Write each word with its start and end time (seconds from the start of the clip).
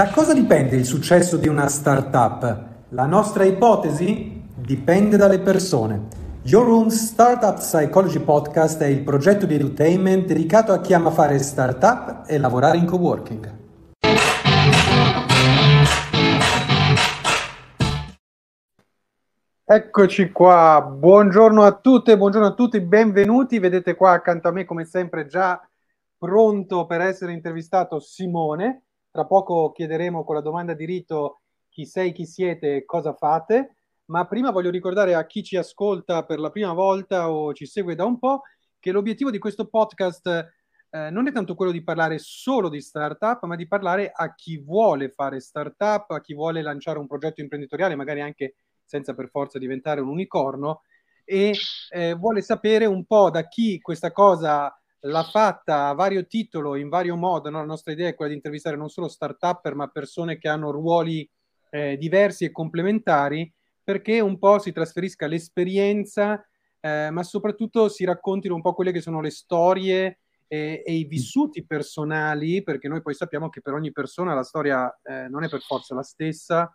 Da 0.00 0.08
cosa 0.08 0.32
dipende 0.32 0.76
il 0.76 0.86
successo 0.86 1.36
di 1.36 1.46
una 1.46 1.68
startup? 1.68 2.68
La 2.88 3.04
nostra 3.04 3.44
ipotesi 3.44 4.44
dipende 4.56 5.18
dalle 5.18 5.40
persone. 5.40 6.08
Your 6.44 6.64
Room 6.64 6.88
Startup 6.88 7.58
Psychology 7.58 8.18
Podcast 8.20 8.80
è 8.80 8.86
il 8.86 9.02
progetto 9.02 9.44
di 9.44 9.56
edutainment 9.56 10.24
dedicato 10.24 10.72
a 10.72 10.80
chi 10.80 10.94
ama 10.94 11.10
fare 11.10 11.38
startup 11.38 12.24
e 12.26 12.38
lavorare 12.38 12.78
in 12.78 12.86
coworking. 12.86 13.58
Eccoci 19.66 20.32
qua, 20.32 20.80
buongiorno 20.80 21.62
a 21.62 21.72
tutte, 21.72 22.16
buongiorno 22.16 22.46
a 22.46 22.54
tutti, 22.54 22.80
benvenuti. 22.80 23.58
Vedete 23.58 23.94
qua 23.96 24.12
accanto 24.12 24.48
a 24.48 24.50
me, 24.50 24.64
come 24.64 24.86
sempre, 24.86 25.26
già 25.26 25.60
pronto 26.16 26.86
per 26.86 27.02
essere 27.02 27.34
intervistato 27.34 28.00
Simone. 28.00 28.84
Tra 29.10 29.26
poco 29.26 29.72
chiederemo 29.72 30.24
con 30.24 30.36
la 30.36 30.40
domanda 30.40 30.72
di 30.74 30.84
rito 30.84 31.40
chi 31.68 31.84
sei, 31.84 32.12
chi 32.12 32.26
siete, 32.26 32.84
cosa 32.84 33.12
fate. 33.12 33.76
Ma 34.06 34.26
prima 34.26 34.50
voglio 34.50 34.70
ricordare 34.70 35.14
a 35.14 35.26
chi 35.26 35.42
ci 35.42 35.56
ascolta 35.56 36.24
per 36.24 36.38
la 36.40 36.50
prima 36.50 36.72
volta 36.72 37.30
o 37.30 37.52
ci 37.52 37.66
segue 37.66 37.94
da 37.94 38.04
un 38.04 38.18
po' 38.18 38.42
che 38.78 38.92
l'obiettivo 38.92 39.30
di 39.30 39.38
questo 39.38 39.68
podcast 39.68 40.26
eh, 40.90 41.10
non 41.10 41.28
è 41.28 41.32
tanto 41.32 41.54
quello 41.54 41.70
di 41.70 41.84
parlare 41.84 42.18
solo 42.18 42.68
di 42.68 42.80
startup, 42.80 43.44
ma 43.44 43.54
di 43.54 43.68
parlare 43.68 44.10
a 44.12 44.34
chi 44.34 44.58
vuole 44.58 45.10
fare 45.10 45.40
startup, 45.40 46.10
a 46.10 46.20
chi 46.20 46.34
vuole 46.34 46.62
lanciare 46.62 46.98
un 46.98 47.06
progetto 47.06 47.40
imprenditoriale, 47.40 47.94
magari 47.94 48.20
anche 48.20 48.56
senza 48.84 49.14
per 49.14 49.28
forza 49.28 49.58
diventare 49.58 50.00
un 50.00 50.08
unicorno, 50.08 50.82
e 51.24 51.54
eh, 51.90 52.14
vuole 52.14 52.42
sapere 52.42 52.86
un 52.86 53.04
po' 53.04 53.30
da 53.30 53.46
chi 53.46 53.80
questa 53.80 54.10
cosa 54.10 54.74
l'ha 55.00 55.22
fatta 55.24 55.88
a 55.88 55.94
vario 55.94 56.26
titolo, 56.26 56.76
in 56.76 56.88
vario 56.88 57.16
modo. 57.16 57.50
No? 57.50 57.58
La 57.58 57.64
nostra 57.64 57.92
idea 57.92 58.08
è 58.08 58.14
quella 58.14 58.30
di 58.30 58.36
intervistare 58.36 58.76
non 58.76 58.88
solo 58.88 59.08
start-upper, 59.08 59.74
ma 59.74 59.88
persone 59.88 60.38
che 60.38 60.48
hanno 60.48 60.70
ruoli 60.70 61.28
eh, 61.70 61.96
diversi 61.96 62.44
e 62.44 62.50
complementari, 62.50 63.50
perché 63.82 64.20
un 64.20 64.38
po' 64.38 64.58
si 64.58 64.72
trasferisca 64.72 65.26
l'esperienza, 65.26 66.44
eh, 66.80 67.10
ma 67.10 67.22
soprattutto 67.22 67.88
si 67.88 68.04
raccontino 68.04 68.54
un 68.54 68.62
po' 68.62 68.74
quelle 68.74 68.92
che 68.92 69.00
sono 69.00 69.20
le 69.20 69.30
storie 69.30 70.20
e, 70.46 70.82
e, 70.84 70.94
i 70.94 71.04
vissuti 71.04 71.64
personali, 71.64 72.62
perché 72.62 72.88
noi 72.88 73.02
poi 73.02 73.14
sappiamo 73.14 73.48
che 73.48 73.60
per 73.60 73.74
ogni 73.74 73.92
persona 73.92 74.34
la 74.34 74.42
storia 74.42 74.90
eh, 75.02 75.28
non 75.28 75.44
è 75.44 75.48
per 75.48 75.60
forza 75.62 75.94
la 75.94 76.02
stessa. 76.02 76.72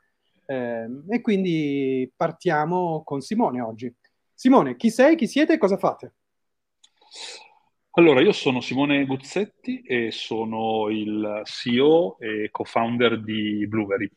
Eh, 0.48 0.88
e 1.10 1.22
quindi 1.22 2.12
partiamo 2.16 3.04
con 3.04 3.22
Simone 3.22 3.62
oggi. 3.62 3.94
Simone, 4.34 4.76
chi 4.76 4.90
sei, 4.92 5.16
chi 5.16 5.28
siete 5.28 5.54
e 5.54 5.58
cosa 5.58 5.78
fate? 5.78 6.14
Allora, 7.98 8.20
io 8.20 8.34
sono 8.34 8.60
Simone 8.60 9.06
Guzzetti 9.06 9.82
e 9.82 10.12
sono 10.12 10.90
il 10.90 11.44
CEO 11.46 12.18
e 12.20 12.50
co-founder 12.52 13.24
di 13.24 13.66
Blueberry. 13.70 14.12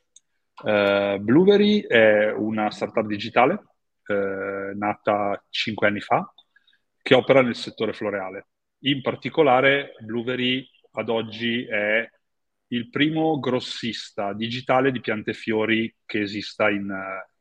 Uh, 0.65 1.21
Blueberry 1.21 1.87
è 1.87 2.33
una 2.33 2.73
startup 2.73 3.07
digitale 3.07 3.53
uh, 4.07 4.77
nata 4.77 5.41
cinque 5.49 5.87
anni 5.87 6.01
fa 6.01 6.29
che 7.01 7.15
opera 7.15 7.41
nel 7.41 7.55
settore 7.55 7.93
floreale. 7.93 8.49
In 8.81 9.01
particolare, 9.01 9.93
Blueberry 10.01 10.69
ad 10.95 11.09
oggi 11.09 11.65
è 11.65 12.05
il 12.71 12.91
primo 12.91 13.39
grossista 13.39 14.33
digitale 14.33 14.91
di 14.91 15.01
piante 15.01 15.31
e 15.31 15.35
fiori 15.35 15.95
che 16.05 16.23
esista 16.23 16.69
in, 16.69 16.93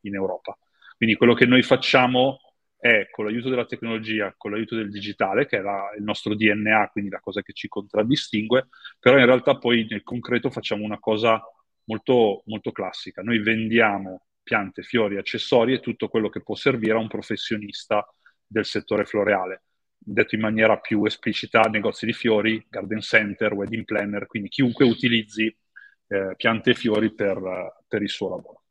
in 0.01 0.13
Europa. 0.13 0.55
Quindi 0.97 1.15
quello 1.15 1.33
che 1.33 1.47
noi 1.47 1.63
facciamo 1.63 2.41
è 2.87 3.09
con 3.09 3.25
l'aiuto 3.25 3.49
della 3.49 3.65
tecnologia, 3.65 4.33
con 4.37 4.51
l'aiuto 4.51 4.75
del 4.75 4.89
digitale, 4.89 5.45
che 5.45 5.57
è 5.57 5.61
la, 5.61 5.93
il 5.97 6.03
nostro 6.03 6.35
DNA, 6.35 6.89
quindi 6.91 7.09
la 7.09 7.19
cosa 7.19 7.41
che 7.41 7.53
ci 7.53 7.67
contraddistingue, 7.67 8.69
però 8.99 9.17
in 9.17 9.25
realtà 9.25 9.57
poi 9.57 9.85
nel 9.89 10.03
concreto 10.03 10.49
facciamo 10.49 10.83
una 10.83 10.99
cosa 10.99 11.41
molto, 11.85 12.43
molto 12.45 12.71
classica. 12.71 13.21
Noi 13.21 13.39
vendiamo 13.39 14.25
piante, 14.41 14.83
fiori, 14.83 15.17
accessori 15.17 15.73
e 15.73 15.79
tutto 15.79 16.07
quello 16.07 16.29
che 16.29 16.41
può 16.41 16.55
servire 16.55 16.93
a 16.93 16.99
un 16.99 17.07
professionista 17.07 18.07
del 18.45 18.65
settore 18.65 19.05
floreale. 19.05 19.63
Detto 19.97 20.35
in 20.35 20.41
maniera 20.41 20.77
più 20.77 21.03
esplicita, 21.03 21.61
negozi 21.63 22.05
di 22.05 22.13
fiori, 22.13 22.65
garden 22.69 23.01
center, 23.01 23.53
wedding 23.53 23.83
planner, 23.83 24.25
quindi 24.25 24.47
chiunque 24.47 24.85
utilizzi 24.85 25.53
eh, 26.07 26.33
piante 26.37 26.71
e 26.71 26.75
fiori 26.75 27.13
per, 27.13 27.83
per 27.85 28.01
il 28.01 28.09
suo 28.09 28.29
lavoro. 28.29 28.61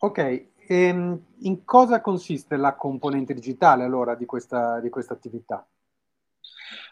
Ok, 0.00 0.50
Ehm, 0.70 1.18
in 1.40 1.64
cosa 1.64 2.02
consiste 2.02 2.56
la 2.56 2.74
componente 2.74 3.32
digitale 3.32 3.84
allora 3.84 4.14
di 4.14 4.26
questa, 4.26 4.80
di 4.80 4.90
questa 4.90 5.14
attività? 5.14 5.66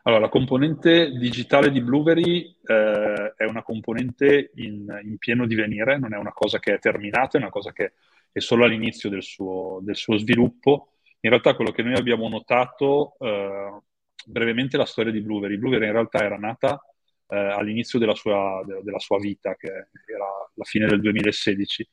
Allora, 0.04 0.22
la 0.22 0.28
componente 0.30 1.10
digitale 1.10 1.70
di 1.70 1.82
Blueberry 1.82 2.56
eh, 2.64 3.34
è 3.36 3.44
una 3.44 3.62
componente 3.62 4.52
in, 4.54 4.86
in, 5.02 5.18
pieno 5.18 5.46
divenire, 5.46 5.98
non 5.98 6.14
è 6.14 6.16
una 6.16 6.32
cosa 6.32 6.58
che 6.58 6.74
è 6.74 6.78
terminata, 6.78 7.36
è 7.36 7.40
una 7.40 7.50
cosa 7.50 7.72
che 7.72 7.92
è 8.32 8.38
solo 8.38 8.64
all'inizio 8.64 9.10
del 9.10 9.22
suo, 9.22 9.80
del 9.82 9.96
suo 9.96 10.16
sviluppo. 10.16 10.92
In 11.20 11.30
realtà 11.30 11.54
quello 11.54 11.72
che 11.72 11.82
noi 11.82 11.96
abbiamo 11.96 12.28
notato, 12.28 13.16
eh, 13.18 13.80
brevemente 14.24 14.78
la 14.78 14.86
storia 14.86 15.12
di 15.12 15.20
Blueberry. 15.20 15.58
Blueberry 15.58 15.86
in 15.86 15.92
realtà 15.92 16.24
era 16.24 16.38
nata 16.38 16.80
eh, 17.28 17.36
all'inizio 17.36 17.98
della 17.98 18.14
sua, 18.14 18.62
de, 18.64 18.80
della 18.82 19.00
sua, 19.00 19.18
vita, 19.18 19.54
che 19.56 19.68
era 19.68 20.26
la 20.54 20.64
fine 20.64 20.86
del 20.86 21.00
2016 21.00 21.86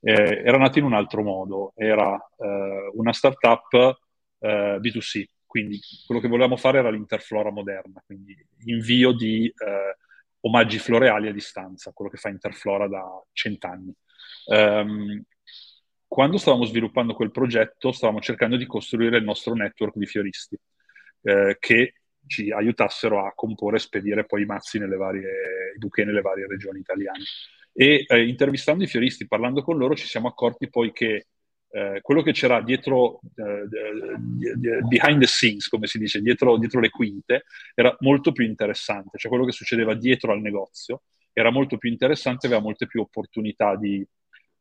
eh, 0.00 0.42
era 0.44 0.58
nata 0.58 0.78
in 0.78 0.84
un 0.84 0.94
altro 0.94 1.22
modo, 1.22 1.72
era 1.76 2.14
eh, 2.14 2.90
una 2.94 3.12
startup 3.12 3.98
eh, 4.38 4.78
B2C, 4.80 5.24
quindi 5.46 5.80
quello 6.06 6.20
che 6.20 6.28
volevamo 6.28 6.56
fare 6.56 6.78
era 6.78 6.90
l'interflora 6.90 7.50
moderna, 7.50 8.02
quindi 8.04 8.36
invio 8.66 9.12
di 9.12 9.46
eh, 9.46 9.96
omaggi 10.40 10.78
floreali 10.78 11.28
a 11.28 11.32
distanza, 11.32 11.92
quello 11.92 12.10
che 12.10 12.16
fa 12.16 12.28
Interflora 12.28 12.88
da 12.88 13.04
cent'anni. 13.32 13.92
Um, 14.46 15.22
quando 16.06 16.38
stavamo 16.38 16.64
sviluppando 16.64 17.14
quel 17.14 17.30
progetto, 17.30 17.92
stavamo 17.92 18.20
cercando 18.20 18.56
di 18.56 18.66
costruire 18.66 19.18
il 19.18 19.24
nostro 19.24 19.54
network 19.54 19.96
di 19.96 20.06
fioristi 20.06 20.58
eh, 21.22 21.56
che 21.58 21.94
ci 22.26 22.50
aiutassero 22.50 23.24
a 23.24 23.32
comporre 23.34 23.76
e 23.76 23.80
spedire 23.80 24.24
poi 24.24 24.42
i 24.42 24.46
mazzi 24.46 24.78
nelle 24.78 24.96
varie, 24.96 25.28
i 25.74 25.78
bouquet 25.78 26.06
nelle 26.06 26.20
varie 26.20 26.46
regioni 26.46 26.80
italiane. 26.80 27.22
E 27.80 28.04
eh, 28.06 28.28
intervistando 28.28 28.84
i 28.84 28.86
fioristi, 28.86 29.26
parlando 29.26 29.62
con 29.62 29.78
loro, 29.78 29.94
ci 29.94 30.06
siamo 30.06 30.28
accorti 30.28 30.68
poi 30.68 30.92
che 30.92 31.28
eh, 31.70 32.00
quello 32.02 32.20
che 32.20 32.32
c'era 32.32 32.60
dietro, 32.60 33.20
uh, 33.22 34.86
behind 34.86 35.18
the 35.18 35.26
scenes, 35.26 35.66
come 35.66 35.86
si 35.86 35.96
dice, 35.96 36.20
dietro, 36.20 36.58
dietro, 36.58 36.78
le 36.78 36.90
quinte, 36.90 37.44
era 37.74 37.96
molto 38.00 38.32
più 38.32 38.44
interessante, 38.44 39.16
cioè 39.16 39.30
quello 39.30 39.46
che 39.46 39.52
succedeva 39.52 39.94
dietro 39.94 40.30
al 40.30 40.42
negozio 40.42 41.04
era 41.32 41.50
molto 41.50 41.78
più 41.78 41.88
interessante, 41.88 42.48
aveva 42.48 42.60
molte 42.60 42.86
più 42.86 43.00
opportunità 43.00 43.76
di, 43.76 44.06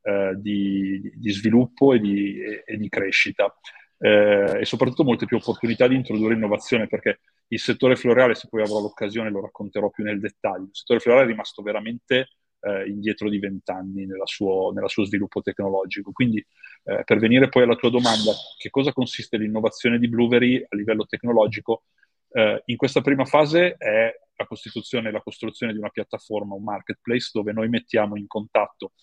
uh, 0.03 0.39
di, 0.39 1.11
di 1.13 1.31
sviluppo 1.31 1.91
e 1.93 1.99
di, 1.99 2.41
e, 2.41 2.63
e 2.65 2.77
di 2.77 2.87
crescita. 2.87 3.53
Eh, 4.01 4.59
e 4.61 4.63
soprattutto 4.63 5.03
molte 5.03 5.25
più 5.25 5.35
opportunità 5.35 5.85
di 5.89 5.95
introdurre 5.95 6.33
innovazione 6.33 6.87
perché 6.87 7.19
il 7.49 7.59
settore 7.59 7.97
floreale, 7.97 8.33
se 8.33 8.47
poi 8.47 8.61
avrò 8.61 8.79
l'occasione, 8.79 9.29
lo 9.29 9.41
racconterò 9.41 9.89
più 9.89 10.05
nel 10.05 10.21
dettaglio. 10.21 10.67
Il 10.67 10.69
settore 10.71 11.01
floreale 11.01 11.25
è 11.25 11.29
rimasto 11.31 11.61
veramente 11.61 12.29
eh, 12.61 12.87
indietro 12.87 13.29
di 13.29 13.39
vent'anni 13.39 14.05
nel 14.05 14.21
suo 14.25 15.05
sviluppo 15.05 15.41
tecnologico. 15.41 16.11
Quindi, 16.11 16.45
eh, 16.83 17.03
per 17.03 17.19
venire 17.19 17.49
poi 17.49 17.63
alla 17.63 17.75
tua 17.75 17.89
domanda, 17.89 18.31
che 18.57 18.69
cosa 18.69 18.93
consiste 18.93 19.37
l'innovazione 19.37 19.99
di 19.99 20.07
Blueberry 20.07 20.65
a 20.67 20.75
livello 20.75 21.05
tecnologico? 21.05 21.83
Eh, 22.31 22.61
in 22.65 22.77
questa 22.77 23.01
prima 23.01 23.25
fase 23.25 23.75
è 23.75 24.13
la 24.35 24.45
costituzione 24.45 25.09
e 25.09 25.11
la 25.11 25.21
costruzione 25.21 25.73
di 25.73 25.79
una 25.79 25.89
piattaforma, 25.89 26.55
un 26.55 26.63
marketplace, 26.63 27.31
dove 27.33 27.51
noi 27.51 27.69
mettiamo 27.69 28.15
in 28.15 28.27
contatto 28.27 28.93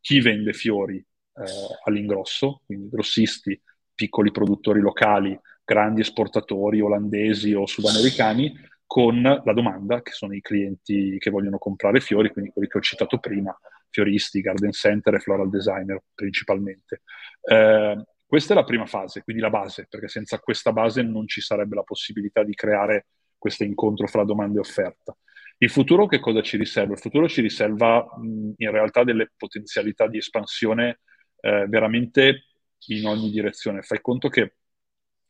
chi 0.00 0.20
vende 0.20 0.52
fiori 0.52 0.96
eh, 0.96 1.44
all'ingrosso, 1.84 2.62
quindi 2.64 2.88
grossisti, 2.88 3.60
piccoli 3.94 4.30
produttori 4.30 4.80
locali, 4.80 5.38
grandi 5.64 6.02
esportatori 6.02 6.80
olandesi 6.80 7.52
o 7.52 7.66
sudamericani, 7.66 8.54
con 8.86 9.20
la 9.20 9.52
domanda, 9.52 10.00
che 10.00 10.12
sono 10.12 10.34
i 10.34 10.40
clienti 10.40 11.16
che 11.18 11.30
vogliono 11.30 11.58
comprare 11.58 12.00
fiori, 12.00 12.30
quindi 12.30 12.50
quelli 12.52 12.68
che 12.68 12.78
ho 12.78 12.80
citato 12.80 13.18
prima, 13.18 13.56
fioristi, 13.90 14.40
garden 14.40 14.72
center 14.72 15.14
e 15.14 15.18
floral 15.20 15.50
designer 15.50 16.00
principalmente. 16.14 17.02
Eh, 17.42 18.04
questa 18.26 18.52
è 18.52 18.56
la 18.56 18.64
prima 18.64 18.86
fase, 18.86 19.22
quindi 19.22 19.42
la 19.42 19.50
base, 19.50 19.86
perché 19.88 20.08
senza 20.08 20.38
questa 20.38 20.72
base 20.72 21.02
non 21.02 21.26
ci 21.26 21.40
sarebbe 21.40 21.74
la 21.74 21.82
possibilità 21.82 22.42
di 22.42 22.54
creare 22.54 23.06
questo 23.38 23.64
incontro 23.64 24.06
fra 24.06 24.24
domanda 24.24 24.58
e 24.58 24.60
offerta. 24.60 25.16
Il 25.58 25.70
futuro 25.70 26.06
che 26.06 26.18
cosa 26.18 26.42
ci 26.42 26.56
riserva? 26.56 26.92
Il 26.92 26.98
futuro 26.98 27.28
ci 27.28 27.40
riserva 27.40 28.04
mh, 28.04 28.54
in 28.56 28.70
realtà 28.70 29.04
delle 29.04 29.32
potenzialità 29.36 30.06
di 30.06 30.18
espansione 30.18 31.00
eh, 31.40 31.66
veramente 31.68 32.44
in 32.88 33.06
ogni 33.06 33.30
direzione. 33.30 33.82
Fai 33.82 34.00
conto 34.00 34.28
che 34.28 34.56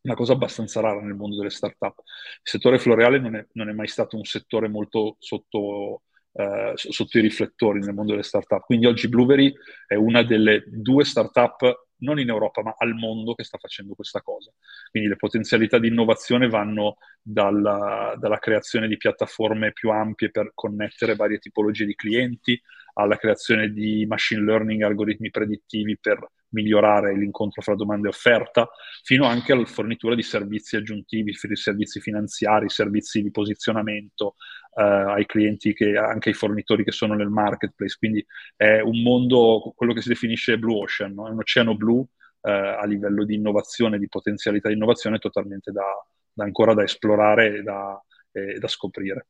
una 0.06 0.14
cosa 0.14 0.32
abbastanza 0.34 0.80
rara 0.80 1.00
nel 1.00 1.14
mondo 1.14 1.36
delle 1.36 1.50
start-up. 1.50 1.98
Il 2.04 2.40
settore 2.42 2.78
floreale 2.78 3.18
non 3.18 3.34
è, 3.34 3.46
non 3.52 3.68
è 3.68 3.72
mai 3.72 3.88
stato 3.88 4.16
un 4.16 4.24
settore 4.24 4.68
molto 4.68 5.16
sotto, 5.18 6.02
eh, 6.32 6.72
sotto, 6.74 7.18
i 7.18 7.20
riflettori 7.20 7.80
nel 7.80 7.92
mondo 7.92 8.12
delle 8.12 8.22
start-up. 8.22 8.64
Quindi 8.64 8.86
oggi 8.86 9.08
Blueberry 9.08 9.52
è 9.86 9.94
una 9.94 10.22
delle 10.22 10.62
due 10.66 11.04
start-up 11.04 11.84
non 11.98 12.20
in 12.20 12.28
Europa, 12.28 12.62
ma 12.62 12.74
al 12.76 12.94
mondo 12.94 13.34
che 13.34 13.42
sta 13.42 13.58
facendo 13.58 13.94
questa 13.94 14.20
cosa. 14.20 14.52
Quindi 14.90 15.08
le 15.08 15.16
potenzialità 15.16 15.78
di 15.78 15.88
innovazione 15.88 16.48
vanno 16.48 16.98
dalla, 17.20 18.14
dalla 18.18 18.38
creazione 18.38 18.86
di 18.86 18.96
piattaforme 18.96 19.72
più 19.72 19.90
ampie 19.90 20.30
per 20.30 20.52
connettere 20.54 21.16
varie 21.16 21.38
tipologie 21.38 21.84
di 21.84 21.94
clienti, 21.94 22.60
alla 22.94 23.16
creazione 23.16 23.70
di 23.70 24.06
machine 24.06 24.42
learning, 24.42 24.82
algoritmi 24.82 25.30
predittivi 25.30 25.98
per 25.98 26.18
migliorare 26.50 27.16
l'incontro 27.16 27.62
fra 27.62 27.74
domanda 27.74 28.06
e 28.06 28.10
offerta, 28.10 28.68
fino 29.02 29.26
anche 29.26 29.52
alla 29.52 29.64
fornitura 29.64 30.14
di 30.14 30.22
servizi 30.22 30.76
aggiuntivi, 30.76 31.34
servizi 31.34 32.00
finanziari, 32.00 32.68
servizi 32.68 33.22
di 33.22 33.30
posizionamento 33.30 34.34
eh, 34.74 34.82
ai 34.82 35.26
clienti, 35.26 35.74
che, 35.74 35.96
anche 35.96 36.30
ai 36.30 36.34
fornitori 36.34 36.84
che 36.84 36.92
sono 36.92 37.14
nel 37.14 37.28
marketplace. 37.28 37.96
Quindi 37.98 38.24
è 38.54 38.80
un 38.80 39.02
mondo, 39.02 39.72
quello 39.74 39.92
che 39.92 40.02
si 40.02 40.08
definisce 40.08 40.58
blue 40.58 40.80
ocean, 40.82 41.14
no? 41.14 41.26
è 41.26 41.30
un 41.30 41.38
oceano 41.38 41.76
blu 41.76 42.06
eh, 42.42 42.50
a 42.50 42.84
livello 42.84 43.24
di 43.24 43.34
innovazione, 43.34 43.98
di 43.98 44.08
potenzialità 44.08 44.68
di 44.68 44.74
innovazione 44.74 45.18
totalmente 45.18 45.72
da, 45.72 45.84
da 46.32 46.44
ancora 46.44 46.74
da 46.74 46.82
esplorare 46.82 47.58
e 47.58 47.62
da, 47.62 48.00
e 48.30 48.58
da 48.58 48.68
scoprire. 48.68 49.26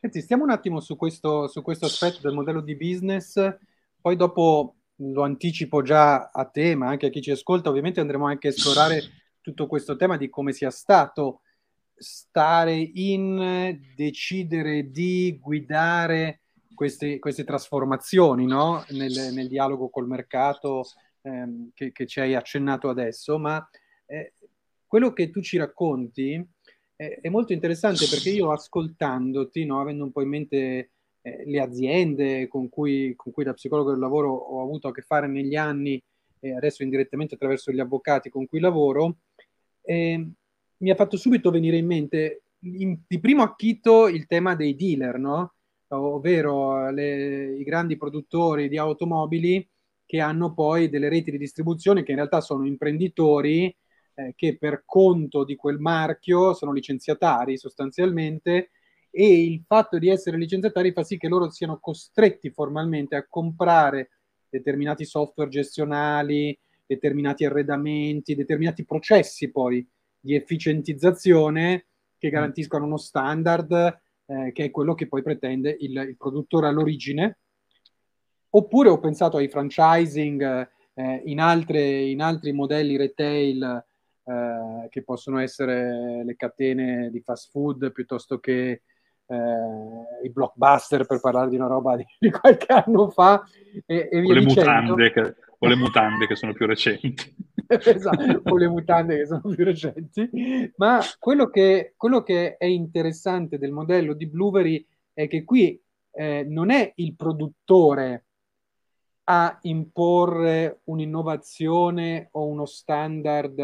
Senti, 0.00 0.20
stiamo 0.20 0.44
un 0.44 0.50
attimo 0.50 0.80
su 0.80 0.96
questo, 0.96 1.48
su 1.48 1.62
questo 1.62 1.86
aspetto 1.86 2.18
del 2.22 2.34
modello 2.34 2.60
di 2.60 2.76
business, 2.76 3.56
poi 4.00 4.16
dopo 4.16 4.76
lo 4.96 5.22
anticipo 5.22 5.82
già 5.82 6.30
a 6.30 6.44
te, 6.44 6.74
ma 6.74 6.88
anche 6.88 7.06
a 7.06 7.10
chi 7.10 7.22
ci 7.22 7.30
ascolta, 7.30 7.68
ovviamente 7.68 8.00
andremo 8.00 8.26
anche 8.26 8.48
a 8.48 8.50
esplorare 8.50 9.02
tutto 9.40 9.66
questo 9.66 9.96
tema 9.96 10.16
di 10.16 10.28
come 10.28 10.52
sia 10.52 10.70
stato 10.70 11.40
stare 11.94 12.74
in, 12.74 13.78
decidere 13.94 14.90
di 14.90 15.38
guidare 15.40 16.40
queste, 16.74 17.18
queste 17.18 17.44
trasformazioni 17.44 18.46
no? 18.46 18.84
nel, 18.90 19.32
nel, 19.32 19.48
dialogo 19.48 19.88
col 19.88 20.06
mercato 20.06 20.84
ehm, 21.22 21.70
che, 21.74 21.92
che, 21.92 22.06
ci 22.06 22.20
hai 22.20 22.34
accennato 22.34 22.88
adesso, 22.88 23.38
ma 23.38 23.68
eh, 24.06 24.34
quello 24.86 25.12
che 25.12 25.30
tu 25.30 25.40
ci 25.40 25.56
racconti 25.58 26.44
è, 26.96 27.20
è, 27.20 27.28
molto 27.28 27.52
interessante 27.52 28.06
perché 28.08 28.30
io 28.30 28.50
ascoltandoti, 28.50 29.64
no, 29.64 29.80
avendo 29.80 30.04
un 30.04 30.12
po' 30.12 30.22
in 30.22 30.28
mente 30.28 30.90
eh, 31.22 31.44
le 31.46 31.60
aziende 31.60 32.48
con 32.48 32.68
cui, 32.68 33.14
con 33.16 33.32
cui, 33.32 33.44
da 33.44 33.54
psicologo 33.54 33.90
del 33.90 34.00
lavoro 34.00 34.32
ho 34.32 34.62
avuto 34.62 34.88
a 34.88 34.92
che 34.92 35.02
fare 35.02 35.26
negli 35.28 35.56
anni 35.56 36.02
e 36.40 36.54
adesso 36.54 36.82
indirettamente 36.82 37.34
attraverso 37.34 37.70
gli 37.70 37.80
avvocati 37.80 38.28
con 38.28 38.46
cui 38.46 38.60
lavoro, 38.60 39.18
eh, 39.82 40.28
mi 40.78 40.90
ha 40.90 40.94
fatto 40.96 41.16
subito 41.16 41.50
venire 41.50 41.76
in 41.76 41.86
mente 41.86 42.42
in, 42.64 42.98
di 43.06 43.20
primo 43.20 43.42
acchito 43.42 44.08
il 44.08 44.26
tema 44.26 44.54
dei 44.56 44.74
dealer, 44.74 45.18
no? 45.18 45.54
ovvero 45.88 46.90
le, 46.90 47.56
i 47.56 47.62
grandi 47.64 47.96
produttori 47.96 48.68
di 48.68 48.78
automobili 48.78 49.68
che 50.04 50.20
hanno 50.20 50.52
poi 50.52 50.88
delle 50.88 51.08
reti 51.08 51.30
di 51.30 51.38
distribuzione 51.38 52.02
che 52.02 52.10
in 52.10 52.16
realtà 52.16 52.40
sono 52.40 52.66
imprenditori 52.66 53.74
eh, 54.14 54.32
che 54.34 54.56
per 54.58 54.82
conto 54.84 55.44
di 55.44 55.54
quel 55.54 55.78
marchio 55.78 56.54
sono 56.54 56.72
licenziatari 56.72 57.56
sostanzialmente 57.56 58.70
e 59.14 59.44
il 59.44 59.62
fatto 59.66 59.98
di 59.98 60.08
essere 60.08 60.38
licenziatari 60.38 60.92
fa 60.92 61.04
sì 61.04 61.18
che 61.18 61.28
loro 61.28 61.50
siano 61.50 61.78
costretti 61.78 62.48
formalmente 62.50 63.14
a 63.14 63.26
comprare 63.28 64.08
determinati 64.48 65.04
software 65.04 65.50
gestionali, 65.50 66.58
determinati 66.86 67.44
arredamenti, 67.44 68.34
determinati 68.34 68.86
processi 68.86 69.50
poi 69.50 69.86
di 70.18 70.34
efficientizzazione 70.34 71.86
che 72.16 72.28
mm. 72.28 72.30
garantiscono 72.30 72.86
uno 72.86 72.96
standard 72.96 74.00
eh, 74.24 74.52
che 74.52 74.64
è 74.64 74.70
quello 74.70 74.94
che 74.94 75.08
poi 75.08 75.22
pretende 75.22 75.76
il, 75.80 75.94
il, 75.94 76.16
produttore 76.16 76.68
all'origine. 76.68 77.38
Oppure 78.54 78.88
ho 78.88 78.98
pensato 78.98 79.36
ai 79.36 79.48
franchising 79.48 80.70
eh, 80.94 81.22
in, 81.26 81.38
altre, 81.38 82.02
in, 82.02 82.22
altri 82.22 82.52
modelli 82.52 82.96
retail 82.96 83.84
eh, 84.24 84.88
che 84.88 85.02
possono 85.02 85.38
essere 85.38 86.24
le 86.24 86.36
catene 86.36 87.10
di 87.10 87.20
fast 87.20 87.50
food 87.50 87.92
piuttosto 87.92 88.38
che 88.38 88.82
eh, 89.32 90.26
i 90.26 90.30
blockbuster 90.30 91.06
per 91.06 91.20
parlare 91.20 91.48
di 91.48 91.56
una 91.56 91.66
roba 91.66 91.96
di, 91.96 92.04
di 92.18 92.30
qualche 92.30 92.72
anno 92.72 93.08
fa 93.08 93.42
e, 93.86 94.08
e 94.10 94.18
o, 94.20 94.32
le 94.32 94.40
mutande 94.40 95.10
che, 95.10 95.34
o 95.58 95.66
le 95.66 95.76
mutande 95.76 96.26
che 96.26 96.36
sono 96.36 96.52
più 96.52 96.66
recenti. 96.66 97.50
Esatto, 97.72 98.42
o 98.50 98.56
le 98.58 98.68
mutande 98.68 99.16
che 99.16 99.24
sono 99.24 99.40
più 99.40 99.64
recenti. 99.64 100.28
Ma 100.76 101.00
quello 101.18 101.48
che, 101.48 101.94
quello 101.96 102.22
che 102.22 102.58
è 102.58 102.66
interessante 102.66 103.56
del 103.56 103.72
modello 103.72 104.12
di 104.12 104.26
Blueberry 104.26 104.86
è 105.14 105.26
che 105.26 105.42
qui 105.44 105.80
eh, 106.10 106.44
non 106.46 106.70
è 106.70 106.92
il 106.96 107.14
produttore 107.14 108.26
a 109.24 109.56
imporre 109.62 110.80
un'innovazione 110.84 112.28
o 112.32 112.46
uno 112.46 112.66
standard 112.66 113.58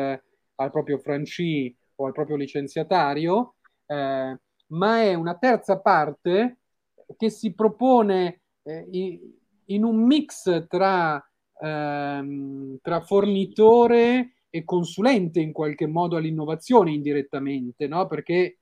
al 0.55 0.71
proprio 0.71 0.97
franchisee 0.97 1.75
o 1.97 2.07
al 2.07 2.13
proprio 2.13 2.37
licenziatario, 2.37 3.57
eh, 3.85 4.39
ma 4.69 5.03
è 5.03 5.15
una 5.15 5.37
terza 5.37 5.81
parte 5.81 6.59
che 7.17 7.31
si 7.31 7.55
propone 7.55 8.43
eh, 8.63 8.87
in 9.67 9.85
un 9.85 10.05
mix 10.05 10.67
tra, 10.67 11.23
ehm, 11.61 12.79
tra, 12.83 13.01
fornitore 13.01 14.35
e 14.51 14.65
consulente 14.65 15.41
in 15.41 15.53
qualche 15.53 15.87
modo 15.87 16.17
all'innovazione 16.17 16.93
indirettamente, 16.93 17.87
no? 17.87 18.07
perché 18.07 18.59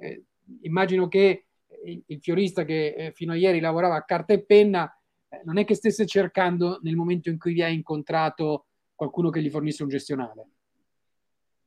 eh, 0.00 0.24
immagino 0.62 1.08
che 1.08 1.46
il, 1.84 2.18
fiorista 2.20 2.64
che 2.64 2.94
eh, 2.94 3.12
fino 3.12 3.32
a 3.32 3.36
ieri 3.36 3.60
lavorava 3.60 3.96
a 3.96 4.04
carta 4.04 4.32
e 4.32 4.44
penna 4.44 4.92
eh, 5.28 5.40
non 5.44 5.58
è 5.58 5.64
che 5.64 5.74
stesse 5.74 6.06
cercando 6.06 6.78
nel 6.82 6.96
momento 6.96 7.30
in 7.30 7.38
cui 7.38 7.52
vi 7.52 7.62
ha 7.62 7.68
incontrato 7.68 8.66
qualcuno 8.94 9.30
che 9.30 9.40
gli 9.40 9.50
fornisse 9.50 9.82
un 9.82 9.88
gestionale. 9.88 10.46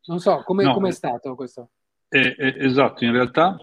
Non 0.05 0.19
so, 0.19 0.41
come 0.43 0.63
no, 0.63 0.85
è 0.85 0.91
stato 0.91 1.35
questo? 1.35 1.69
Eh, 2.09 2.35
eh, 2.38 2.55
esatto, 2.65 3.05
in 3.05 3.11
realtà 3.13 3.57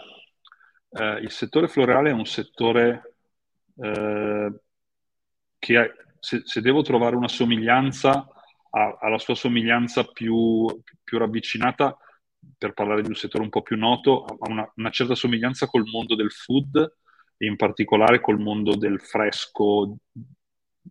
eh, 0.90 1.18
il 1.20 1.30
settore 1.30 1.68
floreale 1.68 2.10
è 2.10 2.12
un 2.12 2.26
settore 2.26 3.16
eh, 3.76 4.60
che 5.58 5.80
è, 5.80 5.90
se, 6.18 6.42
se, 6.44 6.60
devo 6.60 6.82
trovare 6.82 7.16
una 7.16 7.28
somiglianza, 7.28 8.26
ha, 8.70 8.98
ha 9.00 9.08
la 9.08 9.18
sua 9.18 9.34
somiglianza 9.34 10.04
più, 10.04 10.66
più, 11.02 11.18
ravvicinata, 11.18 11.96
per 12.56 12.72
parlare 12.72 13.02
di 13.02 13.08
un 13.08 13.14
settore 13.14 13.44
un 13.44 13.50
po' 13.50 13.62
più 13.62 13.76
noto, 13.76 14.24
ha 14.24 14.50
una, 14.50 14.70
una 14.76 14.90
certa 14.90 15.14
somiglianza 15.14 15.66
col 15.66 15.84
mondo 15.84 16.14
del 16.14 16.30
food 16.30 16.96
e 17.36 17.46
in 17.46 17.56
particolare 17.56 18.20
col 18.20 18.38
mondo 18.38 18.76
del 18.76 19.00
fresco 19.00 19.96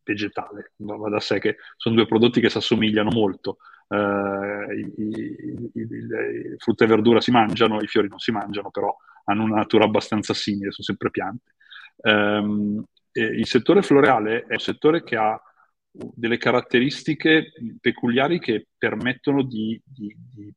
vegetale. 0.03 0.73
Va 0.77 1.09
da 1.09 1.19
sé 1.19 1.39
che 1.39 1.57
sono 1.75 1.95
due 1.95 2.05
prodotti 2.05 2.39
che 2.39 2.49
si 2.49 2.57
assomigliano 2.57 3.09
molto. 3.11 3.57
Uh, 3.89 4.71
i, 4.73 4.93
i, 4.97 5.69
i, 5.73 5.81
i, 5.81 6.55
frutta 6.57 6.83
e 6.83 6.87
verdura 6.87 7.21
si 7.21 7.31
mangiano, 7.31 7.79
i 7.79 7.87
fiori 7.87 8.09
non 8.09 8.19
si 8.19 8.31
mangiano, 8.31 8.69
però 8.69 8.93
hanno 9.25 9.43
una 9.43 9.55
natura 9.55 9.85
abbastanza 9.85 10.33
simile, 10.33 10.71
sono 10.71 10.85
sempre 10.85 11.09
piante. 11.09 11.53
Um, 11.97 12.83
il 13.13 13.47
settore 13.47 13.81
floreale 13.81 14.45
è 14.47 14.53
un 14.53 14.59
settore 14.59 15.03
che 15.03 15.15
ha 15.15 15.41
delle 15.89 16.37
caratteristiche 16.37 17.51
peculiari 17.79 18.39
che 18.39 18.67
permettono 18.77 19.41
di, 19.43 19.81
di, 19.83 20.15
di, 20.15 20.53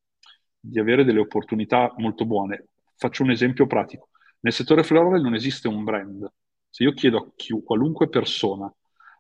di 0.59 0.79
avere 0.79 1.05
delle 1.05 1.21
opportunità 1.21 1.95
molto 1.97 2.27
buone. 2.27 2.67
Faccio 2.97 3.23
un 3.23 3.31
esempio 3.31 3.67
pratico. 3.67 4.11
Nel 4.41 4.53
settore 4.53 4.83
floreale 4.83 5.23
non 5.23 5.35
esiste 5.35 5.69
un 5.69 5.85
brand. 5.85 6.31
Se 6.69 6.83
io 6.83 6.93
chiedo 6.93 7.19
a 7.19 7.33
chi, 7.35 7.59
qualunque 7.65 8.09
persona 8.09 8.73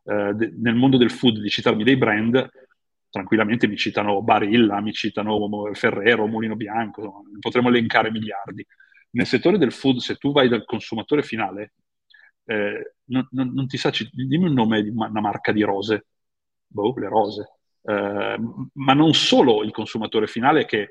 eh, 0.04 0.32
de, 0.34 0.52
nel 0.58 0.74
mondo 0.74 0.96
del 0.96 1.10
food 1.10 1.40
di 1.40 1.48
citarmi 1.48 1.84
dei 1.84 1.96
brand, 1.96 2.48
tranquillamente 3.10 3.66
mi 3.66 3.76
citano 3.76 4.22
Barilla, 4.22 4.80
mi 4.80 4.92
citano 4.92 5.70
Ferrero, 5.72 6.26
Mulino 6.26 6.56
Bianco, 6.56 7.24
potremmo 7.40 7.68
elencare 7.68 8.10
miliardi. 8.10 8.66
Nel 9.10 9.26
settore 9.26 9.58
del 9.58 9.72
food, 9.72 9.98
se 9.98 10.16
tu 10.16 10.32
vai 10.32 10.48
dal 10.48 10.64
consumatore 10.64 11.22
finale, 11.22 11.72
eh, 12.44 12.94
non, 13.06 13.26
non, 13.32 13.52
non, 13.52 13.66
ti 13.66 13.76
sa, 13.76 13.90
dimmi 14.12 14.46
un 14.46 14.54
nome 14.54 14.82
di 14.82 14.90
una 14.90 15.20
marca 15.20 15.52
di 15.52 15.62
rose. 15.62 16.06
Boh, 16.66 16.94
le 16.96 17.08
rose. 17.08 17.50
Eh, 17.82 18.38
ma 18.74 18.92
non 18.94 19.14
solo 19.14 19.62
il 19.64 19.72
consumatore 19.72 20.26
finale 20.26 20.64
che 20.64 20.90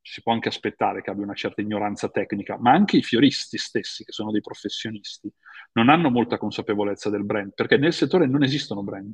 si 0.00 0.22
può 0.22 0.32
anche 0.32 0.48
aspettare 0.48 1.02
che 1.02 1.10
abbia 1.10 1.24
una 1.24 1.34
certa 1.34 1.60
ignoranza 1.60 2.08
tecnica, 2.08 2.56
ma 2.58 2.72
anche 2.72 2.96
i 2.96 3.02
fioristi 3.02 3.58
stessi, 3.58 4.04
che 4.04 4.12
sono 4.12 4.30
dei 4.30 4.40
professionisti, 4.40 5.30
non 5.72 5.88
hanno 5.90 6.10
molta 6.10 6.38
consapevolezza 6.38 7.10
del 7.10 7.24
brand, 7.24 7.52
perché 7.54 7.76
nel 7.76 7.92
settore 7.92 8.26
non 8.26 8.42
esistono 8.42 8.82
brand. 8.82 9.12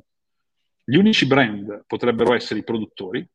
Gli 0.87 0.97
unici 0.97 1.25
brand 1.25 1.83
potrebbero 1.87 2.35
essere 2.35 2.59
i 2.59 2.63
produttori, 2.63 3.27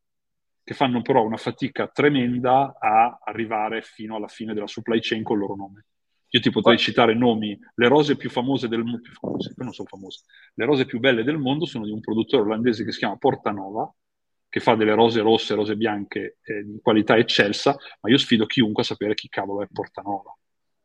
che 0.62 0.74
fanno 0.74 1.02
però 1.02 1.24
una 1.24 1.36
fatica 1.36 1.88
tremenda 1.88 2.76
a 2.78 3.18
arrivare 3.24 3.82
fino 3.82 4.14
alla 4.14 4.28
fine 4.28 4.54
della 4.54 4.68
supply 4.68 5.00
chain 5.00 5.24
con 5.24 5.34
il 5.34 5.42
loro 5.42 5.56
nome. 5.56 5.86
Io 6.28 6.38
ti 6.38 6.50
potrei 6.50 6.78
citare 6.78 7.12
nomi, 7.12 7.58
le 7.74 7.88
rose 7.88 8.16
più 8.16 8.30
famose 8.30 8.68
del 8.68 8.84
mondo, 8.84 9.00
non 9.56 9.72
sono 9.72 9.88
famose, 9.88 10.22
le 10.54 10.64
rose 10.64 10.86
più 10.86 11.00
belle 11.00 11.24
del 11.24 11.38
mondo 11.38 11.66
sono 11.66 11.84
di 11.84 11.90
un 11.90 11.98
produttore 11.98 12.44
olandese 12.44 12.84
che 12.84 12.92
si 12.92 12.98
chiama 12.98 13.16
Portanova, 13.16 13.92
che 14.48 14.60
fa 14.60 14.76
delle 14.76 14.94
rose 14.94 15.20
rosse, 15.20 15.56
rose 15.56 15.74
bianche 15.76 16.38
eh, 16.42 16.62
di 16.62 16.78
qualità 16.80 17.16
eccelsa, 17.16 17.74
ma 18.00 18.10
io 18.10 18.18
sfido 18.18 18.46
chiunque 18.46 18.84
a 18.84 18.86
sapere 18.86 19.14
chi 19.14 19.28
cavolo 19.28 19.62
è 19.62 19.66
Portanova 19.72 20.32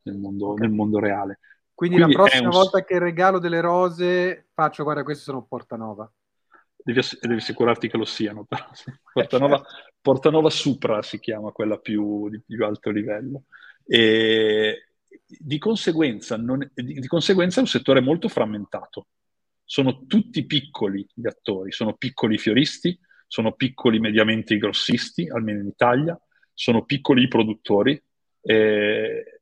nel 0.03 0.17
mondo, 0.17 0.53
okay. 0.53 0.65
nel 0.65 0.75
mondo 0.75 0.97
reale. 0.97 1.39
Quindi, 1.75 1.97
Quindi 1.97 2.15
la 2.15 2.23
prossima 2.23 2.49
un... 2.49 2.55
volta 2.55 2.83
che 2.83 2.97
regalo 2.97 3.37
delle 3.37 3.61
rose 3.61 4.47
faccio, 4.51 4.83
guarda, 4.83 5.03
queste 5.03 5.23
sono 5.23 5.43
Portanova. 5.43 6.11
Devi, 6.85 7.01
devi, 7.19 7.35
assicurarti 7.35 7.89
che 7.89 7.97
lo 7.97 8.05
siano. 8.05 8.45
Portanova, 9.11 9.63
Portanova 9.99 10.49
Supra 10.49 11.01
si 11.01 11.19
chiama 11.19 11.51
quella 11.51 11.77
più, 11.77 12.29
di 12.29 12.39
più 12.45 12.63
alto 12.63 12.91
livello. 12.91 13.45
E 13.85 14.89
di 15.25 15.57
conseguenza, 15.57 16.37
non, 16.37 16.69
di, 16.73 16.99
di 16.99 17.07
conseguenza 17.07 17.57
è 17.57 17.61
un 17.61 17.67
settore 17.67 18.01
molto 18.01 18.27
frammentato. 18.27 19.07
Sono 19.63 20.05
tutti 20.05 20.45
piccoli 20.45 21.05
gli 21.11 21.25
attori, 21.25 21.71
sono 21.71 21.95
piccoli 21.95 22.37
fioristi, 22.37 22.97
sono 23.27 23.53
piccoli 23.53 23.99
mediamente 23.99 24.53
i 24.53 24.59
grossisti, 24.59 25.27
almeno 25.27 25.61
in 25.61 25.67
Italia, 25.67 26.19
sono 26.53 26.85
piccoli 26.85 27.23
i 27.23 27.27
produttori 27.27 28.01
eh, 28.41 29.39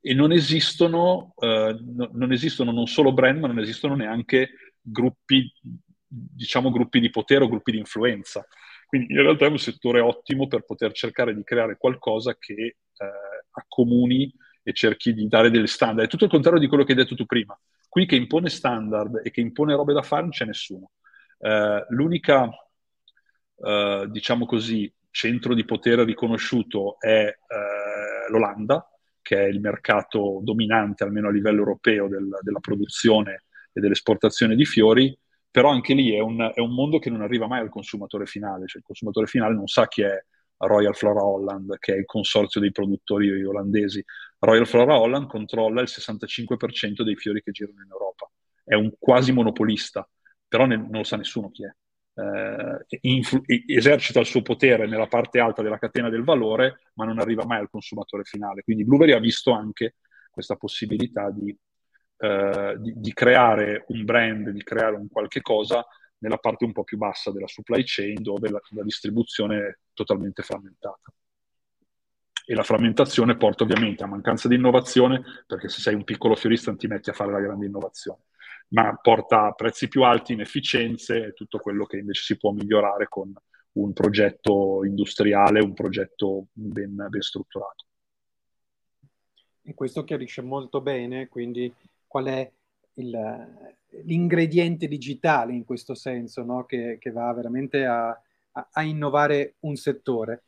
e 0.00 0.14
non 0.14 0.32
esistono, 0.32 1.32
eh, 1.38 1.78
no, 1.80 2.10
non 2.12 2.32
esistono 2.32 2.72
non 2.72 2.88
solo 2.88 3.12
brand, 3.12 3.38
ma 3.38 3.46
non 3.46 3.60
esistono 3.60 3.94
neanche 3.94 4.50
gruppi, 4.80 5.48
diciamo 6.12 6.70
gruppi 6.70 7.00
di 7.00 7.10
potere 7.10 7.44
o 7.44 7.48
gruppi 7.48 7.72
di 7.72 7.78
influenza. 7.78 8.46
Quindi 8.86 9.14
in 9.14 9.22
realtà 9.22 9.46
è 9.46 9.48
un 9.48 9.58
settore 9.58 10.00
ottimo 10.00 10.46
per 10.48 10.64
poter 10.64 10.92
cercare 10.92 11.34
di 11.34 11.42
creare 11.42 11.78
qualcosa 11.78 12.36
che 12.38 12.52
eh, 12.54 12.76
accomuni 13.50 14.30
e 14.62 14.72
cerchi 14.72 15.14
di 15.14 15.26
dare 15.28 15.50
delle 15.50 15.66
standard. 15.66 16.06
È 16.06 16.10
tutto 16.10 16.24
il 16.24 16.30
contrario 16.30 16.60
di 16.60 16.68
quello 16.68 16.84
che 16.84 16.92
hai 16.92 16.98
detto 16.98 17.14
tu 17.14 17.24
prima. 17.24 17.58
Qui 17.88 18.06
che 18.06 18.16
impone 18.16 18.48
standard 18.48 19.22
e 19.24 19.30
che 19.30 19.40
impone 19.40 19.74
robe 19.74 19.94
da 19.94 20.02
fare 20.02 20.22
non 20.22 20.30
c'è 20.30 20.44
nessuno. 20.44 20.90
Eh, 21.38 21.86
l'unica, 21.88 22.50
eh, 23.64 24.06
diciamo 24.10 24.44
così, 24.44 24.92
centro 25.10 25.54
di 25.54 25.64
potere 25.64 26.04
riconosciuto 26.04 26.96
è 26.98 27.26
eh, 27.26 28.30
l'Olanda, 28.30 28.86
che 29.22 29.44
è 29.44 29.46
il 29.46 29.60
mercato 29.60 30.40
dominante, 30.42 31.04
almeno 31.04 31.28
a 31.28 31.32
livello 31.32 31.60
europeo, 31.60 32.08
del, 32.08 32.28
della 32.42 32.60
produzione 32.60 33.44
e 33.72 33.80
dell'esportazione 33.80 34.54
di 34.54 34.64
fiori, 34.64 35.16
però 35.52 35.68
anche 35.68 35.92
lì 35.92 36.14
è 36.14 36.18
un, 36.18 36.50
è 36.54 36.60
un, 36.60 36.72
mondo 36.72 36.98
che 36.98 37.10
non 37.10 37.20
arriva 37.20 37.46
mai 37.46 37.60
al 37.60 37.68
consumatore 37.68 38.24
finale, 38.24 38.66
cioè 38.66 38.78
il 38.78 38.86
consumatore 38.86 39.26
finale 39.26 39.54
non 39.54 39.66
sa 39.66 39.86
chi 39.86 40.00
è 40.00 40.18
Royal 40.56 40.96
Flora 40.96 41.22
Holland, 41.22 41.76
che 41.78 41.92
è 41.92 41.98
il 41.98 42.06
consorzio 42.06 42.58
dei 42.58 42.72
produttori 42.72 43.44
olandesi. 43.44 44.02
Royal 44.38 44.66
Flora 44.66 44.98
Holland 44.98 45.26
controlla 45.26 45.82
il 45.82 45.88
65% 45.88 47.02
dei 47.02 47.16
fiori 47.16 47.42
che 47.42 47.50
girano 47.50 47.82
in 47.82 47.90
Europa, 47.90 48.30
è 48.64 48.74
un 48.74 48.94
quasi 48.98 49.32
monopolista, 49.32 50.08
però 50.48 50.64
ne, 50.64 50.76
non 50.76 50.90
lo 50.90 51.04
sa 51.04 51.18
nessuno 51.18 51.50
chi 51.50 51.64
è. 51.64 51.74
Eh, 52.14 52.98
influ- 53.02 53.44
esercita 53.66 54.20
il 54.20 54.26
suo 54.26 54.40
potere 54.40 54.86
nella 54.86 55.06
parte 55.06 55.38
alta 55.38 55.60
della 55.60 55.78
catena 55.78 56.08
del 56.08 56.24
valore, 56.24 56.90
ma 56.94 57.04
non 57.04 57.18
arriva 57.18 57.44
mai 57.44 57.58
al 57.58 57.68
consumatore 57.68 58.24
finale. 58.24 58.62
Quindi 58.62 58.84
Blueberry 58.84 59.12
ha 59.12 59.18
visto 59.18 59.52
anche 59.52 59.96
questa 60.30 60.56
possibilità 60.56 61.30
di 61.30 61.54
eh, 62.22 62.76
di, 62.78 62.92
di, 62.94 63.12
creare 63.12 63.84
un 63.88 64.04
brand, 64.04 64.50
di 64.50 64.62
creare 64.62 64.94
un 64.94 65.08
qualche 65.08 65.40
cosa 65.40 65.84
nella 66.18 66.36
parte 66.36 66.64
un 66.64 66.70
po' 66.70 66.84
più 66.84 66.96
bassa 66.96 67.32
della 67.32 67.48
supply 67.48 67.82
chain 67.84 68.22
dove 68.22 68.48
la, 68.48 68.60
la 68.76 68.84
distribuzione 68.84 69.58
è 69.58 69.76
totalmente 69.92 70.44
frammentata. 70.44 71.12
E 72.46 72.54
la 72.54 72.62
frammentazione 72.62 73.36
porta 73.36 73.64
ovviamente 73.64 74.04
a 74.04 74.06
mancanza 74.06 74.46
di 74.46 74.54
innovazione, 74.54 75.20
perché 75.48 75.68
se 75.68 75.80
sei 75.80 75.94
un 75.94 76.04
piccolo 76.04 76.36
fiorista 76.36 76.70
non 76.70 76.78
ti 76.78 76.86
metti 76.86 77.10
a 77.10 77.12
fare 77.12 77.32
la 77.32 77.40
grande 77.40 77.66
innovazione, 77.66 78.20
ma 78.68 78.96
porta 79.02 79.46
a 79.46 79.52
prezzi 79.52 79.88
più 79.88 80.04
alti, 80.04 80.32
inefficienze 80.32 81.26
e 81.26 81.32
tutto 81.32 81.58
quello 81.58 81.86
che 81.86 81.96
invece 81.96 82.22
si 82.22 82.36
può 82.36 82.52
migliorare 82.52 83.08
con 83.08 83.32
un 83.72 83.92
progetto 83.92 84.84
industriale, 84.84 85.60
un 85.60 85.74
progetto 85.74 86.46
ben, 86.52 86.94
ben 86.94 87.20
strutturato. 87.20 87.84
E 89.62 89.74
questo 89.74 90.04
chiarisce 90.04 90.40
molto 90.42 90.80
bene, 90.80 91.26
quindi 91.26 91.72
qual 92.12 92.26
è 92.26 92.52
il, 92.96 93.72
l'ingrediente 94.04 94.86
digitale 94.86 95.54
in 95.54 95.64
questo 95.64 95.94
senso, 95.94 96.44
no? 96.44 96.66
che, 96.66 96.98
che, 97.00 97.10
va 97.10 97.32
veramente 97.32 97.86
a, 97.86 98.08
a, 98.08 98.68
a 98.70 98.82
innovare 98.82 99.54
un 99.60 99.76
settore. 99.76 100.42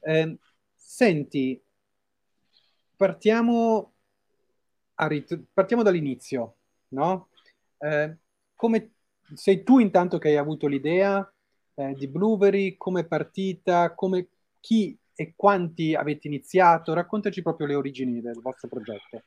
Eh, 0.00 0.38
senti, 0.74 1.62
partiamo, 2.96 3.92
rit- 4.94 5.44
partiamo 5.52 5.82
dall'inizio, 5.82 6.56
no? 6.88 7.28
Eh, 7.76 8.16
come 8.54 8.92
sei 9.34 9.62
tu 9.62 9.80
intanto 9.80 10.16
che 10.16 10.28
hai 10.28 10.36
avuto 10.38 10.66
l'idea 10.66 11.30
eh, 11.74 11.92
di 11.92 12.08
Blueberry, 12.08 12.78
come 12.78 13.00
è 13.00 13.04
partita, 13.04 13.92
come, 13.94 14.28
chi 14.60 14.98
e 15.14 15.34
quanti 15.36 15.94
avete 15.94 16.26
iniziato? 16.26 16.94
Raccontaci 16.94 17.42
proprio 17.42 17.66
le 17.66 17.74
origini 17.74 18.22
del 18.22 18.40
vostro 18.40 18.68
progetto. 18.68 19.24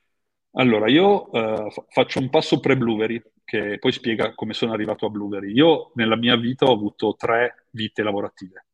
Allora, 0.58 0.90
io 0.90 1.32
eh, 1.32 1.68
faccio 1.90 2.20
un 2.20 2.30
passo 2.30 2.60
pre-Blueberry, 2.60 3.22
che 3.44 3.78
poi 3.78 3.92
spiega 3.92 4.34
come 4.34 4.54
sono 4.54 4.72
arrivato 4.74 5.06
a 5.06 5.10
Blueberry. 5.10 5.52
Io 5.54 5.92
nella 5.96 6.16
mia 6.16 6.38
vita 6.38 6.66
ho 6.66 6.74
avuto 6.74 7.16
tre 7.18 7.68
vite 7.72 8.04
lavorative 8.04 8.66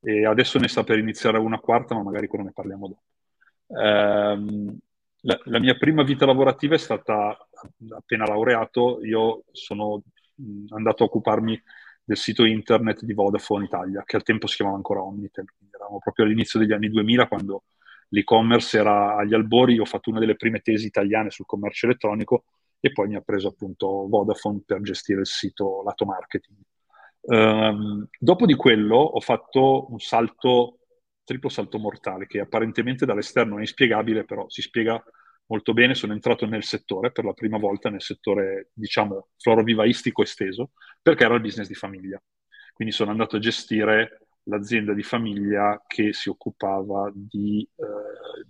e 0.00 0.24
adesso 0.24 0.58
ne 0.58 0.68
sta 0.68 0.84
per 0.84 0.98
iniziare 0.98 1.38
una 1.38 1.58
quarta, 1.58 1.94
ma 1.94 2.02
magari 2.02 2.28
quello 2.28 2.44
ne 2.44 2.52
parliamo 2.52 2.88
dopo. 2.88 3.02
Eh, 3.66 4.76
la, 5.22 5.40
la, 5.44 5.58
mia 5.58 5.76
prima 5.76 6.02
vita 6.02 6.24
lavorativa 6.24 6.74
è 6.74 6.78
stata 6.78 7.36
appena 7.90 8.24
laureato, 8.24 9.04
io 9.04 9.44
sono 9.52 10.02
andato 10.70 11.02
a 11.02 11.06
occuparmi 11.06 11.60
del 12.04 12.16
sito 12.16 12.44
internet 12.44 13.04
di 13.04 13.12
Vodafone 13.12 13.66
Italia, 13.66 14.02
che 14.06 14.16
al 14.16 14.22
tempo 14.22 14.46
si 14.46 14.56
chiamava 14.56 14.76
ancora 14.76 15.02
Omnitel, 15.02 15.44
quindi 15.56 15.74
eravamo 15.74 15.98
proprio 15.98 16.24
all'inizio 16.24 16.58
degli 16.58 16.72
anni 16.72 16.88
2000 16.88 17.28
quando 17.28 17.64
l'e-commerce 18.08 18.78
era 18.78 19.16
agli 19.16 19.34
albori, 19.34 19.78
ho 19.78 19.84
fatto 19.84 20.10
una 20.10 20.20
delle 20.20 20.36
prime 20.36 20.60
tesi 20.60 20.86
italiane 20.86 21.30
sul 21.30 21.46
commercio 21.46 21.86
elettronico 21.86 22.44
e 22.80 22.92
poi 22.92 23.08
mi 23.08 23.16
ha 23.16 23.20
preso 23.20 23.48
appunto 23.48 24.06
Vodafone 24.08 24.62
per 24.64 24.80
gestire 24.82 25.20
il 25.20 25.26
sito 25.26 25.82
lato 25.84 26.04
marketing. 26.04 26.58
Um, 27.20 28.06
dopo 28.18 28.46
di 28.46 28.54
quello 28.54 28.96
ho 28.96 29.20
fatto 29.20 29.90
un 29.90 29.98
salto, 29.98 30.78
triplo 31.24 31.48
salto 31.48 31.78
mortale, 31.78 32.26
che 32.26 32.40
apparentemente 32.40 33.04
dall'esterno 33.04 33.56
è 33.56 33.60
inspiegabile, 33.60 34.24
però 34.24 34.48
si 34.48 34.62
spiega 34.62 35.02
molto 35.46 35.72
bene. 35.72 35.94
Sono 35.94 36.12
entrato 36.12 36.46
nel 36.46 36.62
settore 36.62 37.10
per 37.10 37.24
la 37.24 37.32
prima 37.32 37.58
volta, 37.58 37.90
nel 37.90 38.02
settore, 38.02 38.70
diciamo, 38.72 39.28
florovivaistico 39.36 40.22
esteso, 40.22 40.70
perché 41.02 41.24
era 41.24 41.34
il 41.34 41.40
business 41.40 41.66
di 41.66 41.74
famiglia. 41.74 42.22
Quindi 42.72 42.94
sono 42.94 43.10
andato 43.10 43.36
a 43.36 43.40
gestire 43.40 44.27
l'azienda 44.48 44.92
di 44.92 45.02
famiglia 45.02 45.82
che 45.86 46.12
si 46.12 46.28
occupava 46.28 47.10
di 47.14 47.66
eh, 47.76 48.46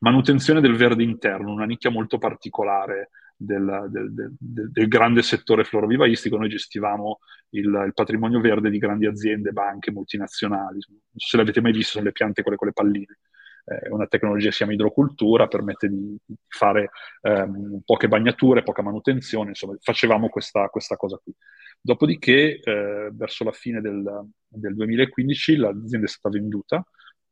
manutenzione 0.00 0.60
del 0.60 0.76
verde 0.76 1.02
interno, 1.02 1.52
una 1.52 1.64
nicchia 1.64 1.90
molto 1.90 2.18
particolare 2.18 3.10
del, 3.36 3.86
del, 3.90 4.12
del, 4.12 4.70
del 4.70 4.88
grande 4.88 5.22
settore 5.22 5.64
florovivaistico. 5.64 6.36
Noi 6.38 6.48
gestivamo 6.48 7.18
il, 7.50 7.64
il, 7.64 7.92
patrimonio 7.94 8.40
verde 8.40 8.70
di 8.70 8.78
grandi 8.78 9.06
aziende, 9.06 9.52
banche, 9.52 9.92
multinazionali. 9.92 10.78
Non 10.88 11.00
so 11.14 11.28
se 11.28 11.36
l'avete 11.36 11.60
mai 11.60 11.72
visto, 11.72 11.92
sono 11.92 12.04
le 12.04 12.12
piante 12.12 12.42
quelle 12.42 12.56
con 12.56 12.66
le 12.68 12.72
palline. 12.72 13.18
Eh, 13.68 13.88
una 13.90 14.06
tecnologia 14.06 14.46
che 14.46 14.52
si 14.52 14.58
chiama 14.58 14.72
idrocultura, 14.72 15.48
permette 15.48 15.88
di, 15.88 16.16
di 16.24 16.36
fare 16.46 16.90
ehm, 17.22 17.80
poche 17.84 18.06
bagnature, 18.08 18.62
poca 18.62 18.82
manutenzione, 18.82 19.50
insomma, 19.50 19.76
facevamo 19.80 20.28
questa, 20.28 20.68
questa 20.68 20.96
cosa 20.96 21.18
qui. 21.22 21.34
Dopodiché, 21.80 22.60
eh, 22.60 23.10
verso 23.12 23.44
la 23.44 23.52
fine 23.52 23.80
del, 23.80 24.02
del 24.46 24.74
2015, 24.74 25.56
l'azienda 25.56 26.06
è 26.06 26.08
stata 26.08 26.36
venduta 26.36 26.84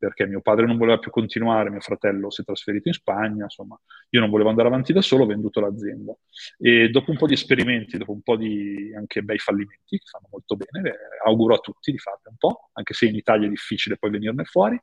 perché 0.04 0.26
mio 0.26 0.40
padre 0.42 0.66
non 0.66 0.76
voleva 0.76 0.98
più 0.98 1.10
continuare, 1.10 1.70
mio 1.70 1.80
fratello 1.80 2.30
si 2.30 2.42
è 2.42 2.44
trasferito 2.44 2.88
in 2.88 2.94
Spagna, 2.94 3.44
insomma, 3.44 3.78
io 4.10 4.20
non 4.20 4.28
volevo 4.28 4.50
andare 4.50 4.68
avanti 4.68 4.92
da 4.92 5.00
solo, 5.00 5.24
ho 5.24 5.26
venduto 5.26 5.60
l'azienda. 5.60 6.14
E 6.58 6.90
dopo 6.90 7.10
un 7.10 7.16
po' 7.16 7.26
di 7.26 7.32
esperimenti, 7.32 7.96
dopo 7.96 8.12
un 8.12 8.20
po' 8.20 8.36
di 8.36 8.92
anche 8.94 9.22
bei 9.22 9.38
fallimenti, 9.38 9.96
che 9.96 10.04
fanno 10.04 10.28
molto 10.30 10.56
bene, 10.56 10.90
eh, 10.90 10.96
auguro 11.24 11.54
a 11.54 11.58
tutti 11.58 11.90
di 11.90 11.98
farne 11.98 12.20
un 12.24 12.36
po', 12.36 12.68
anche 12.72 12.92
se 12.92 13.06
in 13.06 13.14
Italia 13.14 13.46
è 13.46 13.50
difficile 13.50 13.96
poi 13.96 14.10
venirne 14.10 14.44
fuori, 14.44 14.78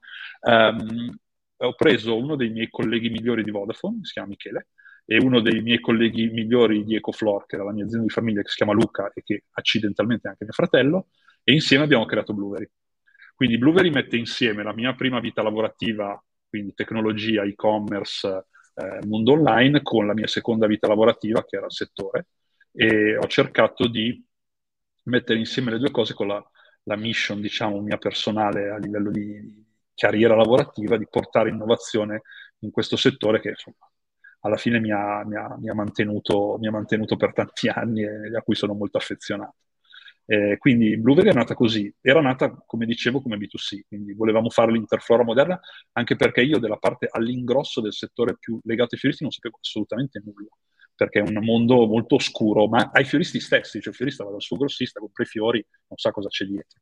ehm, 0.48 1.16
ho 1.62 1.74
preso 1.74 2.18
uno 2.18 2.36
dei 2.36 2.50
miei 2.50 2.70
colleghi 2.70 3.10
migliori 3.10 3.44
di 3.44 3.52
Vodafone, 3.52 4.00
si 4.02 4.14
chiama 4.14 4.30
Michele, 4.30 4.68
e 5.06 5.18
uno 5.18 5.42
dei 5.42 5.62
miei 5.62 5.80
colleghi 5.80 6.28
migliori 6.30 6.84
di 6.84 6.96
Ecoflor, 6.96 7.46
che 7.46 7.56
era 7.56 7.66
la 7.66 7.74
mia 7.74 7.86
azienda 7.86 8.06
di 8.06 8.14
famiglia, 8.14 8.42
che 8.42 8.50
si 8.50 8.56
chiama 8.58 8.74
Luca 8.74 9.12
e 9.14 9.22
che 9.24 9.46
accidentalmente 9.52 10.28
è 10.28 10.32
anche 10.32 10.44
mio 10.44 10.54
fratello, 10.54 11.08
e 11.44 11.54
insieme 11.54 11.84
abbiamo 11.84 12.06
creato 12.06 12.34
Blueberry. 12.34 12.70
Quindi 13.36 13.58
Blueberry 13.58 13.90
mette 13.90 14.18
insieme 14.18 14.64
la 14.64 14.74
mia 14.74 14.94
prima 14.94 15.20
vita 15.20 15.42
lavorativa, 15.42 16.22
quindi 16.48 16.74
tecnologia, 16.74 17.44
e-commerce, 17.44 18.46
eh, 18.76 19.06
mondo 19.08 19.34
online, 19.34 19.82
con 19.82 20.06
la 20.06 20.14
mia 20.14 20.28
seconda 20.28 20.68
vita 20.68 20.88
lavorativa, 20.88 21.44
che 21.46 21.58
era 21.58 21.66
il 21.66 21.74
settore, 21.74 22.28
e 22.72 23.18
ho 23.18 23.28
cercato 23.28 23.88
di 23.88 24.24
mettere 25.04 25.40
insieme 25.40 25.72
le 25.72 25.80
due 25.80 25.92
cose 25.92 26.14
con 26.14 26.28
la, 26.28 26.52
la 26.84 26.96
mission, 26.96 27.42
diciamo, 27.42 27.82
mia 27.82 27.98
personale 27.98 28.70
a 28.70 28.78
livello 28.78 29.10
di, 29.10 29.66
carriera 29.96 30.36
lavorativa 30.36 30.98
di 30.98 31.08
portare 31.10 31.50
innovazione 31.50 32.22
in 32.60 32.72
questo 32.72 32.96
settore 32.96 33.40
che 33.40 33.50
insomma, 33.50 33.90
alla 34.42 34.58
fine 34.58 34.80
mi 34.80 34.92
ha, 34.92 35.24
mi, 35.26 35.36
ha, 35.36 35.56
mi, 35.60 35.70
ha 35.70 35.74
mantenuto, 35.74 36.58
mi 36.60 36.68
ha, 36.68 36.72
mantenuto, 36.72 37.16
per 37.16 37.34
tanti 37.34 37.68
anni 37.70 38.04
e 38.04 38.36
a 38.36 38.42
cui 38.42 38.56
sono 38.56 38.74
molto 38.74 38.98
affezionato. 38.98 39.56
Eh, 40.26 40.58
quindi 40.60 40.98
Blueberry 40.98 41.30
è 41.30 41.34
nata 41.34 41.56
così, 41.56 41.94
era 42.00 42.22
nata 42.22 42.52
come 42.66 42.86
dicevo 42.86 43.22
come 43.22 43.38
B2C, 43.38 43.82
quindi 43.88 44.14
volevamo 44.14 44.50
fare 44.50 44.72
l'interflora 44.72 45.24
moderna 45.24 45.60
anche 45.94 46.16
perché 46.16 46.42
io 46.42 46.60
della 46.60 46.78
parte 46.78 47.08
all'ingrosso 47.12 47.82
del 47.82 47.92
settore 47.92 48.38
più 48.38 48.60
legato 48.64 48.94
ai 48.94 49.00
fioristi 49.00 49.24
non 49.24 49.32
sapevo 49.32 49.58
assolutamente 49.60 50.22
nulla 50.24 50.48
perché 51.02 51.20
è 51.20 51.24
un 51.24 51.44
mondo 51.44 51.88
molto 51.88 52.16
oscuro, 52.16 52.68
ma 52.68 52.92
ai 52.94 53.06
fioristi 53.06 53.40
stessi, 53.40 53.82
cioè 53.82 53.90
il 53.90 53.96
fiorista 53.96 54.24
va 54.24 54.30
dal 54.30 54.42
suo 54.42 54.56
grossista, 54.56 55.00
compra 55.00 55.24
i 55.24 55.26
fiori, 55.26 55.66
non 55.88 55.98
sa 55.98 56.12
cosa 56.12 56.28
c'è 56.28 56.46
dietro. 56.46 56.80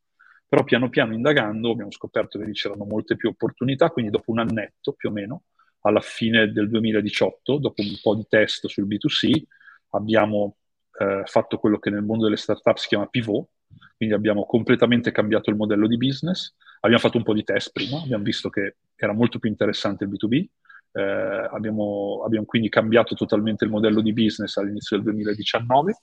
Però 0.49 0.63
piano 0.63 0.89
piano 0.89 1.13
indagando 1.13 1.69
abbiamo 1.69 1.91
scoperto 1.91 2.39
che 2.39 2.51
c'erano 2.51 2.83
molte 2.83 3.15
più 3.15 3.29
opportunità, 3.29 3.91
quindi 3.91 4.11
dopo 4.11 4.31
un 4.31 4.39
annetto 4.39 4.93
più 4.93 5.09
o 5.09 5.11
meno, 5.11 5.43
alla 5.81 6.01
fine 6.01 6.51
del 6.51 6.69
2018, 6.69 7.57
dopo 7.59 7.81
un 7.83 7.99
po' 8.01 8.15
di 8.15 8.25
test 8.27 8.65
sul 8.65 8.87
B2C, 8.87 9.43
abbiamo 9.91 10.57
eh, 10.99 11.21
fatto 11.25 11.57
quello 11.59 11.77
che 11.77 11.91
nel 11.91 12.01
mondo 12.01 12.23
delle 12.23 12.35
startup 12.35 12.77
si 12.77 12.87
chiama 12.87 13.05
pivot, 13.05 13.47
quindi 13.95 14.15
abbiamo 14.15 14.45
completamente 14.45 15.11
cambiato 15.11 15.51
il 15.51 15.55
modello 15.55 15.85
di 15.85 15.97
business, 15.97 16.55
abbiamo 16.79 17.01
fatto 17.01 17.17
un 17.17 17.23
po' 17.23 17.33
di 17.33 17.43
test 17.43 17.71
prima, 17.71 18.01
abbiamo 18.01 18.23
visto 18.23 18.49
che 18.49 18.77
era 18.95 19.13
molto 19.13 19.37
più 19.37 19.49
interessante 19.49 20.05
il 20.05 20.09
B2B, 20.09 20.45
eh, 20.93 21.47
abbiamo, 21.51 22.23
abbiamo, 22.25 22.45
quindi 22.45 22.69
cambiato 22.69 23.13
totalmente 23.13 23.65
il 23.65 23.71
modello 23.71 24.01
di 24.01 24.13
business 24.13 24.57
all'inizio 24.57 24.95
del 24.97 25.05
2019. 25.05 25.95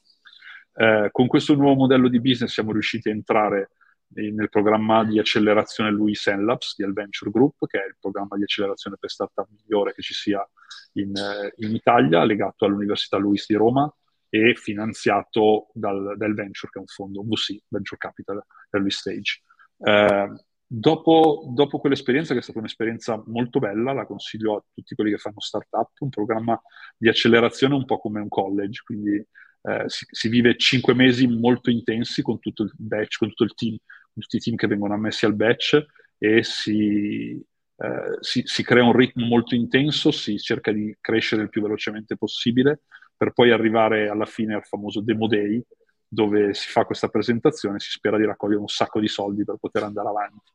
Eh, 0.79 1.09
con 1.11 1.26
questo 1.26 1.55
nuovo 1.55 1.75
modello 1.75 2.09
di 2.09 2.21
business 2.21 2.53
siamo 2.53 2.73
riusciti 2.73 3.09
a 3.09 3.12
entrare 3.12 3.71
nel 4.09 4.49
programma 4.49 5.05
di 5.05 5.19
accelerazione 5.19 5.91
Louis 5.91 6.27
Labs 6.35 6.75
di 6.77 6.85
Adventure 6.85 7.31
Group, 7.31 7.67
che 7.67 7.83
è 7.83 7.87
il 7.87 7.97
programma 8.01 8.37
di 8.37 8.43
accelerazione 8.43 8.97
per 8.99 9.11
startup 9.11 9.49
migliore 9.51 9.93
che 9.93 10.03
ci 10.03 10.15
sia 10.15 10.47
in, 10.93 11.15
eh, 11.17 11.53
in 11.57 11.75
Italia, 11.75 12.25
legato 12.25 12.65
all'Università 12.65 13.17
Luis 13.17 13.47
di 13.47 13.55
Roma 13.55 13.93
e 14.29 14.55
finanziato 14.55 15.69
dal, 15.73 16.15
dal 16.17 16.35
Venture, 16.35 16.71
che 16.73 16.79
è 16.79 16.81
un 16.81 16.87
fondo 16.87 17.23
VC, 17.23 17.59
Venture 17.69 17.99
Capital 17.99 18.45
Early 18.71 18.91
Stage. 18.91 19.43
Eh, 19.79 20.33
dopo, 20.67 21.45
dopo, 21.53 21.79
quell'esperienza, 21.79 22.33
che 22.33 22.41
è 22.41 22.43
stata 22.43 22.59
un'esperienza 22.59 23.23
molto 23.27 23.59
bella, 23.59 23.93
la 23.93 24.07
consiglio 24.07 24.57
a 24.57 24.65
tutti 24.73 24.95
quelli 24.95 25.11
che 25.11 25.19
fanno 25.19 25.41
startup, 25.41 25.91
un 26.01 26.09
programma 26.09 26.61
di 26.97 27.09
accelerazione 27.09 27.75
un 27.75 27.85
po' 27.85 27.99
come 27.99 28.21
un 28.21 28.29
college, 28.29 28.83
quindi 28.85 29.25
eh, 29.66 29.85
si, 29.87 30.06
si, 30.08 30.28
vive 30.28 30.56
cinque 30.56 30.94
mesi 30.94 31.26
molto 31.26 31.70
intensi 31.70 32.23
con 32.23 32.38
tutto 32.38 32.62
il 32.62 32.73
batch, 32.76 33.18
con 33.18 33.28
tutto 33.28 33.44
il 33.44 33.54
team, 33.54 33.76
con 34.12 34.23
tutti 34.23 34.37
i 34.37 34.40
team 34.40 34.56
che 34.56 34.68
vengono 34.68 34.94
ammessi 34.94 35.25
al 35.25 35.35
batch 35.35 35.85
e 36.18 36.44
si, 36.44 37.44
eh, 37.76 38.16
si, 38.20 38.42
si 38.44 38.62
crea 38.62 38.85
un 38.85 38.96
ritmo 38.96 39.26
molto 39.26 39.56
intenso, 39.56 40.12
si 40.12 40.38
cerca 40.38 40.70
di 40.70 40.96
crescere 41.00 41.42
il 41.42 41.49
più 41.49 41.62
velocemente 41.62 42.16
possibile 42.16 42.82
per 43.16 43.32
poi 43.32 43.50
arrivare 43.50 44.08
alla 44.08 44.26
fine 44.26 44.54
al 44.54 44.64
famoso 44.64 45.00
Demo 45.00 45.26
Day, 45.26 45.61
dove 46.06 46.54
si 46.54 46.70
fa 46.70 46.85
questa 46.85 47.08
presentazione 47.08 47.76
e 47.76 47.80
si 47.80 47.90
spera 47.90 48.18
di 48.18 48.25
raccogliere 48.25 48.61
un 48.61 48.68
sacco 48.68 49.00
di 49.00 49.08
soldi 49.08 49.42
per 49.44 49.56
poter 49.58 49.82
andare 49.82 50.08
avanti. 50.08 50.52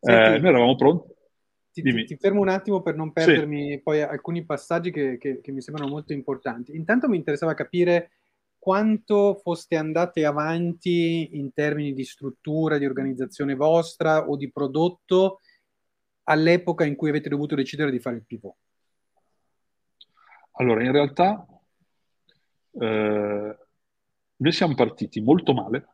Senti, 0.00 0.36
eh, 0.36 0.38
noi 0.40 0.48
eravamo 0.48 0.74
pronti. 0.74 1.12
Ti, 1.70 1.82
ti, 1.82 2.04
ti, 2.04 2.16
fermo 2.16 2.40
un 2.40 2.48
attimo 2.48 2.82
per 2.82 2.96
non 2.96 3.12
perdermi 3.12 3.72
sì. 3.72 3.80
poi 3.82 4.02
alcuni 4.02 4.44
passaggi 4.44 4.90
che, 4.90 5.16
che, 5.16 5.40
che 5.40 5.52
mi 5.52 5.60
sembrano 5.60 5.88
molto 5.88 6.12
importanti. 6.12 6.74
Intanto 6.74 7.08
mi 7.08 7.16
interessava 7.16 7.54
capire 7.54 8.10
quanto 8.68 9.40
foste 9.42 9.76
andate 9.76 10.26
avanti 10.26 11.38
in 11.38 11.54
termini 11.54 11.94
di 11.94 12.04
struttura, 12.04 12.76
di 12.76 12.84
organizzazione 12.84 13.54
vostra 13.54 14.28
o 14.28 14.36
di 14.36 14.52
prodotto 14.52 15.40
all'epoca 16.24 16.84
in 16.84 16.94
cui 16.94 17.08
avete 17.08 17.30
dovuto 17.30 17.54
decidere 17.54 17.90
di 17.90 17.98
fare 17.98 18.16
il 18.16 18.26
pivot. 18.26 18.56
Allora, 20.58 20.84
in 20.84 20.92
realtà 20.92 21.46
eh, 22.72 23.58
noi 24.36 24.52
siamo 24.52 24.74
partiti 24.74 25.22
molto 25.22 25.54
male 25.54 25.88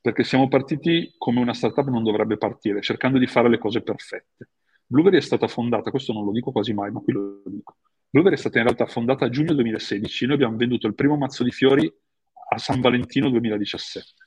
perché 0.00 0.22
siamo 0.22 0.46
partiti 0.46 1.16
come 1.18 1.40
una 1.40 1.52
startup 1.52 1.88
non 1.88 2.04
dovrebbe 2.04 2.36
partire, 2.36 2.80
cercando 2.80 3.18
di 3.18 3.26
fare 3.26 3.48
le 3.48 3.58
cose 3.58 3.82
perfette. 3.82 4.50
Blueberry 4.86 5.16
è 5.16 5.20
stata 5.20 5.48
fondata, 5.48 5.90
questo 5.90 6.12
non 6.12 6.24
lo 6.24 6.30
dico 6.30 6.52
quasi 6.52 6.72
mai, 6.72 6.92
ma 6.92 7.00
qui 7.00 7.12
lo 7.12 7.42
dico. 7.46 7.74
Blueberry 8.12 8.36
è 8.36 8.38
stata 8.38 8.58
in 8.58 8.64
realtà 8.64 8.84
fondata 8.84 9.24
a 9.24 9.30
giugno 9.30 9.54
2016, 9.54 10.26
noi 10.26 10.34
abbiamo 10.34 10.58
venduto 10.58 10.86
il 10.86 10.94
primo 10.94 11.16
mazzo 11.16 11.42
di 11.42 11.50
fiori 11.50 11.90
a 12.50 12.58
San 12.58 12.82
Valentino 12.82 13.30
2017. 13.30 14.26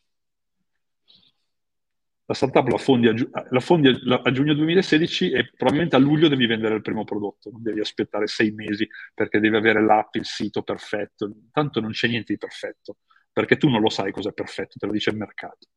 La 2.26 2.34
startup 2.34 2.68
la 2.68 2.80
fondi, 2.80 3.08
a, 3.08 3.14
la 3.52 3.60
fondi 3.60 3.90
a, 3.90 4.22
a, 4.24 4.32
giugno 4.32 4.56
2016 4.56 5.30
e 5.30 5.52
probabilmente 5.56 5.96
a 5.96 6.00
luglio 6.00 6.28
devi 6.28 6.48
vendere 6.48 6.74
il 6.74 6.82
primo 6.82 7.04
prodotto, 7.04 7.52
non 7.52 7.62
devi 7.62 7.80
aspettare 7.80 8.26
sei 8.26 8.50
mesi 8.50 8.90
perché 9.14 9.40
devi 9.40 9.56
avere 9.56 9.84
l'app, 9.84 10.16
il 10.16 10.26
sito 10.26 10.64
perfetto. 10.64 11.32
Tanto 11.52 11.80
non 11.80 11.92
c'è 11.92 12.08
niente 12.08 12.34
di 12.34 12.40
perfetto, 12.40 12.98
perché 13.32 13.58
tu 13.58 13.70
non 13.70 13.82
lo 13.82 13.90
sai 13.90 14.12
cos'è 14.12 14.34
perfetto, 14.34 14.80
te 14.80 14.88
lo 14.88 14.94
dice 14.94 15.12
il 15.12 15.18
mercato. 15.18 15.68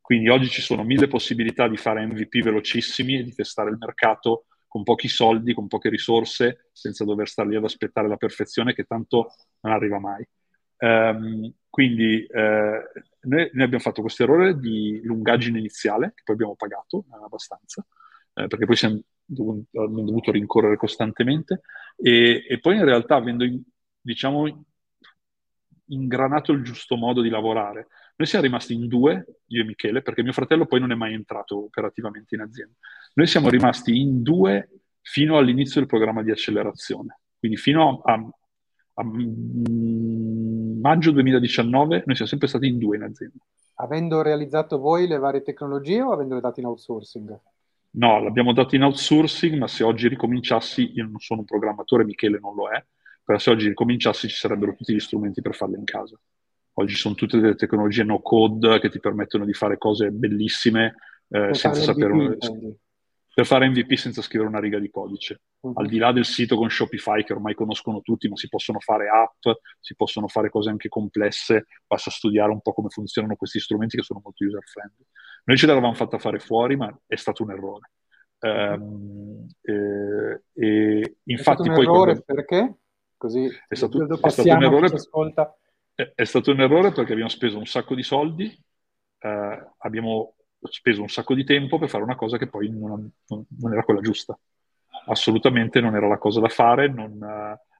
Quindi 0.00 0.28
oggi 0.28 0.48
ci 0.48 0.60
sono 0.60 0.84
mille 0.84 1.08
possibilità 1.08 1.66
di 1.66 1.76
fare 1.76 2.06
MVP 2.06 2.40
velocissimi 2.40 3.18
e 3.18 3.24
di 3.24 3.34
testare 3.34 3.70
il 3.70 3.78
mercato 3.80 4.44
con 4.68 4.82
pochi 4.82 5.08
soldi, 5.08 5.54
con 5.54 5.66
poche 5.66 5.88
risorse, 5.88 6.68
senza 6.72 7.04
dover 7.04 7.28
stare 7.28 7.48
lì 7.48 7.56
ad 7.56 7.64
aspettare 7.64 8.06
la 8.06 8.16
perfezione 8.16 8.74
che 8.74 8.84
tanto 8.84 9.32
non 9.60 9.72
arriva 9.72 9.98
mai. 9.98 10.26
Um, 10.80 11.52
quindi 11.68 12.24
eh, 12.24 12.90
noi, 13.22 13.50
noi, 13.52 13.64
abbiamo 13.64 13.82
fatto 13.82 14.00
questo 14.00 14.22
errore 14.22 14.58
di 14.58 15.00
lungaggine 15.02 15.58
iniziale, 15.58 16.12
che 16.14 16.22
poi 16.24 16.34
abbiamo 16.34 16.54
pagato 16.54 17.06
eh, 17.10 17.24
abbastanza, 17.24 17.84
eh, 18.34 18.46
perché 18.46 18.66
poi 18.66 18.76
siamo 18.76 19.00
dovuto, 19.24 19.82
abbiamo 19.82 20.04
dovuto 20.04 20.30
rincorrere 20.30 20.76
costantemente, 20.76 21.62
e, 21.96 22.44
e 22.48 22.60
poi 22.60 22.76
in 22.76 22.84
realtà 22.84 23.16
avendo, 23.16 23.44
diciamo, 24.00 24.64
ingranato 25.86 26.52
il 26.52 26.62
giusto 26.62 26.96
modo 26.96 27.22
di 27.22 27.30
lavorare, 27.30 27.88
noi 28.18 28.26
siamo 28.26 28.44
rimasti 28.44 28.74
in 28.74 28.88
due, 28.88 29.42
io 29.46 29.62
e 29.62 29.64
Michele, 29.64 30.02
perché 30.02 30.24
mio 30.24 30.32
fratello 30.32 30.66
poi 30.66 30.80
non 30.80 30.90
è 30.90 30.96
mai 30.96 31.14
entrato 31.14 31.66
operativamente 31.66 32.34
in 32.34 32.40
azienda. 32.40 32.74
Noi 33.14 33.28
siamo 33.28 33.48
rimasti 33.48 34.00
in 34.00 34.22
due 34.22 34.70
fino 35.02 35.36
all'inizio 35.36 35.78
del 35.78 35.88
programma 35.88 36.24
di 36.24 36.32
accelerazione, 36.32 37.20
quindi 37.38 37.56
fino 37.56 38.00
a, 38.00 38.14
a, 38.94 39.04
maggio 40.80 41.12
2019 41.12 42.02
noi 42.04 42.14
siamo 42.16 42.28
sempre 42.28 42.48
stati 42.48 42.66
in 42.66 42.78
due 42.78 42.96
in 42.96 43.04
azienda. 43.04 43.38
Avendo 43.74 44.20
realizzato 44.20 44.78
voi 44.78 45.06
le 45.06 45.18
varie 45.18 45.42
tecnologie 45.42 46.02
o 46.02 46.10
avendole 46.10 46.40
date 46.40 46.58
in 46.58 46.66
outsourcing? 46.66 47.40
No, 47.90 48.20
l'abbiamo 48.20 48.52
dato 48.52 48.74
in 48.74 48.82
outsourcing, 48.82 49.56
ma 49.56 49.68
se 49.68 49.84
oggi 49.84 50.08
ricominciassi, 50.08 50.90
io 50.92 51.04
non 51.04 51.20
sono 51.20 51.40
un 51.40 51.46
programmatore, 51.46 52.04
Michele 52.04 52.40
non 52.40 52.56
lo 52.56 52.68
è, 52.68 52.84
però 53.22 53.38
se 53.38 53.50
oggi 53.50 53.68
ricominciassi 53.68 54.26
ci 54.26 54.34
sarebbero 54.34 54.74
tutti 54.74 54.92
gli 54.92 54.98
strumenti 54.98 55.40
per 55.40 55.54
farle 55.54 55.78
in 55.78 55.84
casa. 55.84 56.18
Oggi 56.80 56.94
sono 56.94 57.14
tutte 57.14 57.40
delle 57.40 57.56
tecnologie 57.56 58.04
no 58.04 58.20
code 58.20 58.78
che 58.78 58.88
ti 58.88 59.00
permettono 59.00 59.44
di 59.44 59.52
fare 59.52 59.78
cose 59.78 60.10
bellissime 60.10 60.94
eh, 61.28 61.52
senza 61.52 61.82
sapere... 61.82 62.12
MVP, 62.12 62.76
per 63.34 63.46
fare 63.46 63.68
MVP 63.68 63.94
senza 63.94 64.22
scrivere 64.22 64.48
una 64.48 64.60
riga 64.60 64.78
di 64.78 64.88
codice. 64.88 65.42
Uh-huh. 65.60 65.72
Al 65.74 65.88
di 65.88 65.98
là 65.98 66.12
del 66.12 66.24
sito 66.24 66.56
con 66.56 66.70
Shopify 66.70 67.24
che 67.24 67.32
ormai 67.32 67.54
conoscono 67.54 68.00
tutti, 68.00 68.28
ma 68.28 68.36
si 68.36 68.48
possono 68.48 68.78
fare 68.78 69.08
app, 69.08 69.56
si 69.80 69.96
possono 69.96 70.28
fare 70.28 70.50
cose 70.50 70.70
anche 70.70 70.88
complesse, 70.88 71.66
basta 71.86 72.10
studiare 72.10 72.52
un 72.52 72.60
po' 72.60 72.72
come 72.72 72.88
funzionano 72.90 73.34
questi 73.34 73.58
strumenti 73.58 73.96
che 73.96 74.02
sono 74.02 74.20
molto 74.22 74.44
user 74.44 74.62
friendly. 74.64 75.04
Noi 75.44 75.56
ce 75.56 75.66
l'avevamo 75.66 75.94
fatta 75.94 76.18
fare 76.18 76.38
fuori, 76.38 76.76
ma 76.76 76.96
è 77.06 77.16
stato 77.16 77.42
un 77.42 77.50
errore. 77.50 77.90
Um, 78.40 79.46
eh, 79.62 80.42
e 80.52 81.16
infatti 81.24 81.32
è 81.32 81.38
stato 81.38 81.62
un 81.62 81.74
poi 81.74 81.84
errore 81.84 82.22
quando... 82.22 82.24
perché? 82.24 82.76
Così 83.16 83.48
è 83.66 83.74
stato, 83.74 84.02
è 84.20 84.30
stato 84.30 84.48
un 84.48 84.62
errore. 84.62 84.88
È, 85.98 86.12
è 86.14 86.24
stato 86.24 86.52
un 86.52 86.60
errore 86.60 86.92
perché 86.92 87.10
abbiamo 87.10 87.28
speso 87.28 87.58
un 87.58 87.66
sacco 87.66 87.96
di 87.96 88.04
soldi, 88.04 88.44
eh, 89.18 89.66
abbiamo 89.78 90.36
speso 90.70 91.02
un 91.02 91.08
sacco 91.08 91.34
di 91.34 91.42
tempo 91.42 91.76
per 91.76 91.88
fare 91.88 92.04
una 92.04 92.14
cosa 92.14 92.38
che 92.38 92.48
poi 92.48 92.70
non, 92.70 93.10
non, 93.26 93.44
non 93.48 93.72
era 93.72 93.82
quella 93.82 94.00
giusta. 94.00 94.38
Assolutamente 95.06 95.80
non 95.80 95.96
era 95.96 96.06
la 96.06 96.18
cosa 96.18 96.38
da 96.38 96.48
fare. 96.48 96.86
Non, 96.86 97.20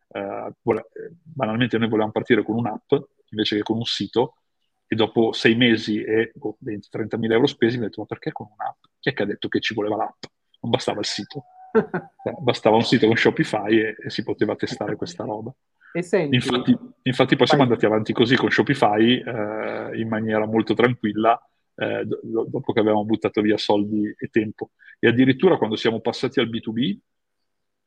eh, 0.08 0.52
vole- 0.62 0.88
banalmente 1.22 1.78
noi 1.78 1.88
volevamo 1.88 2.12
partire 2.12 2.42
con 2.42 2.56
un'app 2.56 2.92
invece 3.30 3.56
che 3.56 3.62
con 3.62 3.76
un 3.76 3.84
sito 3.84 4.38
e 4.86 4.96
dopo 4.96 5.32
sei 5.32 5.54
mesi 5.54 6.02
e 6.02 6.32
oh, 6.40 6.56
20-30 6.58 7.18
mila 7.18 7.34
euro 7.34 7.46
spesi 7.46 7.76
mi 7.76 7.84
ho 7.84 7.86
detto 7.86 8.00
ma 8.00 8.06
perché 8.06 8.32
con 8.32 8.48
un'app? 8.50 8.82
Chi 8.98 9.10
è 9.10 9.12
che 9.12 9.22
ha 9.22 9.26
detto 9.26 9.46
che 9.46 9.60
ci 9.60 9.74
voleva 9.74 9.96
l'app? 9.96 10.24
Non 10.62 10.70
bastava 10.72 10.98
il 10.98 11.06
sito. 11.06 11.44
Eh, 12.24 12.34
bastava 12.40 12.74
un 12.74 12.82
sito 12.82 13.06
con 13.06 13.16
Shopify 13.16 13.78
e, 13.78 13.94
e 14.04 14.10
si 14.10 14.24
poteva 14.24 14.56
testare 14.56 14.96
questa 14.96 15.24
roba. 15.24 15.54
Senti, 16.00 16.34
infatti, 16.34 16.76
infatti, 17.08 17.36
poi 17.36 17.46
siamo 17.46 17.64
andati 17.64 17.86
avanti 17.86 18.12
così 18.12 18.36
con 18.36 18.50
Shopify 18.50 19.20
eh, 19.20 19.98
in 19.98 20.08
maniera 20.08 20.46
molto 20.46 20.74
tranquilla 20.74 21.40
eh, 21.74 22.04
do- 22.04 22.46
dopo 22.48 22.72
che 22.72 22.80
avevamo 22.80 23.04
buttato 23.04 23.40
via 23.40 23.56
soldi 23.56 24.14
e 24.16 24.28
tempo. 24.28 24.70
E 24.98 25.08
addirittura 25.08 25.56
quando 25.56 25.76
siamo 25.76 26.00
passati 26.00 26.40
al 26.40 26.48
B2B, 26.48 26.98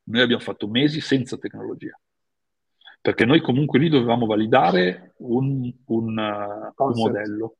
noi 0.03 0.21
abbiamo 0.21 0.41
fatto 0.41 0.67
mesi 0.67 1.01
senza 1.01 1.37
tecnologia. 1.37 1.99
Perché 3.01 3.25
noi 3.25 3.41
comunque 3.41 3.79
lì 3.79 3.89
dovevamo 3.89 4.25
validare 4.25 5.13
un, 5.17 5.71
un, 5.85 6.17
uh, 6.17 6.83
un 6.83 6.93
modello. 6.93 7.55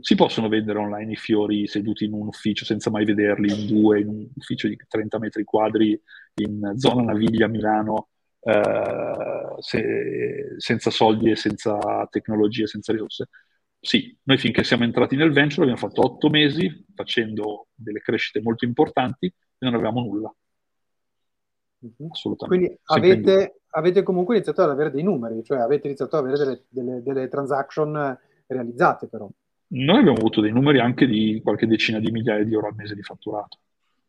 Si 0.00 0.14
possono 0.14 0.48
vendere 0.48 0.78
online 0.78 1.12
i 1.12 1.16
fiori 1.16 1.66
seduti 1.66 2.04
in 2.04 2.12
un 2.12 2.26
ufficio 2.26 2.64
senza 2.64 2.90
mai 2.90 3.04
vederli 3.04 3.52
in 3.52 3.66
due, 3.66 4.00
in 4.00 4.08
un 4.08 4.28
ufficio 4.34 4.66
di 4.68 4.76
30 4.88 5.18
metri 5.18 5.44
quadri 5.44 6.00
in 6.34 6.72
zona 6.76 7.02
Naviglia, 7.02 7.46
Milano, 7.46 8.08
eh, 8.40 9.54
se, 9.58 10.54
senza 10.56 10.90
soldi 10.90 11.30
e 11.30 11.36
senza 11.36 12.06
tecnologie, 12.10 12.66
senza 12.66 12.92
risorse 12.92 13.28
sì, 13.82 14.14
noi 14.24 14.36
finché 14.36 14.62
siamo 14.62 14.84
entrati 14.84 15.16
nel 15.16 15.32
venture 15.32 15.62
abbiamo 15.62 15.78
fatto 15.78 16.04
otto 16.04 16.28
mesi 16.28 16.84
facendo 16.94 17.68
delle 17.74 18.00
crescite 18.00 18.42
molto 18.42 18.66
importanti 18.66 19.24
e 19.26 19.32
non 19.58 19.74
avevamo 19.74 20.02
nulla. 20.02 20.34
Mhm. 21.78 22.10
Assolutamente. 22.10 22.66
Quindi 22.66 22.80
avete, 22.84 23.60
avete 23.70 24.02
comunque 24.02 24.34
iniziato 24.34 24.62
ad 24.62 24.68
avere 24.68 24.90
dei 24.90 25.02
numeri, 25.02 25.42
cioè 25.42 25.60
avete 25.60 25.86
iniziato 25.86 26.18
ad 26.18 26.26
avere 26.26 26.38
delle, 26.38 26.64
delle, 26.68 27.02
delle 27.02 27.28
transaction 27.28 28.18
realizzate 28.46 29.08
però. 29.08 29.26
Noi 29.72 29.98
abbiamo 29.98 30.18
avuto 30.18 30.42
dei 30.42 30.52
numeri 30.52 30.78
anche 30.78 31.06
di 31.06 31.40
qualche 31.42 31.66
decina 31.66 32.00
di 32.00 32.10
migliaia 32.10 32.44
di 32.44 32.52
euro 32.52 32.66
al 32.66 32.74
mese 32.74 32.94
di 32.94 33.02
fatturato, 33.02 33.60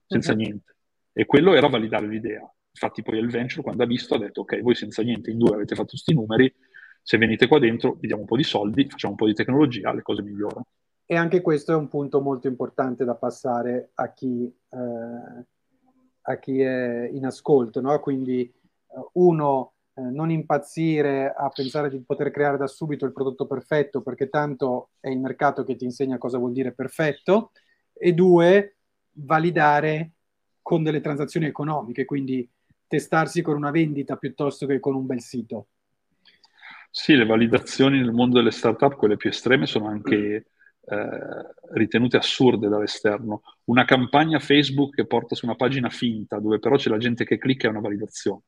senza 0.06 0.32
uh-huh. 0.32 0.38
niente. 0.38 0.76
E 1.14 1.26
quello 1.26 1.54
era 1.54 1.70
validare 1.70 2.08
l'idea. 2.08 2.42
Infatti 2.72 3.02
poi 3.02 3.18
il 3.20 3.30
venture 3.30 3.62
quando 3.62 3.84
ha 3.84 3.86
visto 3.86 4.16
ha 4.16 4.20
detto 4.20 4.42
ok, 4.42 4.62
voi 4.62 4.76
senza 4.76 5.04
niente 5.04 5.30
in 5.30 5.38
due 5.38 5.54
avete 5.54 5.76
fatto 5.76 5.90
questi 5.90 6.14
numeri, 6.14 6.54
se 7.02 7.18
venite 7.18 7.48
qua 7.48 7.60
dentro 7.60 7.98
vi 8.00 8.08
diamo 8.08 8.22
un 8.22 8.28
po' 8.28 8.38
di 8.38 8.44
soldi, 8.44 8.88
facciamo 8.90 9.14
un 9.14 9.20
po' 9.20 9.26
di 9.26 9.34
tecnologia, 9.34 9.94
le 9.94 10.02
cose 10.02 10.22
migliorano. 10.22 10.66
E 11.06 11.16
anche 11.16 11.42
questo 11.42 11.74
è 11.74 11.76
un 11.76 11.90
punto 11.90 12.22
molto 12.22 12.48
importante 12.48 13.04
da 13.04 13.16
passare 13.16 13.92
a 13.96 14.14
chi, 14.14 14.46
eh, 14.70 15.46
a 16.22 16.38
chi 16.38 16.62
è 16.62 17.10
in 17.12 17.26
ascolto, 17.26 17.82
no? 17.82 18.00
Quindi 18.00 18.44
eh, 18.44 18.54
uno, 19.14 19.74
eh, 19.94 20.02
non 20.02 20.32
impazzire 20.32 21.34
a 21.36 21.50
pensare 21.50 21.90
di 21.90 22.00
poter 22.00 22.32
creare 22.32 22.56
da 22.56 22.68
subito 22.68 23.06
il 23.06 23.12
prodotto 23.12 23.46
perfetto, 23.46 24.02
perché 24.02 24.30
tanto 24.30 24.92
è 25.02 25.10
il 25.10 25.20
mercato 25.20 25.66
che 25.66 25.76
ti 25.76 25.84
insegna 25.84 26.18
cosa 26.18 26.38
vuol 26.38 26.54
dire 26.54 26.72
perfetto, 26.72 27.52
e 27.92 28.14
due, 28.14 28.78
validare 29.14 30.12
con 30.62 30.82
delle 30.82 31.02
transazioni 31.02 31.46
economiche, 31.46 32.06
quindi 32.06 32.50
testarsi 32.92 33.42
con 33.42 33.56
una 33.56 33.72
vendita 33.72 34.18
piuttosto 34.18 34.66
che 34.66 34.82
con 34.82 34.96
un 34.96 35.06
bel 35.06 35.22
sito. 35.22 35.68
Sì, 36.90 37.16
le 37.16 37.26
validazioni 37.26 38.00
nel 38.00 38.12
mondo 38.12 38.38
delle 38.38 38.52
startup, 38.52 38.98
quelle 38.98 39.16
più 39.16 39.30
estreme, 39.30 39.66
sono 39.66 39.88
anche 39.88 40.46
eh, 40.82 41.54
ritenute 41.72 42.18
assurde 42.18 42.68
dall'esterno. 42.68 43.44
Una 43.66 43.86
campagna 43.86 44.40
Facebook 44.40 44.96
che 44.96 45.06
porta 45.06 45.34
su 45.34 45.46
una 45.46 45.56
pagina 45.56 45.90
finta, 45.90 46.38
dove 46.40 46.60
però 46.60 46.76
c'è 46.76 46.90
la 46.90 46.98
gente 46.98 47.24
che 47.24 47.38
clicca, 47.38 47.68
è 47.68 47.70
una 47.72 47.80
validazione. 47.80 48.42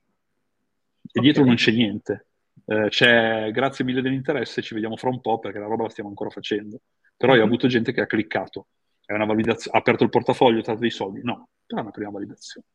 E 1.03 1.07
okay. 1.07 1.23
dietro 1.23 1.45
non 1.45 1.55
c'è 1.55 1.71
niente. 1.71 2.27
Eh, 2.65 2.87
c'è 2.89 3.49
grazie 3.51 3.85
mille 3.85 4.01
dell'interesse, 4.01 4.61
ci 4.61 4.73
vediamo 4.73 4.97
fra 4.97 5.09
un 5.09 5.21
po' 5.21 5.39
perché 5.39 5.59
la 5.59 5.67
roba 5.67 5.83
la 5.83 5.89
stiamo 5.89 6.09
ancora 6.09 6.29
facendo. 6.29 6.81
Però 7.15 7.31
mm-hmm. 7.31 7.41
hai 7.41 7.47
avuto 7.47 7.67
gente 7.67 7.93
che 7.93 8.01
ha 8.01 8.05
cliccato, 8.05 8.67
è 9.05 9.13
una 9.13 9.25
validazione, 9.25 9.77
ha 9.77 9.79
aperto 9.79 10.03
il 10.03 10.09
portafoglio, 10.09 10.59
ha 10.59 10.63
tratto 10.63 10.81
dei 10.81 10.91
soldi. 10.91 11.21
No, 11.23 11.47
però 11.65 11.79
è 11.79 11.83
una 11.83 11.91
prima 11.91 12.09
validazione. 12.09 12.67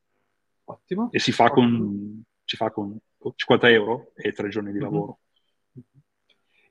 Ottimo. 0.71 1.09
E 1.13 1.19
si 1.19 1.33
fa 1.33 1.51
con, 1.51 2.23
si 2.45 2.57
fa 2.57 2.71
con 2.71 2.97
50 3.35 3.71
euro 3.71 4.13
e 4.15 4.33
tre 4.33 4.49
giorni 4.49 4.71
di 4.71 4.79
mm-hmm. 4.79 4.85
lavoro. 4.85 5.19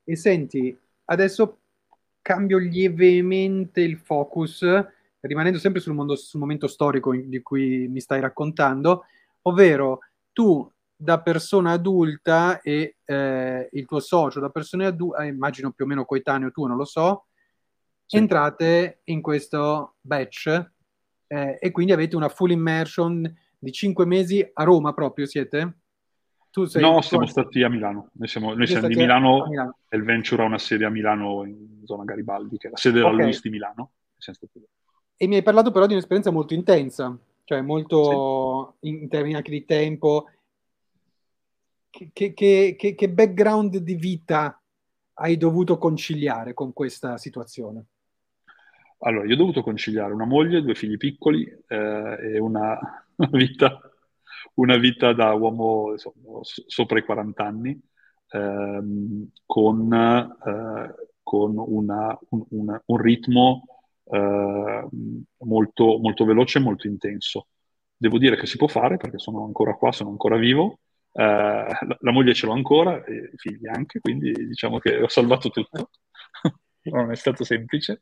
E 0.04 0.16
senti, 0.16 0.78
adesso 1.06 1.60
cambio 2.22 2.58
lievemente 2.60 3.82
il 3.82 3.98
focus, 3.98 4.64
rimanendo 5.20 5.58
sempre 5.58 5.82
sul, 5.82 5.94
mondo, 5.94 6.16
sul 6.16 6.40
momento 6.40 6.68
storico 6.68 7.14
di 7.16 7.42
cui 7.42 7.88
mi 7.88 8.00
stai 8.00 8.20
raccontando, 8.20 9.06
ovvero 9.44 10.00
tu 10.32 10.70
da 10.96 11.20
persona 11.22 11.72
adulta 11.72 12.62
e 12.62 12.98
eh, 13.04 13.70
il 13.72 13.86
tuo 13.86 14.00
socio 14.00 14.40
da 14.40 14.50
persona 14.50 14.88
adulta, 14.88 15.24
eh, 15.24 15.28
immagino 15.28 15.72
più 15.72 15.86
o 15.86 15.88
meno 15.88 16.06
coetaneo 16.06 16.52
tu, 16.52 16.66
non 16.66 16.78
lo 16.78 16.86
so, 16.86 17.26
sì. 18.06 18.18
entrate 18.18 19.02
in 19.06 19.22
questo 19.22 19.96
batch 20.02 20.72
eh, 21.28 21.58
e 21.60 21.72
quindi 21.72 21.92
avete 21.92 22.16
una 22.16 22.30
full 22.30 22.52
immersion 22.52 23.22
di 23.58 23.72
cinque 23.72 24.06
mesi 24.06 24.48
a 24.54 24.63
Roma 24.63 24.93
proprio, 24.93 25.26
siete? 25.26 25.78
Tu 26.52 26.65
sei 26.65 26.82
no, 26.82 27.02
siamo 27.02 27.26
stati 27.26 27.62
a 27.62 27.70
Milano. 27.70 28.10
Noi 28.13 28.28
siamo, 28.28 28.54
noi 28.54 28.67
siamo 28.67 28.88
di 28.88 28.96
Milano, 28.96 29.46
Milano, 29.48 29.78
e 29.88 29.98
il 29.98 30.04
Venture 30.04 30.41
ha 30.41 30.46
una 30.46 30.58
sede 30.58 30.86
a 30.86 30.89
Milano, 30.89 31.46
in 31.46 31.82
zona 31.86 32.04
Garibaldi, 32.04 32.58
che 32.58 32.67
è 32.67 32.72
la 32.72 32.78
sede 32.78 32.96
della 32.96 33.10
okay. 33.10 33.24
Luis 33.24 33.41
di 33.41 33.50
Milano. 33.50 33.91
E 35.15 35.28
mi 35.28 35.36
hai 35.36 35.43
parlato 35.43 35.72
però 35.72 35.86
di 35.86 35.93
un'esperienza 35.93 36.32
molto 36.32 36.54
intensa, 36.54 37.15
cioè 37.43 37.62
molto 37.62 38.78
sì. 38.80 38.88
in, 38.89 39.02
in 39.04 39.10
termini 39.10 39.36
anche 39.36 39.52
di 39.52 39.65
tempo. 39.65 40.30
Che, 41.89 42.12
che, 42.13 42.76
che, 42.78 42.96
che 42.96 43.10
background 43.10 43.78
di 43.78 43.96
vita 43.96 44.62
hai 45.13 45.38
dovuto 45.38 45.78
conciliare 45.78 46.54
con 46.54 46.74
questa 46.74 47.17
situazione? 47.17 47.86
Allora, 49.00 49.26
io 49.26 49.34
ho 49.34 49.38
dovuto 49.38 49.62
conciliare 49.62 50.13
una 50.13 50.26
moglie, 50.26 50.62
due 50.62 50.76
figli 50.76 50.98
piccoli 50.98 51.46
eh, 51.67 52.17
e 52.34 52.39
una 52.39 52.80
vita 53.32 53.82
una 54.58 54.77
vita 54.77 55.13
da 55.13 55.34
uomo 55.34 55.91
insomma, 55.91 56.39
sopra 56.41 56.99
i 56.99 57.03
40 57.03 57.43
anni, 57.43 57.80
ehm, 58.30 59.30
con, 59.45 59.93
eh, 59.93 60.95
con 61.23 61.53
una, 61.58 62.17
un, 62.30 62.45
una, 62.49 62.82
un, 62.86 62.97
ritmo 62.97 63.65
eh, 64.06 64.88
molto, 65.39 65.97
molto 65.99 66.25
veloce 66.25 66.58
e 66.60 66.62
molto 66.62 66.88
intenso. 66.88 67.47
Devo 67.95 68.17
dire 68.17 68.38
che 68.38 68.45
si 68.45 68.58
può 68.58 68.67
fare 68.67 68.97
perché 68.97 69.17
sono 69.17 69.43
ancora 69.43 69.75
qua, 69.75 69.91
sono 69.91 70.10
ancora 70.10 70.38
vivo. 70.38 70.80
Eh, 71.12 71.23
la, 71.23 71.97
la, 71.99 72.12
moglie 72.12 72.34
ce 72.34 72.45
l'ho 72.45 72.53
ancora, 72.53 73.03
e 73.03 73.32
i 73.34 73.38
figli 73.38 73.67
anche, 73.67 73.99
quindi 73.99 74.32
diciamo 74.32 74.80
che 74.80 75.01
ho 75.01 75.08
salvato 75.08 75.49
tutto. 75.49 75.89
non 76.91 77.12
è 77.12 77.15
stato 77.15 77.43
semplice. 77.43 78.01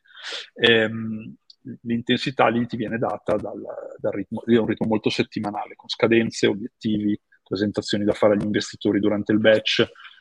Ehm, 0.54 1.34
l'intensità 1.82 2.48
lì 2.48 2.66
ti 2.66 2.76
viene 2.76 2.98
data 2.98 3.36
dal, 3.36 3.62
dal 3.98 4.12
ritmo, 4.12 4.44
è 4.44 4.56
un 4.56 4.66
ritmo 4.66 4.86
molto 4.86 5.10
settimanale, 5.10 5.74
con 5.76 5.88
scadenze, 5.88 6.46
obiettivi, 6.46 7.18
presentazioni 7.42 8.04
da 8.04 8.12
fare 8.12 8.34
agli 8.34 8.44
investitori 8.44 9.00
durante 9.00 9.32
il 9.32 9.38
batch, 9.38 9.80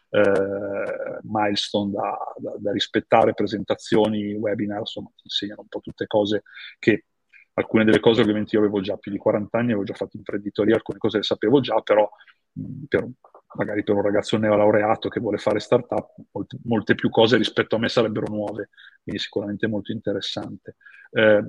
eh, 0.09 1.19
milestone 1.23 1.91
da, 1.91 2.17
da, 2.37 2.55
da, 2.57 2.71
rispettare, 2.71 3.33
presentazioni, 3.33 4.33
webinar, 4.33 4.79
insomma 4.79 5.09
ti 5.15 5.23
insegnano 5.23 5.61
un 5.61 5.67
po' 5.67 5.81
tutte 5.81 6.07
cose 6.07 6.43
che 6.79 7.05
alcune 7.53 7.85
delle 7.85 7.99
cose 7.99 8.21
ovviamente 8.21 8.55
io 8.55 8.61
avevo 8.61 8.81
già 8.81 8.97
più 8.97 9.11
di 9.11 9.17
40 9.17 9.57
anni, 9.57 9.69
avevo 9.69 9.83
già 9.83 9.93
fatto 9.93 10.17
imprenditoria, 10.17 10.75
alcune 10.75 10.97
cose 10.97 11.17
le 11.17 11.23
sapevo 11.23 11.59
già, 11.59 11.79
però 11.81 12.09
mh, 12.53 12.83
per, 12.87 13.07
magari 13.55 13.83
per 13.83 13.95
un 13.95 14.01
ragazzo 14.01 14.37
neolaureato 14.37 15.09
che 15.09 15.19
vuole 15.19 15.37
fare 15.37 15.59
startup, 15.59 16.13
molte, 16.31 16.57
molte, 16.63 16.95
più 16.95 17.09
cose 17.09 17.37
rispetto 17.37 17.75
a 17.75 17.79
me 17.79 17.89
sarebbero 17.89 18.27
nuove, 18.27 18.69
quindi 19.03 19.21
sicuramente 19.21 19.67
molto 19.67 19.91
interessante. 19.91 20.75
Eh, 21.11 21.43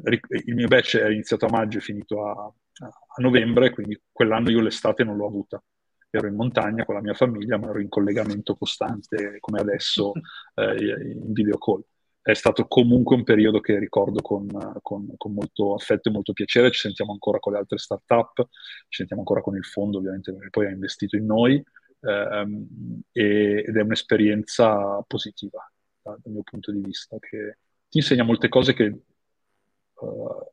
il 0.45 0.55
mio 0.55 0.69
batch 0.69 0.99
è 0.99 1.09
iniziato 1.09 1.47
a 1.47 1.51
maggio 1.51 1.79
e 1.79 1.83
finito 1.83 2.25
a, 2.27 2.33
a, 2.43 3.21
novembre, 3.23 3.71
quindi 3.71 4.01
quell'anno 4.11 4.51
io 4.51 4.61
l'estate 4.61 5.05
non 5.05 5.17
l'ho 5.17 5.27
avuta. 5.27 5.63
Ero 6.11 6.29
in 6.29 6.35
montagna 6.35 6.85
con 6.85 6.95
la 6.95 7.03
mia 7.03 7.15
famiglia, 7.15 7.59
ma 7.59 7.69
ero 7.69 7.81
in 7.81 7.89
collegamento 7.89 8.55
costante, 8.55 9.39
come 9.41 9.61
adesso, 9.61 10.13
eh, 10.55 11.13
in 11.13 11.33
video 11.33 11.59
call 11.59 11.83
è 12.27 12.35
stato 12.35 12.67
comunque 12.67 13.15
un 13.15 13.23
periodo 13.23 13.61
che 13.61 13.79
ricordo 13.79 14.21
con, 14.21 14.49
con, 14.83 15.15
con, 15.17 15.33
molto 15.33 15.75
affetto 15.75 16.09
e 16.09 16.13
molto 16.13 16.33
piacere. 16.33 16.73
Ci 16.73 16.81
sentiamo 16.81 17.13
ancora 17.13 17.39
con 17.39 17.53
le 17.53 17.61
altre 17.61 17.79
start-up, 17.79 18.49
ci 18.89 18.97
sentiamo 18.97 19.23
ancora 19.23 19.41
con 19.41 19.55
il 19.55 19.65
fondo, 19.65 19.99
ovviamente, 19.99 20.33
perché 20.33 20.51
poi 20.51 20.67
ha 20.67 20.71
investito 20.71 21.15
in 21.15 21.25
noi 21.25 21.65
ehm, 22.01 23.01
ed 23.13 23.77
è 23.77 23.81
un'esperienza 23.81 25.03
positiva 25.07 25.71
dal 26.03 26.21
mio 26.25 26.43
punto 26.43 26.71
di 26.71 26.81
vista, 26.81 27.19
che 27.19 27.59
ti 27.89 27.99
insegna 27.99 28.23
molte 28.23 28.49
cose 28.49 28.75
che 28.75 28.85
uh, 28.85 30.51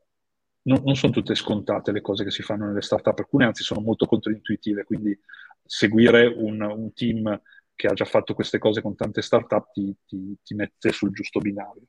non, 0.62 0.82
non, 0.84 0.96
sono 0.96 1.12
tutte 1.12 1.34
scontate 1.34 1.92
le 1.92 2.00
cose 2.00 2.24
che 2.24 2.30
si 2.30 2.42
fanno 2.42 2.66
nelle 2.66 2.82
startup, 2.82 3.18
alcune 3.18 3.44
anzi 3.44 3.62
sono 3.62 3.80
molto 3.80 4.06
controintuitive, 4.06 4.84
quindi 4.84 5.18
seguire 5.64 6.26
un, 6.26 6.60
un 6.60 6.92
team 6.92 7.40
che 7.74 7.86
ha 7.86 7.92
già 7.92 8.04
fatto 8.04 8.34
queste 8.34 8.58
cose 8.58 8.80
con 8.80 8.94
tante 8.94 9.22
startup 9.22 9.70
ti, 9.72 9.94
ti, 10.06 10.36
ti 10.42 10.54
mette 10.54 10.92
sul 10.92 11.12
giusto 11.12 11.40
binario. 11.40 11.82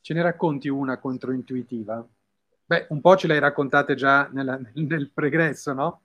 Ce 0.00 0.12
ne 0.12 0.22
racconti 0.22 0.68
una 0.68 0.98
controintuitiva? 0.98 2.06
Beh, 2.66 2.86
un 2.90 3.00
po' 3.00 3.16
ce 3.16 3.26
l'hai 3.26 3.38
raccontate 3.38 3.94
già 3.94 4.28
nella, 4.32 4.58
nel 4.74 5.10
pregresso, 5.10 5.72
no? 5.72 6.00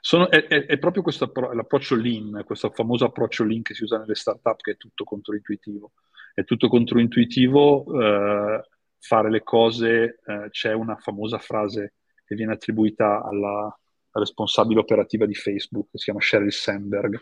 Sono, 0.00 0.30
è, 0.30 0.46
è, 0.46 0.66
è, 0.66 0.78
proprio 0.78 1.02
questo 1.02 1.30
l'approccio 1.52 1.96
lean, 1.96 2.42
questo 2.44 2.70
famoso 2.70 3.04
approccio 3.04 3.44
lean 3.44 3.62
che 3.62 3.74
si 3.74 3.82
usa 3.82 3.98
nelle 3.98 4.14
startup 4.14 4.60
che 4.60 4.72
è 4.72 4.76
tutto 4.76 5.04
controintuitivo. 5.04 5.92
È 6.32 6.44
tutto 6.44 6.68
controintuitivo 6.68 7.84
eh, 8.00 8.68
fare 8.98 9.30
le 9.30 9.42
cose, 9.42 10.20
eh, 10.24 10.48
c'è 10.50 10.72
una 10.72 10.96
famosa 10.96 11.38
frase 11.38 11.94
che 12.24 12.34
viene 12.34 12.52
attribuita 12.52 13.22
alla 13.22 13.74
responsabile 14.12 14.80
operativa 14.80 15.26
di 15.26 15.34
Facebook, 15.34 15.90
che 15.90 15.98
si 15.98 16.04
chiama 16.04 16.20
Sheryl 16.20 16.52
Sandberg, 16.52 17.20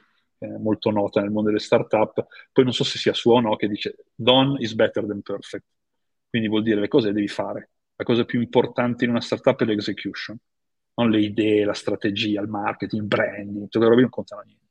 molto 0.59 0.91
nota 0.91 1.21
nel 1.21 1.31
mondo 1.31 1.49
delle 1.49 1.61
startup, 1.61 2.27
poi 2.53 2.65
non 2.65 2.73
so 2.73 2.85
se 2.85 2.99
sia 2.99 3.13
sua 3.13 3.35
o 3.35 3.41
no, 3.41 3.57
che 3.57 3.69
dice 3.69 4.07
done 4.15 4.57
is 4.61 4.75
better 4.75 5.07
than 5.07 5.23
perfect. 5.23 5.65
Quindi 6.29 6.49
vuol 6.49 6.63
dire 6.63 6.81
le 6.81 6.89
cose 6.89 7.09
le 7.09 7.15
devi 7.15 7.29
fare. 7.29 7.71
La 7.97 8.05
cosa 8.05 8.25
più 8.25 8.41
importante 8.41 9.05
in 9.05 9.11
una 9.11 9.21
startup 9.21 9.61
è 9.63 9.65
l'execution, 9.65 10.37
non 10.95 11.11
le 11.11 11.21
idee, 11.21 11.65
la 11.65 11.75
strategia, 11.75 12.41
il 12.41 12.49
marketing, 12.49 13.03
il 13.03 13.09
branding, 13.09 13.63
tutte 13.63 13.79
quelle 13.79 13.89
robe 13.89 14.01
non 14.03 14.11
contano 14.11 14.43
niente. 14.43 14.63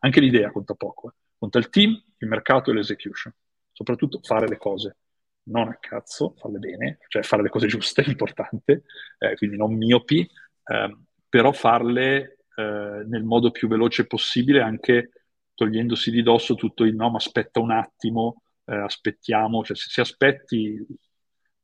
Anche 0.00 0.20
l'idea 0.20 0.50
conta 0.50 0.74
poco. 0.74 1.10
Eh. 1.10 1.14
Conta 1.38 1.58
il 1.58 1.68
team, 1.68 1.90
il 2.18 2.28
mercato 2.28 2.70
e 2.70 2.74
l'execution. 2.74 3.32
Soprattutto 3.72 4.20
fare 4.22 4.48
le 4.48 4.56
cose. 4.56 4.96
Non 5.44 5.68
a 5.68 5.78
cazzo, 5.80 6.34
farle 6.36 6.58
bene, 6.58 6.98
cioè 7.08 7.22
fare 7.22 7.42
le 7.42 7.48
cose 7.48 7.68
giuste 7.68 8.02
è 8.02 8.08
importante, 8.10 8.84
eh, 9.18 9.34
quindi 9.36 9.56
non 9.56 9.74
miopi, 9.74 10.20
eh, 10.20 10.96
però 11.28 11.52
farle 11.52 12.38
eh, 12.54 13.04
nel 13.06 13.24
modo 13.24 13.50
più 13.50 13.68
veloce 13.68 14.06
possibile, 14.06 14.60
anche 14.60 15.10
togliendosi 15.54 16.10
di 16.10 16.22
dosso 16.22 16.54
tutto 16.54 16.84
il 16.84 16.94
no, 16.94 17.10
ma 17.10 17.16
aspetta 17.16 17.60
un 17.60 17.70
attimo, 17.70 18.42
eh, 18.64 18.76
aspettiamo, 18.76 19.64
cioè 19.64 19.76
se, 19.76 19.88
se 19.88 20.00
aspetti 20.02 20.86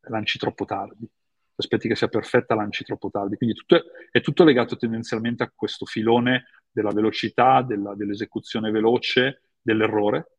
lanci 0.09 0.39
troppo 0.39 0.65
tardi, 0.65 1.07
se 1.57 1.63
aspetti 1.63 1.87
che 1.87 1.95
sia 1.95 2.09
perfetta 2.09 2.57
lanci 2.57 2.83
troppo 2.83 3.11
tardi, 3.11 3.37
quindi 3.37 3.55
tutto 3.55 3.77
è, 3.77 3.83
è 4.11 4.21
tutto 4.21 4.43
legato 4.43 4.77
tendenzialmente 4.77 5.45
a 5.45 5.53
questo 5.55 5.87
filone 5.87 6.47
della 6.69 6.91
velocità, 6.91 7.63
della, 7.63 7.95
dell'esecuzione 7.95 8.73
veloce, 8.73 9.43
dell'errore, 9.63 10.39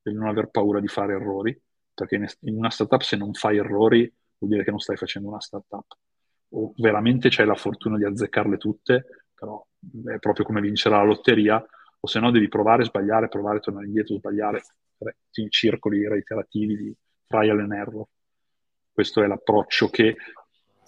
del 0.00 0.14
non 0.14 0.28
aver 0.28 0.48
paura 0.48 0.80
di 0.80 0.88
fare 0.88 1.12
errori, 1.12 1.58
perché 1.92 2.16
in 2.40 2.56
una 2.56 2.70
startup 2.70 3.02
se 3.02 3.16
non 3.16 3.34
fai 3.34 3.58
errori 3.58 4.10
vuol 4.38 4.50
dire 4.50 4.64
che 4.64 4.70
non 4.70 4.80
stai 4.80 4.96
facendo 4.96 5.28
una 5.28 5.40
startup. 5.40 5.96
O 6.56 6.72
veramente 6.78 7.28
c'hai 7.30 7.46
la 7.46 7.54
fortuna 7.54 7.98
di 7.98 8.04
azzeccarle 8.04 8.56
tutte, 8.56 9.26
però 9.34 9.64
è 10.06 10.18
proprio 10.18 10.46
come 10.46 10.62
vincere 10.62 10.94
la 10.96 11.02
lotteria, 11.02 11.64
o 12.00 12.06
se 12.06 12.20
no 12.20 12.30
devi 12.30 12.48
provare, 12.48 12.84
sbagliare, 12.84 13.28
provare, 13.28 13.60
tornare 13.60 13.86
indietro, 13.86 14.16
sbagliare, 14.16 14.62
in 15.34 15.50
circoli 15.50 16.08
reiterativi 16.08 16.76
di 16.76 16.96
trial 17.26 17.60
and 17.60 17.72
error. 17.72 18.06
Questo 18.92 19.22
è 19.22 19.26
l'approccio 19.26 19.88
che 19.88 20.16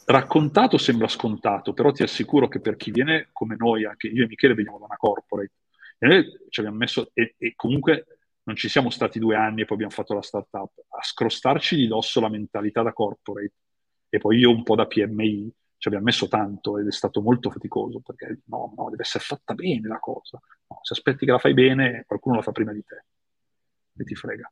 raccontato 0.07 0.79
sembra 0.79 1.09
scontato, 1.09 1.73
però 1.73 1.93
ti 1.93 2.03
assicuro 2.03 2.49
che 2.49 2.61
per 2.61 2.77
chi 2.77 2.91
viene 2.91 3.29
come 3.33 3.57
noi, 3.57 3.85
anche 3.85 4.09
io 4.09 4.25
e 4.25 4.27
Michele 4.27 4.55
veniamo 4.55 4.79
da 4.79 4.85
una 4.87 4.97
corporate, 4.97 5.53
e 5.99 6.07
noi 6.07 6.25
ci 6.49 6.61
abbiamo 6.61 6.79
messo, 6.79 7.11
e, 7.13 7.35
e 7.39 7.55
comunque 7.55 8.19
non 8.45 8.57
ci 8.57 8.69
siamo 8.69 8.91
stati 8.91 9.19
due 9.19 9.35
anni 9.35 9.63
e 9.63 9.65
poi 9.65 9.75
abbiamo 9.75 9.93
fatto 9.93 10.15
la 10.15 10.23
startup, 10.23 10.85
a 10.89 11.03
scrostarci 11.03 11.75
di 11.75 11.89
dosso 11.89 12.21
la 12.21 12.29
mentalità 12.29 12.83
da 12.83 12.93
corporate, 12.93 13.53
e 14.09 14.19
poi 14.19 14.39
io 14.39 14.51
un 14.51 14.63
po' 14.63 14.77
da 14.77 14.87
PMI, 14.87 15.53
ci 15.79 15.89
abbiamo 15.89 16.07
messo 16.07 16.29
tanto 16.29 16.79
ed 16.79 16.87
è 16.87 16.93
stato 16.93 17.21
molto 17.21 17.51
faticoso, 17.51 18.01
perché 18.01 18.41
no, 18.47 18.73
no, 18.77 18.89
deve 18.89 19.03
essere 19.03 19.25
fatta 19.25 19.55
bene 19.55 19.89
la 19.89 19.99
cosa. 19.99 20.41
No, 20.69 20.79
se 20.83 20.95
aspetti 20.95 21.27
che 21.27 21.33
la 21.33 21.39
fai 21.39 21.53
bene, 21.53 22.05
qualcuno 22.07 22.37
la 22.37 22.43
fa 22.43 22.53
prima 22.53 22.73
di 22.73 22.83
te 22.85 23.05
e 23.99 24.05
ti 24.05 24.15
frega. 24.15 24.51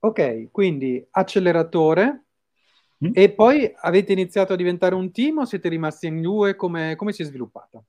Ok, 0.00 0.50
quindi 0.52 1.04
acceleratore, 1.10 2.26
Mm. 3.04 3.10
E 3.14 3.30
poi 3.30 3.72
avete 3.76 4.12
iniziato 4.12 4.52
a 4.52 4.56
diventare 4.56 4.94
un 4.94 5.12
team 5.12 5.38
o 5.38 5.44
siete 5.44 5.68
rimasti 5.68 6.06
in 6.08 6.20
due? 6.20 6.56
Come, 6.56 6.96
come 6.96 7.12
si 7.12 7.22
è 7.22 7.24
sviluppata? 7.24 7.82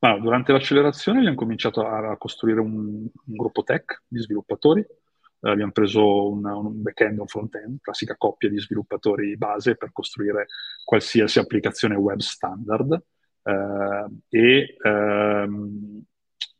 Allora, 0.00 0.20
durante 0.20 0.52
l'accelerazione 0.52 1.18
abbiamo 1.18 1.36
cominciato 1.36 1.84
a, 1.84 2.16
costruire 2.16 2.60
un, 2.60 3.02
un, 3.02 3.36
gruppo 3.36 3.64
tech 3.64 4.02
di 4.06 4.20
sviluppatori. 4.20 4.80
Eh, 4.80 5.50
abbiamo 5.50 5.72
preso 5.72 6.30
un, 6.30 6.44
un 6.44 6.82
back-end 6.82 7.18
e 7.18 7.20
un 7.20 7.26
front-end, 7.26 7.78
classica 7.80 8.16
coppia 8.16 8.48
di 8.48 8.60
sviluppatori 8.60 9.36
base 9.36 9.74
per 9.74 9.90
costruire 9.92 10.46
qualsiasi 10.84 11.40
applicazione 11.40 11.96
web 11.96 12.18
standard. 12.18 13.02
Eh, 13.42 14.06
e, 14.28 14.76
ehm, 14.80 16.02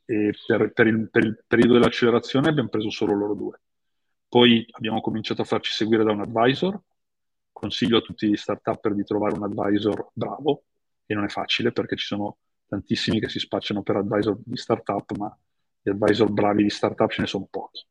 e 0.05 0.35
per, 0.47 0.73
per, 0.73 0.87
il, 0.89 1.09
per 1.11 1.25
il 1.25 1.45
periodo 1.47 1.75
dell'accelerazione 1.75 2.49
abbiamo 2.49 2.71
preso 2.71 2.91
solo 2.91 3.15
loro 3.15 3.35
due. 3.35 3.61
Poi 4.29 4.67
abbiamo 4.73 5.01
cominciato 5.01 5.43
a 5.43 5.45
farci 5.45 5.73
seguire 5.73 6.03
da 6.03 6.11
un 6.11 6.21
advisor 6.21 6.81
consiglio 7.59 7.99
a 7.99 8.01
tutti 8.01 8.29
gli 8.29 8.37
start-upper 8.37 8.95
di 8.95 9.05
trovare 9.05 9.35
un 9.35 9.43
advisor 9.43 10.11
bravo 10.13 10.63
e 11.05 11.15
non 11.15 11.25
è 11.25 11.29
facile 11.29 11.73
perché 11.73 11.97
ci 11.97 12.07
sono 12.07 12.39
tantissimi 12.69 13.19
che 13.19 13.29
si 13.29 13.39
spacciano 13.39 13.83
per 13.83 13.97
advisor 13.97 14.39
di 14.45 14.57
startup, 14.57 15.17
ma 15.17 15.37
gli 15.81 15.91
advisor 15.91 16.31
bravi 16.31 16.63
di 16.63 16.71
startup 16.71 17.11
ce 17.11 17.23
ne 17.23 17.27
sono 17.27 17.49
pochi. 17.51 17.85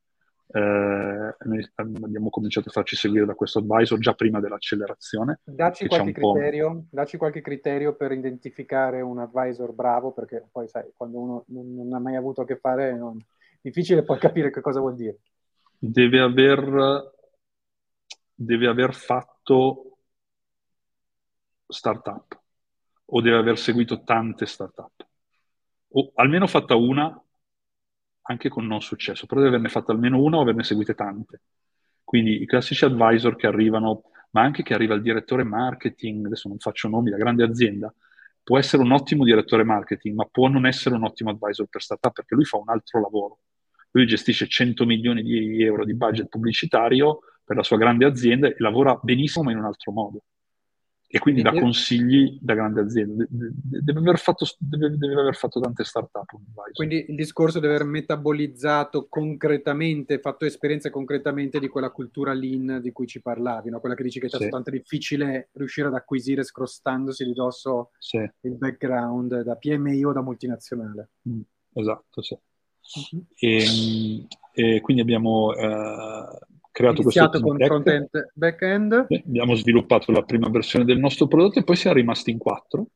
Eh, 0.50 1.36
noi 1.40 1.70
abbiamo 1.76 2.30
cominciato 2.30 2.70
a 2.70 2.72
farci 2.72 2.96
seguire 2.96 3.26
da 3.26 3.34
questo 3.34 3.60
advisor 3.60 4.00
già 4.00 4.14
prima 4.14 4.40
dell'accelerazione. 4.40 5.42
Dacci 5.44 5.88
qualche, 5.88 6.14
criterio, 6.14 6.86
dacci 6.90 7.18
qualche 7.18 7.42
criterio 7.42 7.96
per 7.96 8.14
identificare 8.14 9.02
un 9.02 9.20
advisor 9.20 9.74
bravo, 9.74 10.14
perché 10.14 10.48
poi 10.50 10.70
sai, 10.70 10.92
quando 10.96 11.20
uno 11.20 11.44
non, 11.48 11.76
non 11.76 11.94
ha 11.94 12.00
mai 12.00 12.16
avuto 12.16 12.42
a 12.42 12.46
che 12.46 12.56
fare, 12.58 12.92
è 12.92 13.00
difficile 13.60 14.04
poi 14.04 14.20
capire 14.20 14.52
che 14.52 14.62
cosa 14.62 14.80
vuol 14.80 14.96
dire. 14.96 15.18
Deve 15.78 16.22
aver 16.22 17.16
deve 18.40 18.68
aver 18.68 18.94
fatto 18.94 19.37
startup 21.68 22.42
o 23.06 23.22
deve 23.22 23.38
aver 23.38 23.58
seguito 23.58 24.04
tante 24.04 24.46
startup 24.46 25.06
o 25.90 26.12
almeno 26.16 26.48
fatta 26.48 26.76
una 26.76 27.22
anche 28.30 28.50
con 28.50 28.66
non 28.66 28.82
successo, 28.82 29.26
però 29.26 29.40
deve 29.40 29.56
averne 29.56 29.72
fatta 29.72 29.92
almeno 29.92 30.22
una 30.22 30.38
o 30.38 30.42
averne 30.42 30.64
seguite 30.64 30.94
tante. 30.94 31.42
Quindi 32.04 32.42
i 32.42 32.46
classici 32.46 32.86
advisor 32.86 33.36
che 33.36 33.48
arrivano, 33.48 34.04
ma 34.32 34.42
anche 34.42 34.64
che 34.64 34.74
arriva 34.74 34.94
il 34.96 35.02
direttore 35.02 35.44
marketing, 35.44 36.26
adesso 36.26 36.48
non 36.50 36.58
faccio 36.58 36.90
nomi, 36.90 37.10
la 37.10 37.18
grande 37.18 37.44
azienda, 37.44 37.94
può 38.44 38.58
essere 38.58 38.82
un 38.84 38.92
ottimo 38.92 39.24
direttore 39.24 39.64
marketing, 39.64 40.16
ma 40.16 40.26
può 40.26 40.48
non 40.48 40.66
essere 40.66 40.96
un 40.96 41.04
ottimo 41.04 41.30
advisor 41.30 41.68
per 41.68 41.82
startup 41.82 42.14
perché 42.14 42.36
lui 42.36 42.46
fa 42.46 42.58
un 42.58 42.70
altro 42.70 43.02
lavoro. 43.02 43.40
Lui 43.92 44.06
gestisce 44.06 44.48
100 44.48 44.86
milioni 44.86 45.24
di 45.24 45.64
euro 45.64 45.86
di 45.86 45.94
budget 45.96 46.28
pubblicitario, 46.28 47.20
per 47.48 47.56
la 47.56 47.64
sua 47.64 47.78
grande 47.78 48.04
azienda 48.04 48.48
e 48.48 48.56
lavora 48.58 49.00
benissimo 49.02 49.46
ma 49.46 49.52
in 49.52 49.60
un 49.60 49.64
altro 49.64 49.94
modo. 49.94 50.22
E 51.10 51.20
quindi 51.20 51.42
dà 51.42 51.54
consigli 51.54 52.38
da 52.42 52.54
grande 52.54 52.82
azienda. 52.82 53.26
Deve 53.30 54.00
aver 54.00 54.20
fatto, 54.20 54.46
deve, 54.58 54.98
deve 54.98 55.22
aver 55.22 55.36
fatto 55.38 55.62
tante 55.62 55.86
start-up. 55.86 56.26
Quindi 56.74 57.06
il 57.08 57.16
discorso 57.16 57.62
di 57.62 57.66
aver 57.66 57.86
metabolizzato 57.86 59.08
concretamente, 59.08 60.20
fatto 60.20 60.44
esperienza 60.44 60.90
concretamente 60.90 61.60
di 61.62 61.70
quella 61.70 61.92
cultura 61.92 62.34
lean 62.34 62.82
di 62.82 62.92
cui 62.92 63.08
ci 63.08 63.22
parlavi, 63.22 63.70
no? 63.70 63.80
quella 63.80 63.96
che 63.96 64.04
dici 64.04 64.20
che 64.20 64.26
è 64.26 64.30
sì. 64.30 64.50
tanto 64.50 64.70
difficile 64.70 65.48
riuscire 65.54 65.88
ad 65.88 65.94
acquisire 65.94 66.44
scrostandosi 66.44 67.24
di 67.24 67.32
dosso 67.32 67.92
sì. 67.98 68.18
il 68.42 68.58
background 68.58 69.44
da 69.44 69.56
PMI 69.56 70.04
o 70.04 70.12
da 70.12 70.22
multinazionale. 70.22 71.12
Mm, 71.30 71.40
esatto, 71.76 72.22
sì. 72.22 72.38
Uh-huh. 72.96 73.26
E, 73.38 74.28
e, 74.52 74.82
quindi 74.82 75.02
abbiamo 75.02 75.54
eh, 75.54 76.40
creato 76.78 77.02
Iniziato 77.02 77.40
questo 77.42 77.48
con 77.48 77.58
front-end 77.58 78.32
back-end. 78.36 79.08
Abbiamo 79.26 79.56
sviluppato 79.56 80.12
la 80.12 80.22
prima 80.22 80.48
versione 80.50 80.86
del 80.86 81.00
nostro 81.00 81.28
prodotto 81.28 81.58
e 81.58 81.64
poi 81.64 81.76
siamo 81.76 81.96
rimasti 81.96 82.30
in 82.30 82.38
quattro. 82.38 82.90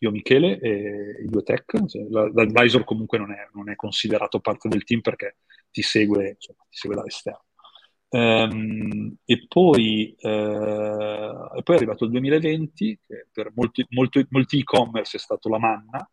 Io, 0.00 0.10
Michele 0.10 0.58
e 0.58 1.22
i 1.24 1.26
due 1.26 1.42
tech. 1.42 1.72
L'advisor 2.10 2.84
comunque 2.84 3.16
non 3.16 3.32
è, 3.32 3.48
non 3.54 3.70
è 3.70 3.76
considerato 3.76 4.40
parte 4.40 4.68
del 4.68 4.84
team 4.84 5.00
perché 5.00 5.38
ti 5.70 5.80
segue, 5.80 6.32
insomma, 6.32 6.58
ti 6.68 6.76
segue 6.76 6.96
dall'esterno. 6.96 7.44
Um, 8.10 9.16
e, 9.24 9.46
poi, 9.48 10.14
uh, 10.20 10.28
e, 10.28 11.62
poi, 11.62 11.74
è 11.74 11.76
arrivato 11.76 12.04
il 12.04 12.10
2020, 12.10 13.00
che 13.06 13.26
per 13.32 13.52
molti, 13.54 13.86
molti, 13.88 14.26
molti 14.28 14.58
e-commerce 14.58 15.16
è 15.16 15.20
stato 15.20 15.48
la 15.48 15.58
manna, 15.58 16.08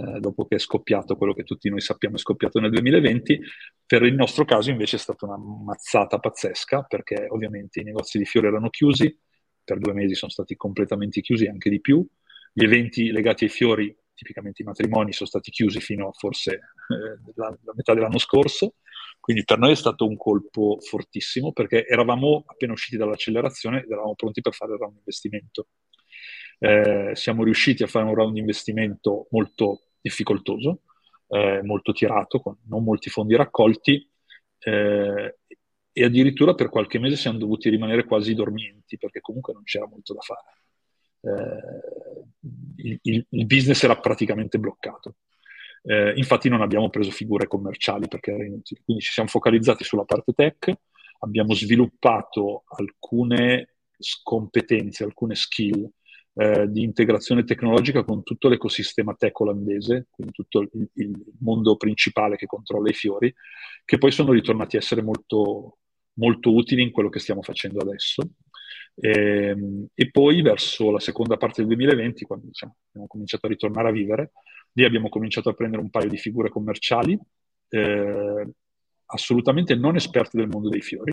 eh, 0.00 0.20
dopo 0.20 0.46
che 0.46 0.54
è 0.54 0.58
scoppiato 0.58 1.16
quello 1.16 1.34
che 1.34 1.42
tutti 1.42 1.68
noi 1.68 1.80
sappiamo 1.80 2.14
è 2.14 2.18
scoppiato 2.20 2.60
nel 2.60 2.70
2020. 2.70 3.40
Per 3.84 4.04
il 4.04 4.14
nostro 4.14 4.44
caso 4.44 4.70
invece 4.70 4.94
è 4.94 4.98
stata 5.00 5.26
una 5.26 5.36
mazzata 5.36 6.20
pazzesca 6.20 6.82
perché 6.82 7.26
ovviamente 7.28 7.80
i 7.80 7.82
negozi 7.84 8.18
di 8.18 8.24
fiori 8.24 8.46
erano 8.46 8.70
chiusi, 8.70 9.16
per 9.64 9.78
due 9.78 9.92
mesi 9.92 10.14
sono 10.14 10.30
stati 10.30 10.54
completamente 10.54 11.20
chiusi, 11.20 11.46
anche 11.46 11.68
di 11.68 11.80
più. 11.80 12.06
Gli 12.52 12.64
eventi 12.64 13.10
legati 13.10 13.44
ai 13.44 13.50
fiori, 13.50 13.94
tipicamente 14.14 14.62
i 14.62 14.64
matrimoni, 14.64 15.12
sono 15.12 15.28
stati 15.28 15.50
chiusi 15.50 15.80
fino 15.80 16.08
a 16.08 16.12
forse 16.12 16.52
eh, 16.52 17.32
la, 17.34 17.48
la 17.48 17.72
metà 17.74 17.92
dell'anno 17.92 18.18
scorso. 18.18 18.76
Quindi 19.18 19.42
per 19.44 19.58
noi 19.58 19.72
è 19.72 19.76
stato 19.76 20.06
un 20.06 20.16
colpo 20.16 20.78
fortissimo 20.80 21.52
perché 21.52 21.84
eravamo 21.84 22.44
appena 22.46 22.72
usciti 22.72 22.96
dall'accelerazione 22.96 23.82
ed 23.82 23.90
eravamo 23.90 24.14
pronti 24.14 24.40
per 24.40 24.54
fare 24.54 24.74
il 24.74 24.78
round 24.78 24.96
investimento. 24.96 25.66
Eh, 26.60 27.10
siamo 27.14 27.42
riusciti 27.42 27.82
a 27.82 27.88
fare 27.88 28.06
un 28.06 28.14
round 28.14 28.34
di 28.34 28.40
investimento 28.40 29.26
molto 29.30 29.87
difficoltoso, 30.00 30.82
eh, 31.28 31.62
molto 31.62 31.92
tirato, 31.92 32.40
con 32.40 32.56
non 32.64 32.84
molti 32.84 33.10
fondi 33.10 33.36
raccolti 33.36 34.08
eh, 34.60 35.38
e 35.92 36.04
addirittura 36.04 36.54
per 36.54 36.68
qualche 36.68 36.98
mese 36.98 37.16
siamo 37.16 37.38
dovuti 37.38 37.68
rimanere 37.70 38.04
quasi 38.04 38.34
dormienti 38.34 38.96
perché 38.98 39.20
comunque 39.20 39.52
non 39.52 39.62
c'era 39.64 39.86
molto 39.86 40.14
da 40.14 40.20
fare. 40.20 40.56
Eh, 41.20 42.98
il, 43.02 43.26
il, 43.28 43.46
business 43.46 43.82
era 43.82 43.98
praticamente 43.98 44.58
bloccato. 44.58 45.16
Eh, 45.82 46.12
infatti 46.16 46.48
non 46.48 46.60
abbiamo 46.62 46.90
preso 46.90 47.10
figure 47.10 47.46
commerciali 47.46 48.08
perché 48.08 48.32
era 48.32 48.44
inutile, 48.44 48.80
quindi 48.84 49.02
ci 49.02 49.12
siamo 49.12 49.28
focalizzati 49.28 49.84
sulla 49.84 50.04
parte 50.04 50.32
tech, 50.32 50.72
abbiamo 51.20 51.54
sviluppato 51.54 52.64
alcune 52.68 53.74
competenze, 54.22 55.04
alcune 55.04 55.34
skill 55.34 55.88
eh, 56.40 56.70
di 56.70 56.84
integrazione 56.84 57.42
tecnologica 57.42 58.04
con 58.04 58.22
tutto 58.22 58.48
l'ecosistema 58.48 59.12
tech 59.14 59.40
olandese, 59.40 60.06
quindi 60.08 60.32
tutto 60.32 60.60
il, 60.60 60.88
il, 60.92 61.24
mondo 61.40 61.76
principale 61.76 62.36
che 62.36 62.46
controlla 62.46 62.88
i 62.88 62.94
fiori, 62.94 63.34
che 63.84 63.98
poi 63.98 64.12
sono 64.12 64.30
ritornati 64.30 64.76
a 64.76 64.78
essere 64.78 65.02
molto, 65.02 65.78
molto 66.12 66.54
utili 66.54 66.82
in 66.82 66.92
quello 66.92 67.08
che 67.08 67.18
stiamo 67.18 67.42
facendo 67.42 67.80
adesso. 67.80 68.22
E, 68.94 69.48
ehm, 69.48 69.86
e, 69.92 70.10
poi 70.12 70.40
verso 70.40 70.92
la 70.92 71.00
seconda 71.00 71.36
parte 71.36 71.64
del 71.64 71.74
2020, 71.74 72.24
quando 72.24 72.46
diciamo, 72.46 72.76
abbiamo 72.90 73.08
cominciato 73.08 73.46
a 73.46 73.48
ritornare 73.48 73.88
a 73.88 73.92
vivere, 73.92 74.30
lì 74.74 74.84
abbiamo 74.84 75.08
cominciato 75.08 75.48
a 75.48 75.54
prendere 75.54 75.82
un 75.82 75.90
paio 75.90 76.08
di 76.08 76.18
figure 76.18 76.50
commerciali, 76.50 77.18
eh, 77.70 78.48
assolutamente 79.06 79.74
non 79.74 79.96
esperte 79.96 80.36
del 80.36 80.46
mondo 80.46 80.68
dei 80.68 80.82
fiori, 80.82 81.12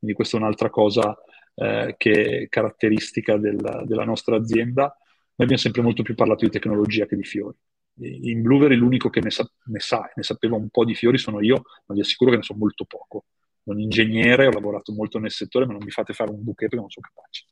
quindi 0.00 0.16
questa 0.16 0.36
è 0.36 0.40
un'altra 0.40 0.68
cosa 0.68 1.16
eh, 1.54 1.94
che 1.96 2.38
è 2.40 2.48
caratteristica 2.48 3.36
della, 3.36 3.84
della, 3.86 4.04
nostra 4.04 4.36
azienda, 4.36 4.82
noi 4.82 5.32
abbiamo 5.36 5.56
sempre 5.56 5.82
molto 5.82 6.02
più 6.02 6.14
parlato 6.14 6.44
di 6.44 6.50
tecnologia 6.50 7.06
che 7.06 7.16
di 7.16 7.24
fiori. 7.24 7.56
In 7.96 8.42
Blueberry 8.42 8.74
l'unico 8.74 9.08
che 9.08 9.20
ne 9.20 9.30
sa, 9.30 9.48
ne 9.66 9.78
sa, 9.78 10.10
ne 10.14 10.22
sapeva 10.24 10.56
un 10.56 10.68
po' 10.68 10.84
di 10.84 10.94
fiori 10.94 11.16
sono 11.16 11.40
io, 11.40 11.62
ma 11.86 11.94
vi 11.94 12.00
assicuro 12.00 12.30
che 12.30 12.38
ne 12.38 12.42
so 12.42 12.54
molto 12.54 12.84
poco. 12.84 13.26
Sono 13.62 13.78
ingegnere, 13.78 14.46
ho 14.46 14.50
lavorato 14.50 14.92
molto 14.92 15.18
nel 15.18 15.30
settore, 15.30 15.64
ma 15.64 15.72
non 15.72 15.82
mi 15.84 15.90
fate 15.90 16.12
fare 16.12 16.30
un 16.30 16.42
bouquet 16.42 16.68
perché 16.68 16.76
non 16.76 16.90
sono 16.90 17.06
capace. 17.12 17.44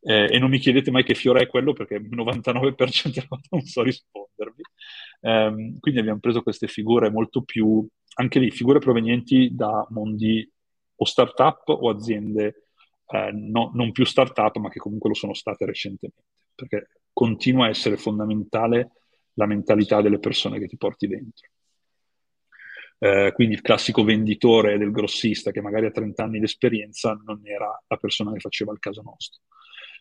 Eh, 0.00 0.34
e 0.34 0.38
non 0.38 0.50
mi 0.50 0.58
chiedete 0.58 0.90
mai 0.90 1.04
che 1.04 1.14
fiore 1.14 1.42
è 1.42 1.46
quello 1.46 1.72
perché 1.72 1.94
il 1.94 2.08
99% 2.08 3.10
delle 3.12 3.26
volte 3.28 3.48
non 3.50 3.62
so 3.62 3.82
rispondervi. 3.82 4.62
Um, 5.20 5.78
quindi 5.78 6.00
abbiamo 6.00 6.20
preso 6.20 6.42
queste 6.42 6.68
figure 6.68 7.10
molto 7.10 7.42
più, 7.42 7.86
anche 8.14 8.38
lì, 8.38 8.50
figure 8.50 8.78
provenienti 8.78 9.54
da 9.54 9.86
mondi 9.90 10.48
o 10.96 11.04
start-up 11.04 11.68
o 11.68 11.88
aziende 11.88 12.67
eh, 13.10 13.30
no, 13.32 13.70
non 13.74 13.92
più 13.92 14.04
start-up, 14.04 14.56
ma 14.56 14.68
che 14.68 14.78
comunque 14.78 15.08
lo 15.08 15.14
sono 15.14 15.34
state 15.34 15.64
recentemente, 15.64 16.22
perché 16.54 16.88
continua 17.12 17.66
a 17.66 17.70
essere 17.70 17.96
fondamentale 17.96 18.90
la 19.34 19.46
mentalità 19.46 20.02
delle 20.02 20.18
persone 20.18 20.58
che 20.58 20.66
ti 20.66 20.76
porti 20.76 21.06
dentro. 21.06 21.48
Eh, 23.00 23.30
quindi 23.32 23.54
il 23.54 23.60
classico 23.60 24.02
venditore 24.02 24.76
del 24.76 24.90
grossista 24.90 25.52
che 25.52 25.60
magari 25.60 25.86
ha 25.86 25.90
30 25.92 26.24
anni 26.24 26.38
di 26.40 26.44
esperienza 26.44 27.16
non 27.24 27.40
era 27.44 27.80
la 27.86 27.96
persona 27.96 28.32
che 28.32 28.40
faceva 28.40 28.72
il 28.72 28.80
caso 28.80 29.02
nostro. 29.02 29.42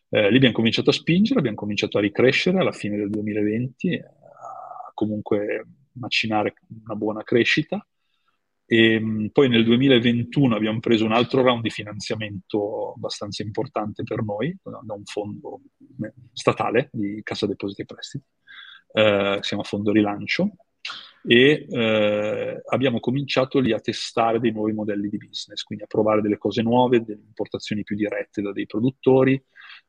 Eh, 0.10 0.30
lì 0.30 0.38
abbiamo 0.38 0.56
cominciato 0.56 0.90
a 0.90 0.94
spingere, 0.94 1.40
abbiamo 1.40 1.58
cominciato 1.58 1.98
a 1.98 2.02
ricrescere 2.02 2.60
alla 2.60 2.72
fine 2.72 2.98
del 2.98 3.10
2020, 3.10 3.98
a 3.98 4.92
comunque 4.94 5.66
macinare 5.94 6.56
una 6.86 6.96
buona 6.96 7.24
crescita. 7.24 7.86
E 8.70 9.00
mm, 9.00 9.28
poi 9.28 9.48
nel 9.48 9.64
2021 9.64 10.56
abbiamo 10.56 10.80
preso 10.80 11.06
un 11.06 11.14
altro 11.14 11.42
round 11.42 11.64
di 11.64 11.70
finanziamento 11.70 12.94
abbastanza 12.96 13.42
importante 13.42 14.04
per 14.04 14.22
noi, 14.24 14.56
da 14.62 14.94
un 14.94 15.06
fondo 15.06 15.62
statale 16.34 16.90
di 16.92 17.22
Cassa 17.24 17.48
Depositi 17.48 17.84
e 17.84 17.86
Prestiti, 17.86 18.26
eh, 18.92 19.38
siamo 19.42 19.64
a 19.64 19.66
fondo 19.66 19.92
rilancio, 19.92 20.52
e 21.26 21.66
eh, 21.70 22.62
abbiamo 22.66 23.00
cominciato 23.00 23.60
lì 23.60 23.72
a 23.72 23.80
testare 23.80 24.40
dei 24.40 24.52
nuovi 24.52 24.74
modelli 24.74 25.10
di 25.10 25.18
business, 25.18 25.64
quindi 25.64 25.86
a 25.86 25.88
provare 25.88 26.22
delle 26.22 26.38
cose 26.38 26.62
nuove, 26.62 27.04
delle 27.04 27.24
importazioni 27.26 27.84
più 27.84 27.96
dirette 27.96 28.42
da 28.42 28.52
dei 28.52 28.66
produttori, 28.66 29.42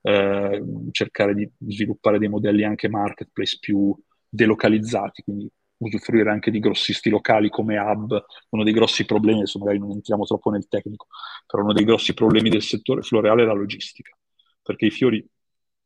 eh, 0.02 0.62
cercare 0.92 1.34
di 1.34 1.48
sviluppare 1.66 2.18
dei 2.18 2.28
modelli 2.28 2.64
anche 2.64 2.88
marketplace 2.88 3.58
più 3.60 3.96
delocalizzati, 4.28 5.22
quindi 5.22 5.50
usufruire 5.78 6.30
anche 6.30 6.50
di 6.50 6.58
grossisti 6.58 7.10
locali 7.10 7.48
come 7.48 7.78
hub. 7.78 8.24
Uno 8.50 8.64
dei 8.64 8.72
grossi 8.72 9.04
problemi, 9.04 9.38
adesso 9.38 9.58
magari 9.58 9.78
non 9.78 9.90
entriamo 9.90 10.24
troppo 10.24 10.50
nel 10.50 10.68
tecnico, 10.68 11.06
però 11.46 11.62
uno 11.62 11.72
dei 11.72 11.84
grossi 11.84 12.14
problemi 12.14 12.50
del 12.50 12.62
settore 12.62 13.02
floreale 13.02 13.42
è 13.42 13.46
la 13.46 13.52
logistica, 13.52 14.16
perché 14.62 14.86
i 14.86 14.90
fiori 14.90 15.26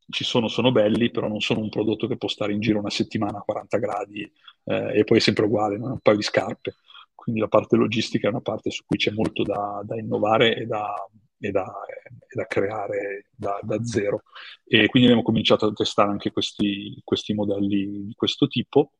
ci 0.09 0.24
sono, 0.24 0.48
sono 0.48 0.72
belli, 0.72 1.11
però 1.11 1.28
non 1.28 1.40
sono 1.40 1.61
un 1.61 1.68
prodotto 1.68 2.07
che 2.07 2.16
può 2.16 2.28
stare 2.28 2.52
in 2.52 2.61
giro 2.61 2.78
una 2.78 2.90
settimana 2.90 3.38
a 3.38 3.42
40 3.42 3.78
gradi 3.78 4.31
eh, 4.64 4.98
e 4.98 5.05
poi 5.05 5.18
è 5.18 5.20
sempre 5.20 5.44
uguale, 5.44 5.78
non 5.78 5.90
è 5.90 5.92
un 5.92 6.00
paio 6.00 6.16
di 6.16 6.22
scarpe. 6.22 6.74
Quindi 7.14 7.40
la 7.40 7.48
parte 7.48 7.76
logistica 7.76 8.26
è 8.26 8.31
una 8.31 8.40
parte 8.40 8.70
su 8.70 8.83
cui 8.85 8.96
c'è 8.96 9.12
molto 9.12 9.44
da, 9.44 9.81
da 9.85 9.96
innovare 9.96 10.57
e 10.57 10.66
da, 10.66 10.92
e 11.38 11.50
da, 11.50 11.64
e 11.64 12.35
da 12.35 12.46
creare 12.46 13.26
da, 13.35 13.59
da, 13.62 13.83
zero. 13.85 14.22
E 14.64 14.88
quindi 14.88 15.09
abbiamo 15.09 15.24
cominciato 15.24 15.66
a 15.66 15.72
testare 15.72 16.11
anche 16.11 16.33
questi, 16.33 17.00
questi 17.05 17.33
modelli 17.33 18.07
di 18.07 18.14
questo 18.16 18.48
tipo, 18.48 18.94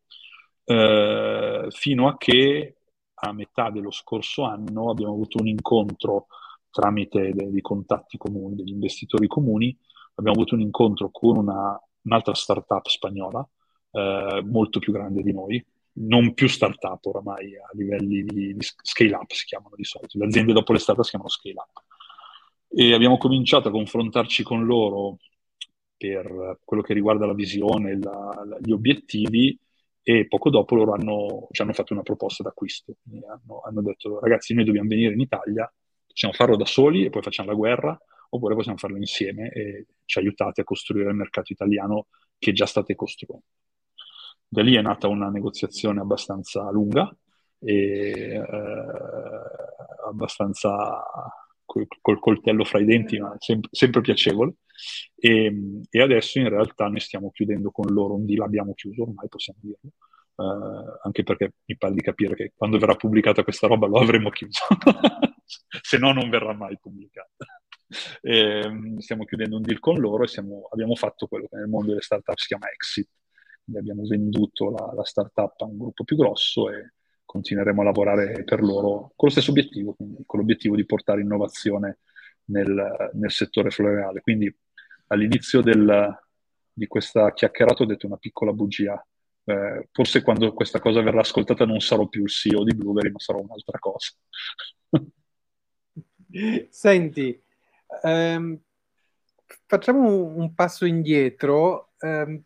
eh, 0.64 1.66
fino 1.70 2.09
a 2.09 2.16
che 2.16 2.77
a 3.14 3.33
metà 3.33 3.70
dello 3.70 3.90
scorso 3.90 4.42
anno 4.42 4.90
abbiamo 4.90 5.12
avuto 5.12 5.38
un 5.38 5.46
incontro 5.46 6.27
tramite 6.70 7.33
dei 7.33 7.61
contatti 7.61 8.16
comuni, 8.16 8.57
degli 8.57 8.70
investitori 8.70 9.27
comuni, 9.27 9.77
abbiamo 10.14 10.38
avuto 10.38 10.55
un 10.55 10.62
incontro 10.62 11.11
con 11.11 11.37
una, 11.37 11.81
un'altra 12.03 12.35
startup 12.35 12.87
spagnola, 12.87 13.46
eh, 13.92 14.42
molto 14.44 14.79
più 14.79 14.92
grande 14.92 15.22
di 15.22 15.33
noi, 15.33 15.64
non 15.94 16.33
più 16.35 16.48
startup 16.48 17.05
oramai 17.05 17.55
a 17.57 17.68
livelli 17.72 18.22
di, 18.25 18.55
di 18.55 18.66
scale 18.83 19.14
up 19.14 19.31
si 19.31 19.44
chiamano 19.44 19.75
di 19.77 19.85
solito, 19.85 20.18
le 20.18 20.25
aziende 20.25 20.53
dopo 20.53 20.72
le 20.72 20.79
startup 20.79 21.05
si 21.05 21.11
chiamano 21.11 21.31
scale 21.31 21.57
up. 21.57 21.85
E 22.75 22.94
abbiamo 22.94 23.18
cominciato 23.18 23.68
a 23.68 23.72
confrontarci 23.72 24.42
con 24.42 24.64
loro 24.64 25.18
per 25.96 26.59
quello 26.64 26.83
che 26.83 26.94
riguarda 26.94 27.27
la 27.27 27.35
visione, 27.35 27.98
la, 27.98 28.42
la, 28.46 28.59
gli 28.61 28.72
obiettivi 28.72 29.57
e 30.03 30.27
poco 30.27 30.51
dopo 30.51 30.75
loro 30.75 30.93
hanno, 30.93 31.49
ci 31.51 31.62
hanno 31.62 31.73
fatto 31.73 31.93
una 31.93 32.03
proposta 32.03 32.43
d'acquisto. 32.43 32.97
Hanno, 33.11 33.61
hanno 33.65 33.83
detto 33.83 34.19
ragazzi 34.21 34.55
noi 34.55 34.65
dobbiamo 34.65 34.88
venire 34.88 35.12
in 35.12 35.21
Italia, 35.21 35.73
possiamo 36.07 36.35
farlo 36.35 36.57
da 36.57 36.67
soli 36.67 37.05
e 37.05 37.11
poi 37.11 37.23
facciamo 37.23 37.51
la 37.51 37.57
guerra 37.57 37.99
oppure 38.31 38.55
possiamo 38.55 38.79
farlo 38.79 38.97
insieme 38.97 39.51
e 39.51 39.87
ci 40.05 40.19
aiutate 40.19 40.62
a 40.62 40.65
costruire 40.65 41.11
il 41.11 41.17
mercato 41.17 41.53
italiano 41.53 42.07
che 42.38 42.53
già 42.53 42.67
state 42.67 42.95
costruendo. 42.95 43.45
Da 44.49 44.62
lì 44.62 44.75
è 44.75 44.83
nata 44.83 45.09
una 45.09 45.29
negoziazione 45.29 46.01
abbastanza 46.01 46.71
lunga 46.71 47.15
e 47.59 48.11
eh, 48.11 48.43
abbastanza 50.07 51.03
col, 51.65 51.87
col, 52.01 52.21
coltello 52.21 52.65
fra 52.65 52.81
i 52.81 52.85
denti, 52.85 53.19
ma 53.19 53.35
sempre, 53.38 53.71
sempre 53.73 54.01
piacevole. 54.01 54.55
E, 55.14 55.53
e, 55.90 56.03
adesso 56.03 56.38
in 56.38 56.49
realtà 56.49 56.87
noi 56.88 57.01
stiamo 57.01 57.31
chiudendo 57.31 57.71
con 57.71 57.92
loro 57.92 58.14
un 58.14 58.25
deal, 58.25 58.42
abbiamo 58.42 58.75
chiuso 58.75 59.03
ormai, 59.03 59.29
possiamo 59.29 59.59
dirlo. 59.62 59.90
Uh, 60.35 60.99
anche 61.03 61.23
perché 61.25 61.53
mi 61.66 61.77
pare 61.77 61.92
di 61.92 62.01
capire 62.01 62.35
che 62.35 62.53
quando 62.57 62.79
verrà 62.79 62.97
pubblicata 62.97 63.45
questa 63.45 63.66
roba 63.66 63.87
lo 63.87 63.99
avremo 63.99 64.31
chiuso, 64.31 64.64
se 65.45 65.99
no 65.99 66.12
non 66.12 66.31
verrà 66.31 66.55
mai 66.55 66.79
pubblicata. 66.81 67.47
E, 68.21 68.61
ehm, 68.64 68.99
stiamo 68.99 69.25
chiudendo 69.25 69.57
un 69.57 69.62
deal 69.62 69.79
con 69.79 69.99
loro 69.99 70.25
e 70.25 70.29
siamo, 70.29 70.68
abbiamo 70.71 70.95
fatto 70.95 71.27
quello 71.27 71.47
che 71.49 71.57
nel 71.57 71.68
mondo 71.68 71.88
delle 71.88 72.01
startup 72.01 72.37
si 72.37 72.47
chiama 72.47 72.71
exit. 72.71 73.09
Quindi 73.64 73.81
abbiamo 73.81 74.07
venduto 74.09 74.71
la, 74.71 74.92
la 74.95 75.05
startup 75.05 75.61
a 75.61 75.64
un 75.64 75.79
gruppo 75.79 76.05
più 76.05 76.16
grosso 76.16 76.71
e 76.71 76.92
continueremo 77.25 77.81
a 77.81 77.85
lavorare 77.85 78.45
per 78.45 78.62
loro 78.62 79.12
con 79.14 79.29
lo 79.29 79.31
stesso 79.31 79.51
obiettivo, 79.51 79.95
quindi 79.95 80.23
con 80.27 80.40
l'obiettivo 80.40 80.75
di 80.77 80.85
portare 80.85 81.21
innovazione 81.21 81.99
nel, 82.47 83.11
nel 83.14 83.31
settore 83.31 83.71
floreale. 83.71 84.21
Quindi 84.21 84.55
all'inizio 85.12 85.61
del, 85.61 86.18
di 86.72 86.87
questa 86.87 87.33
chiacchierata 87.33 87.83
ho 87.83 87.87
detto 87.87 88.07
una 88.07 88.16
piccola 88.16 88.53
bugia. 88.53 89.05
Eh, 89.44 89.88
forse 89.90 90.22
quando 90.22 90.53
questa 90.53 90.79
cosa 90.79 91.03
verrà 91.03 91.20
ascoltata 91.20 91.66
non 91.66 91.81
sarò 91.81 92.07
più 92.07 92.22
il 92.22 92.29
CEO 92.29 92.64
di 92.64 92.75
Blueberry, 92.75 93.11
ma 93.11 93.18
sarò 93.18 93.40
un'altra 93.40 93.79
cosa. 93.79 94.12
Senti, 96.70 97.42
ehm, 98.03 98.59
facciamo 99.66 100.25
un 100.25 100.55
passo 100.55 100.87
indietro. 100.87 101.92
Ehm, 101.98 102.42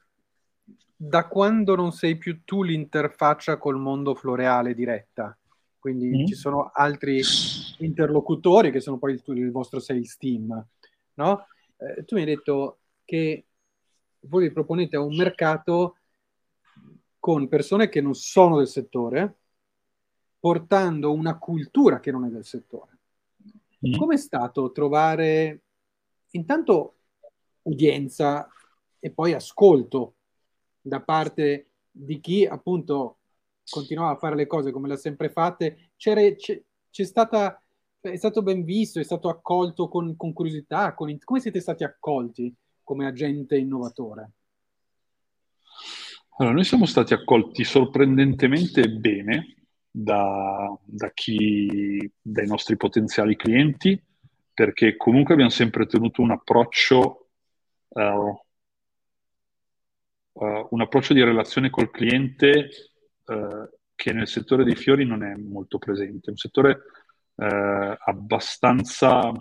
da 0.98 1.26
quando 1.28 1.74
non 1.76 1.92
sei 1.92 2.16
più 2.16 2.42
tu 2.44 2.62
l'interfaccia 2.62 3.58
col 3.58 3.78
mondo 3.78 4.14
floreale 4.14 4.74
diretta? 4.74 5.36
Quindi 5.78 6.22
mm. 6.22 6.26
ci 6.26 6.34
sono 6.34 6.70
altri 6.72 7.20
interlocutori 7.78 8.72
che 8.72 8.80
sono 8.80 8.98
poi 8.98 9.12
il, 9.12 9.22
il 9.36 9.50
vostro 9.52 9.78
sales 9.78 10.16
team, 10.16 10.66
no? 11.14 11.46
Eh, 11.76 12.04
tu 12.04 12.14
mi 12.14 12.22
hai 12.22 12.26
detto 12.26 12.78
che 13.04 13.46
voi 14.20 14.48
vi 14.48 14.52
proponete 14.52 14.96
a 14.96 15.00
un 15.00 15.14
mercato 15.14 15.96
con 17.18 17.48
persone 17.48 17.88
che 17.88 18.00
non 18.00 18.14
sono 18.14 18.58
del 18.58 18.68
settore, 18.68 19.36
portando 20.38 21.12
una 21.12 21.38
cultura 21.38 21.98
che 22.00 22.10
non 22.10 22.24
è 22.24 22.28
del 22.28 22.44
settore. 22.44 22.98
Mm. 23.86 23.96
Com'è 23.96 24.16
stato 24.16 24.70
trovare 24.70 25.62
intanto 26.30 26.94
udienza 27.62 28.48
e 28.98 29.10
poi 29.10 29.32
ascolto 29.32 30.14
da 30.80 31.00
parte 31.00 31.70
di 31.90 32.20
chi 32.20 32.46
appunto 32.46 33.18
continuava 33.68 34.12
a 34.12 34.18
fare 34.18 34.36
le 34.36 34.46
cose 34.46 34.70
come 34.70 34.88
le 34.88 34.94
ha 34.94 34.98
sempre 34.98 35.28
fatte? 35.28 35.90
C'è, 35.96 36.36
c'è 36.36 37.04
stata, 37.04 37.60
è 38.10 38.16
stato 38.16 38.42
ben 38.42 38.64
visto, 38.64 39.00
è 39.00 39.04
stato 39.04 39.28
accolto 39.28 39.88
con, 39.88 40.16
con 40.16 40.32
curiosità? 40.32 40.94
Con, 40.94 41.16
come 41.22 41.40
siete 41.40 41.60
stati 41.60 41.84
accolti 41.84 42.54
come 42.82 43.06
agente 43.06 43.56
innovatore? 43.56 44.30
Allora, 46.38 46.54
noi 46.54 46.64
siamo 46.64 46.86
stati 46.86 47.14
accolti 47.14 47.64
sorprendentemente 47.64 48.88
bene 48.88 49.56
da, 49.90 50.78
da 50.84 51.10
chi, 51.12 52.10
dai 52.20 52.46
nostri 52.46 52.76
potenziali 52.76 53.34
clienti, 53.34 54.00
perché 54.52 54.96
comunque 54.96 55.32
abbiamo 55.32 55.50
sempre 55.50 55.86
tenuto 55.86 56.22
un 56.22 56.30
approccio, 56.30 57.28
uh, 57.88 58.00
uh, 60.32 60.68
un 60.70 60.80
approccio 60.80 61.14
di 61.14 61.24
relazione 61.24 61.70
col 61.70 61.90
cliente 61.90 62.68
uh, 63.24 63.68
che 63.94 64.12
nel 64.12 64.28
settore 64.28 64.64
dei 64.64 64.76
fiori 64.76 65.04
non 65.06 65.24
è 65.24 65.34
molto 65.34 65.78
presente, 65.78 66.30
un 66.30 66.36
settore 66.36 66.82
abbastanza 67.36 69.32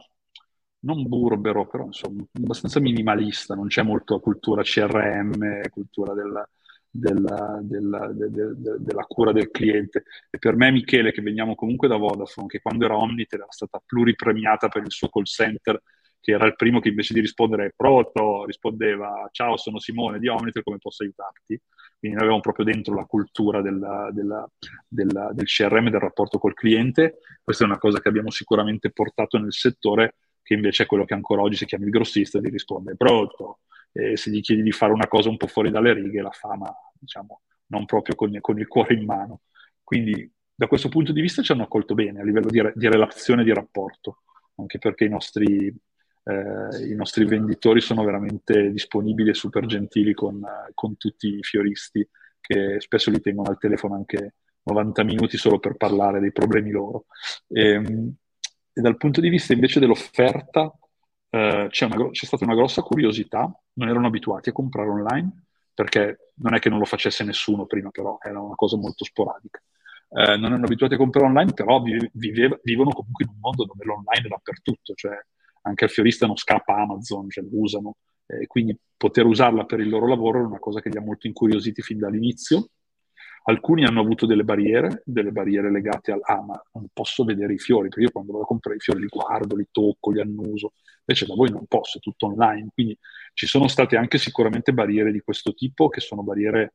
non 0.80 1.08
burbero, 1.08 1.68
però 1.68 1.86
insomma, 1.86 2.24
abbastanza 2.34 2.80
minimalista, 2.80 3.56
non 3.56 3.68
c'è 3.68 3.82
molto 3.82 4.20
cultura 4.20 4.62
CRM, 4.62 5.68
cultura 5.70 6.14
del, 6.14 6.48
della, 6.90 7.60
della, 7.62 8.08
de, 8.12 8.30
de, 8.30 8.54
de, 8.56 8.76
della, 8.80 9.04
cura 9.04 9.32
del 9.32 9.50
cliente. 9.50 10.04
E 10.30 10.38
per 10.38 10.56
me, 10.56 10.72
Michele, 10.72 11.12
che 11.12 11.22
veniamo 11.22 11.56
comunque 11.56 11.88
da 11.88 11.98
Vodafone, 11.98 12.48
che 12.48 12.62
quando 12.62 12.86
era 12.86 12.98
Omnitel 12.98 13.40
era 13.40 13.52
stata 13.52 13.82
pluripremiata 13.84 14.68
per 14.70 14.84
il 14.84 14.92
suo 14.92 15.10
call 15.10 15.24
center, 15.24 15.82
che 16.26 16.32
era 16.32 16.46
il 16.46 16.56
primo 16.56 16.80
che 16.80 16.90
invece 16.90 17.14
di 17.14 17.20
rispondere 17.20 17.74
pronto 17.76 18.46
rispondeva 18.46 19.30
ciao 19.32 19.58
sono 19.58 19.78
Simone 19.78 20.18
di 20.18 20.28
Omnitel 20.28 20.64
come 20.64 20.80
posso 20.80 21.04
aiutarti 21.04 21.62
quindi 22.06 22.14
noi 22.14 22.22
avevamo 22.22 22.42
proprio 22.42 22.66
dentro 22.66 22.94
la 22.94 23.06
cultura 23.06 23.62
della, 23.62 24.10
della, 24.12 24.50
della, 24.88 25.32
del 25.34 25.46
CRM 25.46 25.90
del 25.90 26.00
rapporto 26.00 26.38
col 26.38 26.54
cliente 26.54 27.20
questa 27.44 27.64
è 27.64 27.68
una 27.68 27.78
cosa 27.78 28.00
che 28.00 28.08
abbiamo 28.08 28.30
sicuramente 28.30 28.92
portato 28.92 29.38
nel 29.38 29.54
settore 29.54 30.16
che 30.42 30.54
invece 30.54 30.84
è 30.84 30.86
quello 30.86 31.06
che 31.06 31.16
ancora 31.16 31.42
oggi 31.42 31.56
si 31.56 31.66
chiama 31.66 31.86
il 31.86 31.92
grossista 31.92 32.40
di 32.40 32.50
rispondere 32.50 32.96
pronto 32.96 33.60
e 33.98 34.18
se 34.18 34.30
gli 34.30 34.42
chiedi 34.42 34.62
di 34.62 34.72
fare 34.72 34.92
una 34.92 35.08
cosa 35.08 35.30
un 35.30 35.38
po' 35.38 35.48
fuori 35.48 35.72
dalle 35.72 35.94
righe 35.94 36.22
la 36.22 36.30
fa, 36.30 36.56
ma 36.58 36.72
diciamo 36.94 37.42
non 37.68 37.86
proprio 37.86 38.14
con, 38.16 38.38
con 38.42 38.60
il 38.60 38.68
cuore 38.68 38.94
in 38.94 39.06
mano. 39.06 39.42
Quindi 39.82 40.30
da 40.54 40.68
questo 40.68 40.90
punto 40.90 41.14
di 41.14 41.22
vista 41.22 41.42
ci 41.42 41.54
hanno 41.54 41.64
accolto 41.64 41.94
bene 41.94 42.20
a 42.20 42.24
livello 42.24 42.50
di, 42.50 42.62
di 42.76 42.90
relazione, 42.90 43.46
di 43.46 43.54
rapporto, 43.54 44.24
anche 44.56 44.80
perché 44.80 45.06
i 45.06 45.10
nostri, 45.10 45.74
eh, 46.26 46.88
i 46.88 46.96
nostri, 46.96 47.26
venditori 47.26 47.82
sono 47.82 48.04
veramente 48.04 48.72
disponibili 48.72 49.30
e 49.30 49.36
super 49.36 49.66
gentili 49.68 50.14
con, 50.14 50.42
con, 50.74 50.98
tutti 50.98 51.28
i 51.28 51.44
fioristi 51.44 52.08
che 52.42 52.78
spesso 52.80 53.12
li 53.12 53.22
tengono 53.22 53.50
al 53.50 53.60
telefono 53.60 53.96
anche 53.96 54.36
90 54.64 55.04
minuti 55.04 55.38
solo 55.38 55.60
per 55.60 55.76
parlare 55.78 56.20
dei 56.20 56.32
problemi 56.32 56.72
loro. 56.72 57.06
E, 57.48 57.70
ehm, 57.70 58.16
e 58.74 58.82
dal 58.82 58.98
punto 58.98 59.22
di 59.22 59.30
vista 59.30 59.54
invece 59.54 59.80
dell'offerta 59.80 60.74
eh, 61.30 61.68
c'è, 61.70 61.86
una, 61.86 62.10
c'è 62.10 62.26
stata 62.26 62.44
una 62.44 62.56
grossa 62.56 62.82
curiosità, 62.82 63.50
non 63.74 63.90
erano 63.90 64.08
abituati 64.08 64.50
a 64.50 64.54
comprare 64.54 64.90
online 64.90 65.44
perché 65.74 66.32
non 66.36 66.56
è 66.56 66.60
che 66.60 66.70
non 66.70 66.80
lo 66.80 66.86
facesse 66.86 67.24
nessuno 67.24 67.66
prima, 67.66 67.90
però 67.92 68.18
era 68.22 68.40
una 68.40 68.56
cosa 68.56 68.78
molto 68.78 69.04
sporadica. 69.04 69.62
Eh, 70.10 70.38
non 70.38 70.46
erano 70.46 70.66
abituati 70.66 70.94
a 70.94 70.98
comprare 70.98 71.26
online, 71.28 71.54
però 71.54 71.82
vive, 71.82 72.10
vive, 72.14 72.60
vivono 72.64 72.92
comunque 72.92 73.26
in 73.26 73.32
un 73.32 73.40
mondo 73.40 73.66
dove 73.66 73.84
l'online 73.84 74.26
è 74.26 74.30
dappertutto, 74.30 74.94
cioè 74.94 75.18
anche 75.66 75.86
al 75.86 75.90
fiorista 75.90 76.28
non 76.28 76.38
scappa 76.38 76.76
Amazon, 76.76 77.30
cioè 77.30 77.44
lo 77.44 77.50
usano, 77.60 77.96
eh, 78.28 78.48
quindi 78.48 78.78
poter 78.96 79.26
usarla 79.26 79.66
per 79.66 79.80
il 79.80 79.90
loro 79.90 80.08
lavoro 80.08 80.40
è 80.40 80.46
una 80.46 80.60
cosa 80.60 80.82
che 80.82 80.90
li 80.90 80.98
ha 80.98 81.02
molto 81.02 81.28
incuriositi 81.28 81.82
fin 81.82 81.98
dall'inizio. 81.98 82.70
Alcuni 83.48 83.86
hanno 83.86 84.02
avuto 84.02 84.26
delle 84.26 84.44
barriere, 84.44 85.04
delle 85.06 85.32
barriere 85.32 85.72
legate 85.72 86.12
al 86.12 86.20
ah, 86.24 86.42
ma 86.42 86.64
non 86.74 86.88
posso 86.92 87.24
vedere 87.24 87.54
i 87.54 87.60
fiori, 87.60 87.90
perché 87.90 88.06
io 88.06 88.12
quando 88.12 88.32
vado 88.32 88.44
a 88.44 88.48
comprare 88.48 88.78
i 88.78 88.80
fiori 88.80 89.02
li 89.02 89.08
guardo, 89.08 89.56
li 89.56 89.68
tocco, 89.72 90.12
li 90.12 90.20
annuso, 90.20 90.74
invece 91.06 91.28
da 91.28 91.36
voi 91.36 91.52
non 91.52 91.66
posso, 91.68 92.00
è 92.00 92.02
tutto 92.02 92.28
online. 92.28 92.70
Quindi 92.74 92.98
ci 93.34 93.46
sono 93.46 93.68
state 93.68 93.98
anche 93.98 94.18
sicuramente 94.18 94.74
barriere 94.74 95.12
di 95.12 95.20
questo 95.20 95.54
tipo, 95.54 95.90
che 95.90 96.00
sono 96.00 96.24
barriere 96.24 96.74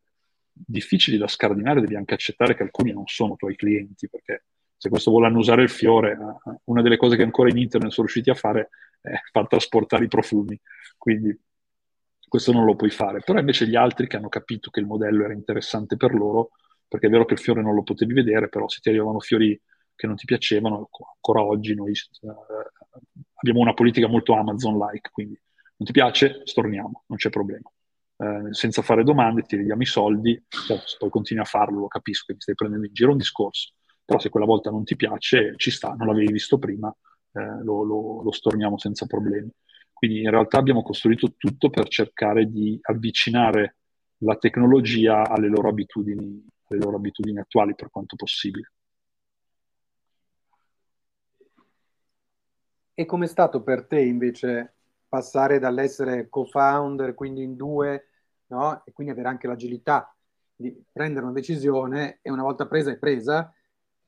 difficili 0.52 1.16
da 1.16 1.26
scardinare, 1.26 1.80
devi 1.80 1.96
anche 1.96 2.14
accettare 2.14 2.54
che 2.54 2.62
alcuni 2.62 2.92
non 2.92 3.06
sono 3.06 3.34
tuoi 3.34 3.56
clienti, 3.56 4.08
perché 4.08 4.44
se 4.80 4.88
questo 4.88 5.10
vuole 5.10 5.26
annusare 5.26 5.62
il 5.62 5.68
fiore, 5.68 6.12
eh, 6.12 6.60
una 6.64 6.80
delle 6.80 6.96
cose 6.96 7.14
che 7.14 7.22
ancora 7.22 7.50
in 7.50 7.58
internet 7.58 7.90
sono 7.90 8.06
riusciti 8.06 8.30
a 8.30 8.34
fare 8.34 8.70
è 9.02 9.12
far 9.30 9.46
trasportare 9.46 10.04
i 10.04 10.08
profumi, 10.08 10.58
quindi 10.96 11.38
questo 12.26 12.50
non 12.52 12.64
lo 12.64 12.76
puoi 12.76 12.88
fare. 12.88 13.20
Però 13.20 13.38
invece 13.38 13.66
gli 13.66 13.76
altri 13.76 14.06
che 14.06 14.16
hanno 14.16 14.30
capito 14.30 14.70
che 14.70 14.80
il 14.80 14.86
modello 14.86 15.24
era 15.24 15.34
interessante 15.34 15.98
per 15.98 16.14
loro, 16.14 16.52
perché 16.88 17.08
è 17.08 17.10
vero 17.10 17.26
che 17.26 17.34
il 17.34 17.40
fiore 17.40 17.60
non 17.60 17.74
lo 17.74 17.82
potevi 17.82 18.14
vedere, 18.14 18.48
però 18.48 18.68
se 18.68 18.80
ti 18.80 18.88
arrivavano 18.88 19.20
fiori 19.20 19.60
che 19.94 20.06
non 20.06 20.16
ti 20.16 20.24
piacevano, 20.24 20.88
ancora 21.14 21.42
oggi 21.42 21.74
noi 21.74 21.92
eh, 21.92 22.34
abbiamo 23.34 23.60
una 23.60 23.74
politica 23.74 24.08
molto 24.08 24.32
Amazon-like, 24.32 25.10
quindi 25.12 25.38
non 25.76 25.86
ti 25.86 25.92
piace, 25.92 26.40
storniamo, 26.44 27.04
non 27.06 27.18
c'è 27.18 27.28
problema 27.28 27.70
eh, 28.16 28.52
senza 28.54 28.82
fare 28.82 29.02
domande, 29.02 29.42
ti 29.42 29.56
ridiamo 29.56 29.82
i 29.82 29.86
soldi, 29.86 30.42
certo, 30.48 30.96
poi 30.98 31.10
continui 31.10 31.42
a 31.42 31.46
farlo, 31.46 31.80
lo 31.80 31.88
capisco 31.88 32.24
che 32.26 32.34
mi 32.34 32.40
stai 32.40 32.54
prendendo 32.54 32.86
in 32.86 32.92
giro 32.92 33.12
un 33.12 33.16
discorso, 33.16 33.72
però 34.10 34.18
se 34.18 34.28
quella 34.28 34.46
volta 34.46 34.70
non 34.70 34.82
ti 34.82 34.96
piace, 34.96 35.54
ci 35.54 35.70
sta, 35.70 35.94
non 35.94 36.08
l'avevi 36.08 36.32
visto 36.32 36.58
prima, 36.58 36.92
eh, 37.30 37.62
lo, 37.62 37.84
lo, 37.84 38.22
lo 38.24 38.32
storniamo 38.32 38.76
senza 38.76 39.06
problemi. 39.06 39.48
Quindi 39.92 40.22
in 40.22 40.30
realtà 40.30 40.58
abbiamo 40.58 40.82
costruito 40.82 41.34
tutto 41.36 41.70
per 41.70 41.86
cercare 41.86 42.50
di 42.50 42.76
avvicinare 42.82 43.76
la 44.22 44.34
tecnologia 44.34 45.28
alle 45.28 45.46
loro 45.46 45.68
abitudini, 45.68 46.44
alle 46.70 46.80
loro 46.80 46.96
abitudini 46.96 47.38
attuali 47.38 47.76
per 47.76 47.88
quanto 47.88 48.16
possibile. 48.16 48.72
E 52.92 53.06
com'è 53.06 53.28
stato 53.28 53.62
per 53.62 53.86
te 53.86 54.00
invece 54.00 54.74
passare 55.08 55.60
dall'essere 55.60 56.28
co-founder, 56.28 57.14
quindi 57.14 57.44
in 57.44 57.54
due, 57.54 58.08
no? 58.48 58.82
e 58.84 58.90
quindi 58.90 59.12
avere 59.12 59.28
anche 59.28 59.46
l'agilità 59.46 60.12
di 60.56 60.76
prendere 60.90 61.26
una 61.26 61.34
decisione 61.34 62.18
e 62.22 62.30
una 62.32 62.42
volta 62.42 62.66
presa 62.66 62.90
è 62.90 62.98
presa, 62.98 63.54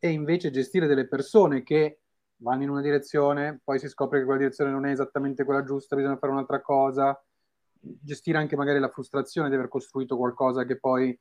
e 0.04 0.10
invece 0.10 0.50
gestire 0.50 0.88
delle 0.88 1.06
persone 1.06 1.62
che 1.62 2.00
vanno 2.38 2.64
in 2.64 2.70
una 2.70 2.80
direzione, 2.80 3.60
poi 3.62 3.78
si 3.78 3.86
scopre 3.86 4.18
che 4.18 4.24
quella 4.24 4.40
direzione 4.40 4.72
non 4.72 4.84
è 4.84 4.90
esattamente 4.90 5.44
quella 5.44 5.62
giusta, 5.62 5.94
bisogna 5.94 6.16
fare 6.16 6.32
un'altra 6.32 6.60
cosa, 6.60 7.24
gestire 7.78 8.36
anche 8.36 8.56
magari 8.56 8.80
la 8.80 8.88
frustrazione 8.88 9.48
di 9.48 9.54
aver 9.54 9.68
costruito 9.68 10.16
qualcosa 10.16 10.64
che 10.64 10.76
poi 10.80 11.16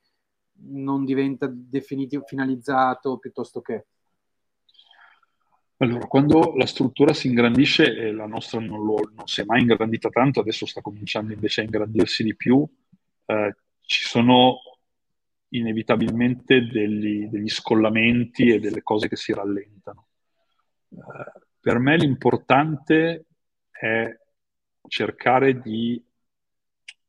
non 0.69 1.05
diventa 1.05 1.47
definitivo, 1.47 2.23
finalizzato, 2.25 3.19
piuttosto 3.19 3.61
che... 3.61 3.85
Allora, 5.77 6.07
quando 6.07 6.55
la 6.55 6.65
struttura 6.65 7.13
si 7.13 7.27
ingrandisce 7.27 7.95
e 7.95 8.11
la 8.11 8.25
nostra 8.25 8.59
non, 8.59 8.83
lo, 8.83 9.11
non, 9.13 9.27
si 9.27 9.41
è 9.41 9.45
mai 9.45 9.61
ingrandita 9.61 10.09
tanto, 10.09 10.39
adesso 10.39 10.65
sta 10.65 10.81
cominciando 10.81 11.33
invece 11.33 11.61
a 11.61 11.65
ingrandirsi 11.65 12.23
di 12.23 12.35
più, 12.35 12.67
eh, 13.27 13.55
ci 13.81 14.05
sono 14.05 14.57
inevitabilmente 15.53 16.65
degli, 16.67 17.27
degli, 17.27 17.49
scollamenti 17.49 18.49
e 18.49 18.59
delle 18.59 18.83
cose 18.83 19.07
che 19.07 19.15
si 19.15 19.33
rallentano. 19.33 20.07
Eh, 20.89 21.41
per 21.59 21.79
me 21.79 21.97
l'importante 21.97 23.25
è 23.69 24.17
cercare 24.87 25.59
di 25.59 26.03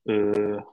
eh, 0.05 0.67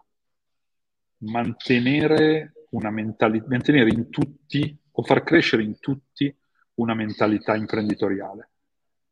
mantenere 1.17 2.53
una 2.71 2.89
mentalità, 2.91 3.47
mantenere 3.47 3.89
in 3.89 4.09
tutti 4.09 4.77
o 4.91 5.03
far 5.03 5.23
crescere 5.23 5.63
in 5.63 5.79
tutti 5.79 6.33
una 6.75 6.93
mentalità 6.93 7.55
imprenditoriale. 7.55 8.49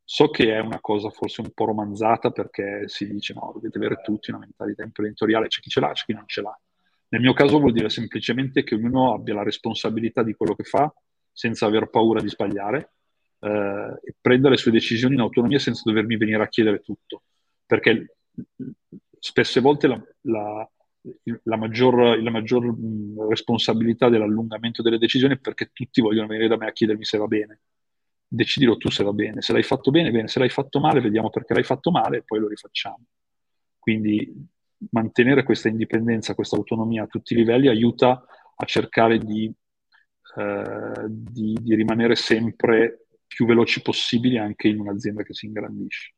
So 0.04 0.30
che 0.30 0.54
è 0.54 0.60
una 0.60 0.80
cosa 0.80 1.10
forse 1.10 1.42
un 1.42 1.52
po' 1.52 1.66
romanzata 1.66 2.32
perché 2.32 2.88
si 2.88 3.10
dice 3.10 3.34
no, 3.34 3.52
dovete 3.54 3.78
avere 3.78 4.02
tutti 4.02 4.30
una 4.30 4.40
mentalità 4.40 4.84
imprenditoriale, 4.84 5.48
c'è 5.48 5.60
chi 5.60 5.70
ce 5.70 5.82
l'ha, 5.82 5.92
c'è 5.92 6.06
chi 6.06 6.14
non 6.14 6.24
ce 6.28 6.42
l'ha. 6.42 6.60
Nel 7.10 7.22
mio 7.22 7.34
caso 7.34 7.60
vuol 7.60 7.72
dire 7.72 7.90
semplicemente 7.90 8.64
che 8.64 8.76
ognuno 8.76 9.14
abbia 9.14 9.34
la 9.34 9.44
responsabilità 9.44 10.24
di 10.24 10.34
quello 10.34 10.56
che 10.56 10.64
fa 10.64 10.94
senza 11.32 11.66
aver 11.66 11.90
paura 11.90 12.20
di 12.22 12.30
sbagliare 12.30 12.94
eh, 13.40 14.00
e 14.04 14.16
prenda 14.20 14.50
le 14.50 14.58
sue 14.58 14.72
decisioni 14.72 15.14
in 15.14 15.22
autonomia 15.22 15.60
senza 15.60 15.84
dovermi 15.86 16.18
venire 16.18 16.44
a 16.44 16.48
chiedere 16.48 16.82
tutto. 16.82 17.24
Perché 17.66 18.18
spesse 19.20 19.62
volte 19.62 19.88
la, 19.88 20.02
la, 20.22 20.70
la 21.44 21.58
maggior, 21.58 22.22
la 22.22 22.32
maggior 22.32 22.76
responsabilità 23.30 24.10
dell'allungamento 24.10 24.82
delle 24.82 24.98
decisioni 24.98 25.36
è 25.36 25.40
perché 25.40 25.70
tutti 25.72 26.02
vogliono 26.02 26.28
venire 26.28 26.48
da 26.48 26.58
me 26.58 26.68
a 26.68 26.72
chiedermi 26.72 27.06
se 27.06 27.18
va 27.18 27.28
bene. 27.28 27.62
Decidilo 28.28 28.76
tu 28.76 28.90
se 28.90 29.04
va 29.04 29.14
bene. 29.14 29.42
Se 29.42 29.54
l'hai 29.54 29.64
fatto 29.64 29.92
bene, 29.92 30.12
bene. 30.12 30.28
Se 30.28 30.40
l'hai 30.40 30.50
fatto 30.50 30.80
male, 30.80 31.00
vediamo 31.00 31.30
perché 31.30 31.54
l'hai 31.54 31.64
fatto 31.64 31.92
male 31.92 32.18
e 32.18 32.24
poi 32.24 32.40
lo 32.40 32.48
rifacciamo. 32.48 33.06
Quindi 33.80 34.30
mantenere 34.92 35.44
questa 35.44 35.70
indipendenza, 35.70 36.36
questa 36.36 36.56
autonomia 36.56 37.04
a 37.04 37.08
tutti 37.08 37.34
i 37.34 37.38
livelli 37.38 37.68
aiuta 37.68 38.24
a 38.56 38.66
cercare 38.66 39.18
di, 39.20 39.52
eh, 40.36 41.06
di, 41.08 41.58
di 41.60 41.76
rimanere 41.76 42.16
sempre 42.16 43.08
più 43.28 43.46
veloci 43.46 43.82
possibili 43.82 44.38
anche 44.38 44.68
in 44.68 44.80
un'azienda 44.80 45.24
che 45.24 45.34
si 45.34 45.46
ingrandisce. 45.46 46.14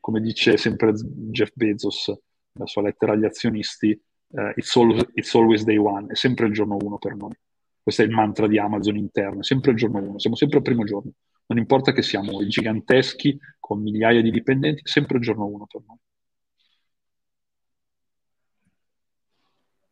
Come 0.00 0.20
dice 0.20 0.56
sempre 0.56 0.92
Jeff 0.94 1.50
Bezos, 1.54 2.12
la 2.52 2.66
sua 2.66 2.82
lettera 2.82 3.12
agli 3.12 3.24
azionisti, 3.24 3.98
uh, 4.28 4.52
it's, 4.54 4.74
always, 4.76 5.04
it's, 5.14 5.34
always, 5.34 5.64
day 5.64 5.76
one, 5.76 6.06
è 6.08 6.14
sempre 6.14 6.46
il 6.46 6.52
giorno 6.52 6.76
uno 6.80 6.98
per 6.98 7.14
noi. 7.14 7.34
Questo 7.82 8.02
è 8.02 8.04
il 8.04 8.10
mantra 8.10 8.46
di 8.46 8.58
Amazon 8.58 8.96
interno, 8.96 9.40
è 9.40 9.44
sempre 9.44 9.70
il 9.70 9.76
giorno 9.76 9.98
uno, 9.98 10.18
siamo 10.18 10.36
sempre 10.36 10.58
al 10.58 10.64
primo 10.64 10.84
giorno. 10.84 11.12
Non 11.46 11.58
importa 11.58 11.92
che 11.92 12.02
siamo 12.02 12.44
giganteschi, 12.46 13.38
con 13.58 13.80
migliaia 13.80 14.20
di 14.20 14.30
dipendenti, 14.30 14.82
è 14.84 14.88
sempre 14.88 15.18
il 15.18 15.22
giorno 15.22 15.46
uno 15.46 15.66
per 15.66 15.82
noi. 15.86 15.98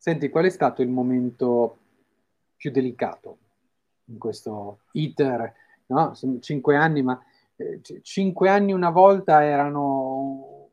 Senti, 0.05 0.28
qual 0.28 0.44
è 0.44 0.50
stato 0.50 0.82
il 0.82 0.90
momento 0.90 1.78
più 2.57 2.70
delicato 2.70 3.38
in 4.09 4.18
questo 4.18 4.80
iter? 4.92 5.50
No? 5.86 6.12
Sono 6.12 6.40
cinque 6.40 6.76
anni, 6.76 7.00
ma 7.00 7.18
eh, 7.57 7.80
cinque 8.02 8.50
anni 8.50 8.74
una 8.74 8.90
volta 8.90 9.42
erano 9.42 10.68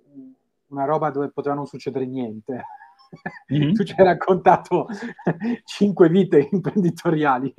una 0.67 0.83
roba 0.83 1.11
dove 1.11 1.29
poteva 1.29 1.55
non 1.55 1.65
succedere 1.65 2.05
niente. 2.07 2.65
Mm-hmm. 3.53 3.71
tu 3.71 3.83
ci 3.85 3.93
hai 3.97 4.03
raccontato 4.03 4.87
cinque 5.63 6.09
vite 6.09 6.49
imprenditoriali 6.51 7.53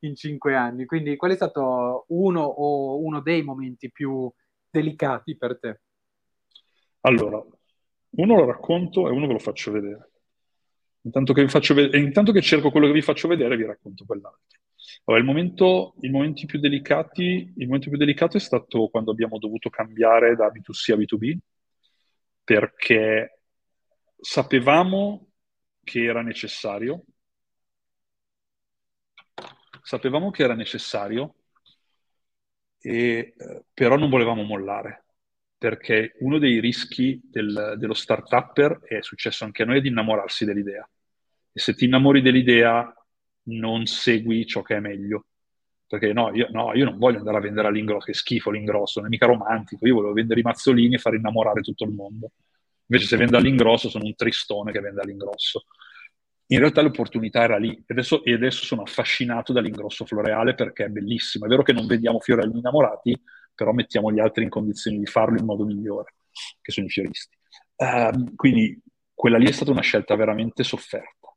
in 0.00 0.16
cinque 0.16 0.56
anni, 0.56 0.86
quindi 0.86 1.14
qual 1.14 1.30
è 1.30 1.36
stato 1.36 2.04
uno 2.08 2.40
o 2.40 3.00
uno 3.00 3.20
dei 3.20 3.44
momenti 3.44 3.92
più 3.92 4.28
delicati 4.68 5.36
per 5.36 5.56
te? 5.60 5.80
Allora, 7.02 7.40
uno 8.10 8.34
lo 8.34 8.44
racconto 8.44 9.06
e 9.06 9.12
uno 9.12 9.28
ve 9.28 9.34
lo 9.34 9.38
faccio 9.38 9.70
vedere. 9.70 10.10
Intanto 11.04 11.32
che, 11.32 11.44
vedere, 11.74 11.98
intanto 11.98 12.32
che 12.32 12.40
cerco 12.40 12.70
quello 12.70 12.86
che 12.86 12.92
vi 12.92 13.02
faccio 13.02 13.28
vedere, 13.28 13.56
vi 13.56 13.64
racconto 13.64 14.04
quell'altro. 14.04 14.60
Allora, 15.04 15.22
il, 15.22 15.28
momento, 15.28 15.94
i 16.00 16.10
momenti 16.10 16.46
più 16.46 16.60
delicati, 16.60 17.52
il 17.56 17.66
momento 17.66 17.88
più 17.88 17.98
delicato 17.98 18.36
è 18.36 18.40
stato 18.40 18.88
quando 18.88 19.10
abbiamo 19.10 19.38
dovuto 19.38 19.68
cambiare 19.68 20.36
da 20.36 20.48
B2C 20.48 20.92
a 20.92 20.96
B2B, 20.96 21.38
perché 22.44 23.40
sapevamo 24.20 25.32
che 25.82 26.04
era 26.04 26.22
necessario, 26.22 27.04
sapevamo 29.82 30.30
che 30.30 30.44
era 30.44 30.54
necessario, 30.54 31.34
e, 32.78 33.34
eh, 33.36 33.64
però 33.74 33.96
non 33.96 34.08
volevamo 34.08 34.42
mollare, 34.42 35.01
perché 35.62 36.16
uno 36.18 36.38
dei 36.40 36.58
rischi 36.58 37.20
del, 37.22 37.76
dello 37.78 37.94
start-upper, 37.94 38.80
è 38.82 39.00
successo 39.00 39.44
anche 39.44 39.62
a 39.62 39.66
noi, 39.66 39.78
è 39.78 39.80
di 39.80 39.90
innamorarsi 39.90 40.44
dell'idea. 40.44 40.84
e 41.52 41.60
se 41.60 41.74
ti 41.74 41.84
innamori 41.84 42.20
dell'idea 42.20 42.92
non 43.44 43.86
segui 43.86 44.44
ciò 44.44 44.62
che 44.62 44.74
è 44.74 44.80
meglio. 44.80 45.26
Perché 45.86 46.12
no 46.12 46.34
io, 46.34 46.48
no, 46.50 46.74
io 46.74 46.84
non 46.84 46.98
voglio 46.98 47.18
andare 47.18 47.36
a 47.36 47.40
vendere 47.40 47.68
all'ingrosso, 47.68 48.06
che 48.06 48.14
schifo 48.14 48.50
l'ingrosso, 48.50 48.98
non 48.98 49.06
è 49.06 49.10
mica 49.12 49.26
romantico, 49.26 49.86
io 49.86 49.94
volevo 49.94 50.14
vendere 50.14 50.40
i 50.40 50.42
mazzolini 50.42 50.96
e 50.96 50.98
far 50.98 51.14
innamorare 51.14 51.60
tutto 51.60 51.84
il 51.84 51.92
mondo. 51.92 52.32
Invece 52.86 53.06
se 53.06 53.16
vendo 53.16 53.36
all'ingrosso 53.36 53.88
sono 53.88 54.04
un 54.04 54.16
tristone 54.16 54.72
che 54.72 54.80
vende 54.80 55.00
all'ingrosso. 55.00 55.66
In 56.46 56.58
realtà 56.58 56.82
l'opportunità 56.82 57.40
era 57.44 57.56
lì 57.56 57.72
e 57.72 57.84
adesso, 57.86 58.20
adesso 58.24 58.64
sono 58.64 58.82
affascinato 58.82 59.52
dall'ingrosso 59.52 60.04
floreale 60.06 60.54
perché 60.54 60.86
è 60.86 60.88
bellissimo. 60.88 61.44
È 61.44 61.48
vero 61.48 61.62
che 61.62 61.72
non 61.72 61.86
vendiamo 61.86 62.18
fiorelli 62.18 62.58
innamorati, 62.58 63.16
però 63.62 63.72
mettiamo 63.72 64.10
gli 64.10 64.18
altri 64.18 64.42
in 64.42 64.50
condizioni 64.50 64.98
di 64.98 65.06
farlo 65.06 65.38
in 65.38 65.44
modo 65.44 65.64
migliore, 65.64 66.14
che 66.60 66.72
sono 66.72 66.86
i 66.86 66.90
fioristi. 66.90 67.36
Uh, 67.76 68.34
quindi 68.34 68.76
quella 69.14 69.38
lì 69.38 69.46
è 69.46 69.52
stata 69.52 69.70
una 69.70 69.82
scelta 69.82 70.16
veramente 70.16 70.64
sofferta, 70.64 71.32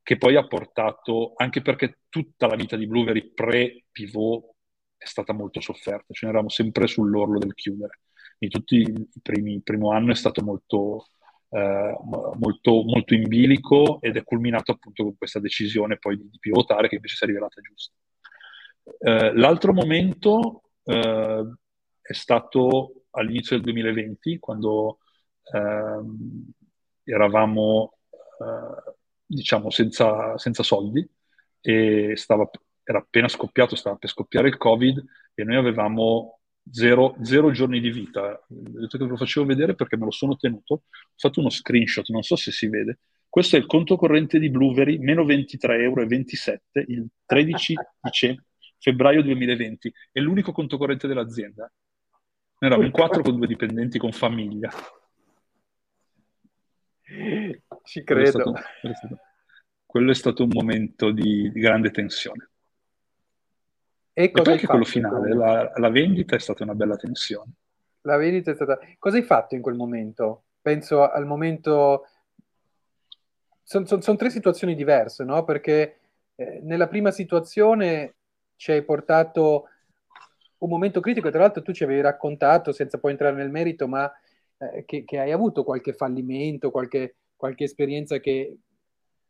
che 0.00 0.16
poi 0.16 0.36
ha 0.36 0.46
portato, 0.46 1.32
anche 1.34 1.62
perché 1.62 1.98
tutta 2.08 2.46
la 2.46 2.54
vita 2.54 2.76
di 2.76 2.86
Blueberry 2.86 3.32
pre-pivot 3.34 4.54
è 4.96 5.04
stata 5.04 5.32
molto 5.32 5.60
sofferta, 5.60 6.14
ce 6.14 6.26
ne 6.26 6.30
eravamo 6.30 6.48
sempre 6.48 6.86
sull'orlo 6.86 7.40
del 7.40 7.54
chiudere. 7.54 8.02
In 8.38 8.50
tutti 8.50 8.76
i 8.76 9.20
primi, 9.20 9.54
il 9.54 9.62
primo 9.64 9.90
anno 9.90 10.12
è 10.12 10.14
stato 10.14 10.44
molto, 10.44 11.06
eh, 11.50 11.96
molto, 12.36 12.84
molto 12.84 13.14
in 13.14 13.26
bilico 13.26 14.00
ed 14.00 14.16
è 14.16 14.22
culminato 14.22 14.70
appunto 14.70 15.02
con 15.02 15.16
questa 15.16 15.40
decisione 15.40 15.98
poi 15.98 16.18
di, 16.18 16.28
di 16.30 16.38
pivotare 16.38 16.86
che 16.86 16.94
invece 16.94 17.16
si 17.16 17.24
è 17.24 17.26
rivelata 17.26 17.60
giusta. 17.60 17.92
Eh, 19.00 19.34
l'altro 19.34 19.72
momento 19.72 20.62
eh, 20.84 21.44
è 22.06 22.12
stato 22.12 23.06
all'inizio 23.12 23.56
del 23.56 23.64
2020, 23.64 24.38
quando 24.38 24.98
ehm, 25.52 26.50
eravamo 27.02 27.96
eh, 28.12 28.92
diciamo 29.24 29.70
senza, 29.70 30.36
senza, 30.36 30.62
soldi 30.62 31.08
e 31.62 32.12
stava, 32.16 32.48
era 32.82 32.98
appena 32.98 33.28
scoppiato, 33.28 33.74
stava 33.74 33.96
per 33.96 34.10
scoppiare 34.10 34.48
il 34.48 34.58
Covid 34.58 35.02
e 35.32 35.44
noi 35.44 35.56
avevamo 35.56 36.40
zero, 36.70 37.16
zero 37.22 37.50
giorni 37.52 37.80
di 37.80 37.90
vita. 37.90 38.32
Ho 38.32 38.80
detto 38.80 38.98
che 38.98 39.04
ve 39.04 39.10
lo 39.10 39.16
facevo 39.16 39.46
vedere 39.46 39.74
perché 39.74 39.96
me 39.96 40.04
lo 40.04 40.10
sono 40.10 40.36
tenuto. 40.36 40.74
Ho 40.74 40.82
fatto 41.16 41.40
uno 41.40 41.48
screenshot, 41.48 42.06
non 42.10 42.22
so 42.22 42.36
se 42.36 42.50
si 42.52 42.68
vede. 42.68 42.98
Questo 43.30 43.56
è 43.56 43.58
il 43.58 43.66
conto 43.66 43.96
corrente 43.96 44.38
di 44.38 44.50
Blueberry, 44.50 44.98
meno 44.98 45.24
23,27 45.24 45.80
euro 45.80 46.02
il 46.02 47.06
13 47.24 47.74
dicembre 47.98 48.44
febbraio 48.84 49.22
2020. 49.22 49.92
È 50.12 50.20
l'unico 50.20 50.52
conto 50.52 50.76
corrente 50.76 51.06
dell'azienda. 51.06 51.72
Noi 52.58 52.70
eravamo 52.70 52.86
in 52.86 52.92
quattro 52.92 53.22
con 53.22 53.36
due 53.36 53.46
dipendenti 53.46 53.98
con 53.98 54.12
famiglia. 54.12 54.70
Ci 57.82 58.04
credo. 58.04 58.04
Quello 58.04 58.22
è 58.22 58.26
stato, 58.26 58.52
quello 58.80 58.92
è 58.92 58.96
stato, 58.96 59.18
quello 59.86 60.10
è 60.10 60.14
stato 60.14 60.42
un 60.44 60.50
momento 60.52 61.10
di, 61.10 61.50
di 61.50 61.60
grande 61.60 61.90
tensione. 61.90 62.48
E, 64.12 64.24
e 64.24 64.30
poi 64.30 64.52
anche 64.52 64.66
quello 64.66 64.84
finale, 64.84 65.34
la, 65.34 65.72
la, 65.74 65.90
vendita 65.90 66.36
è 66.36 66.38
stata 66.38 66.62
una 66.62 66.74
bella 66.74 66.96
tensione. 66.96 67.52
La 68.02 68.16
vendita 68.16 68.52
è 68.52 68.54
stata... 68.54 68.78
Cosa 68.98 69.16
hai 69.16 69.24
fatto 69.24 69.54
in 69.54 69.60
quel 69.60 69.74
momento? 69.74 70.44
Penso 70.60 71.08
al 71.08 71.26
momento... 71.26 72.06
Sono 73.62 73.86
son, 73.86 74.02
son 74.02 74.16
tre 74.16 74.30
situazioni 74.30 74.74
diverse, 74.74 75.24
no? 75.24 75.42
Perché 75.44 75.98
eh, 76.36 76.60
nella 76.62 76.86
prima 76.86 77.10
situazione 77.10 78.14
ci 78.56 78.70
hai 78.72 78.84
portato 78.84 79.68
un 80.58 80.68
momento 80.68 81.00
critico, 81.00 81.30
tra 81.30 81.40
l'altro 81.40 81.62
tu 81.62 81.72
ci 81.72 81.84
avevi 81.84 82.00
raccontato, 82.00 82.72
senza 82.72 82.98
poi 82.98 83.12
entrare 83.12 83.36
nel 83.36 83.50
merito, 83.50 83.86
ma 83.86 84.10
eh, 84.58 84.84
che, 84.84 85.04
che, 85.04 85.18
hai 85.18 85.32
avuto 85.32 85.64
qualche 85.64 85.92
fallimento, 85.92 86.70
qualche, 86.70 87.16
qualche 87.36 87.64
esperienza 87.64 88.18
che 88.18 88.56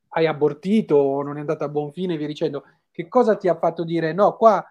hai 0.08 0.26
abortito 0.26 0.96
o 0.96 1.22
non 1.22 1.36
è 1.36 1.40
andata 1.40 1.64
a 1.64 1.68
buon 1.68 1.92
fine 1.92 2.16
via 2.16 2.26
dicendo. 2.26 2.64
Che 2.90 3.08
cosa 3.08 3.36
ti 3.36 3.48
ha 3.48 3.56
fatto 3.56 3.84
dire 3.84 4.12
no, 4.12 4.36
qua 4.36 4.64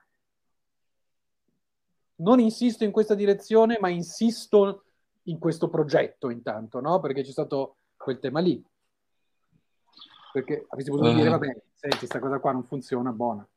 non 2.18 2.40
insisto 2.40 2.84
in 2.84 2.92
questa 2.92 3.16
direzione, 3.16 3.78
ma 3.82 3.90
insisto 3.90 4.84
in 5.24 5.40
questo 5.40 5.70
progetto 5.70 6.30
intanto, 6.30 6.80
no? 6.80 7.00
Perché 7.00 7.24
c'è 7.24 7.32
stato 7.32 7.78
quel 7.98 8.20
tema 8.20 8.40
lì. 8.40 8.64
Perché 10.32 10.66
avresti 10.70 10.92
potuto 10.92 11.10
uh, 11.10 11.16
dire, 11.16 11.30
vabbè, 11.30 11.62
senti, 11.74 11.98
questa 11.98 12.20
cosa 12.20 12.40
qua 12.40 12.52
non 12.54 12.64
funziona, 12.64 13.12
buona. 13.12 13.48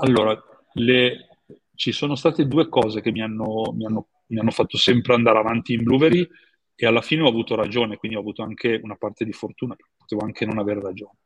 Allora, 0.00 0.42
le... 0.76 1.28
ci 1.74 1.92
sono 1.92 2.14
state 2.14 2.46
due 2.46 2.68
cose 2.68 3.00
che 3.00 3.10
mi 3.10 3.22
hanno, 3.22 3.72
mi, 3.74 3.84
hanno, 3.84 4.08
mi 4.26 4.38
hanno, 4.38 4.50
fatto 4.50 4.76
sempre 4.76 5.14
andare 5.14 5.38
avanti 5.38 5.74
in 5.74 5.82
Blueberry 5.82 6.26
e 6.74 6.86
alla 6.86 7.00
fine 7.00 7.22
ho 7.22 7.28
avuto 7.28 7.54
ragione, 7.54 7.96
quindi 7.96 8.16
ho 8.16 8.20
avuto 8.20 8.42
anche 8.42 8.78
una 8.82 8.96
parte 8.96 9.24
di 9.24 9.32
fortuna, 9.32 9.76
potevo 9.96 10.22
anche 10.22 10.44
non 10.44 10.58
avere 10.58 10.80
ragione. 10.80 11.18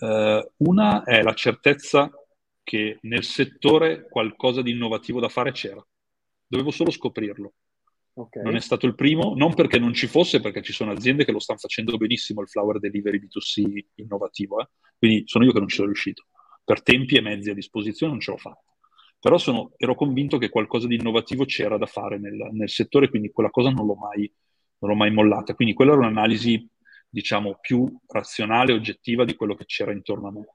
Uh, 0.00 0.68
una 0.68 1.04
è 1.04 1.22
la 1.22 1.34
certezza 1.34 2.10
che 2.62 2.98
nel 3.02 3.24
settore 3.24 4.08
qualcosa 4.08 4.62
di 4.62 4.70
innovativo 4.70 5.20
da 5.20 5.28
fare 5.28 5.52
c'era. 5.52 5.84
Dovevo 6.46 6.70
solo 6.70 6.90
scoprirlo. 6.90 7.52
Okay. 8.14 8.42
Non 8.42 8.56
è 8.56 8.60
stato 8.60 8.86
il 8.86 8.94
primo, 8.94 9.34
non 9.34 9.54
perché 9.54 9.78
non 9.78 9.94
ci 9.94 10.06
fosse, 10.06 10.40
perché 10.40 10.60
ci 10.60 10.72
sono 10.72 10.90
aziende 10.90 11.24
che 11.24 11.32
lo 11.32 11.38
stanno 11.38 11.58
facendo 11.58 11.96
benissimo 11.96 12.42
il 12.42 12.48
flower 12.48 12.78
delivery 12.78 13.18
B2C 13.18 13.84
innovativo, 13.96 14.60
eh? 14.60 14.68
quindi 14.98 15.22
sono 15.26 15.44
io 15.44 15.52
che 15.52 15.58
non 15.58 15.68
ci 15.68 15.76
sono 15.76 15.88
riuscito. 15.88 16.26
Per 16.64 16.82
tempi 16.82 17.16
e 17.16 17.22
mezzi 17.22 17.50
a 17.50 17.54
disposizione 17.54 18.12
non 18.12 18.20
ce 18.20 18.30
l'ho 18.30 18.36
fatta. 18.36 18.71
Però 19.22 19.38
sono, 19.38 19.70
ero 19.76 19.94
convinto 19.94 20.36
che 20.36 20.48
qualcosa 20.48 20.88
di 20.88 20.96
innovativo 20.96 21.44
c'era 21.44 21.78
da 21.78 21.86
fare 21.86 22.18
nel, 22.18 22.48
nel 22.50 22.68
settore, 22.68 23.08
quindi 23.08 23.30
quella 23.30 23.50
cosa 23.50 23.70
non 23.70 23.86
l'ho, 23.86 23.94
mai, 23.94 24.28
non 24.78 24.90
l'ho 24.90 24.96
mai 24.96 25.12
mollata. 25.12 25.54
Quindi 25.54 25.74
quella 25.74 25.92
era 25.92 26.00
un'analisi, 26.00 26.68
diciamo, 27.08 27.58
più 27.60 27.88
razionale, 28.08 28.72
oggettiva 28.72 29.24
di 29.24 29.36
quello 29.36 29.54
che 29.54 29.64
c'era 29.64 29.92
intorno 29.92 30.26
a 30.26 30.32
me. 30.32 30.48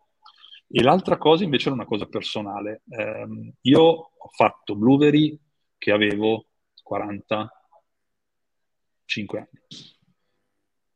E 0.70 0.84
l'altra 0.84 1.18
cosa 1.18 1.46
invece 1.46 1.68
era 1.68 1.76
una 1.76 1.86
cosa 1.86 2.08
personale. 2.08 2.82
Eh, 2.90 3.54
io 3.62 3.82
ho 3.82 4.30
fatto 4.36 4.76
Blueberry 4.76 5.40
che 5.78 5.94
avevo 5.94 6.48
45 6.84 9.40
anni. 9.40 9.48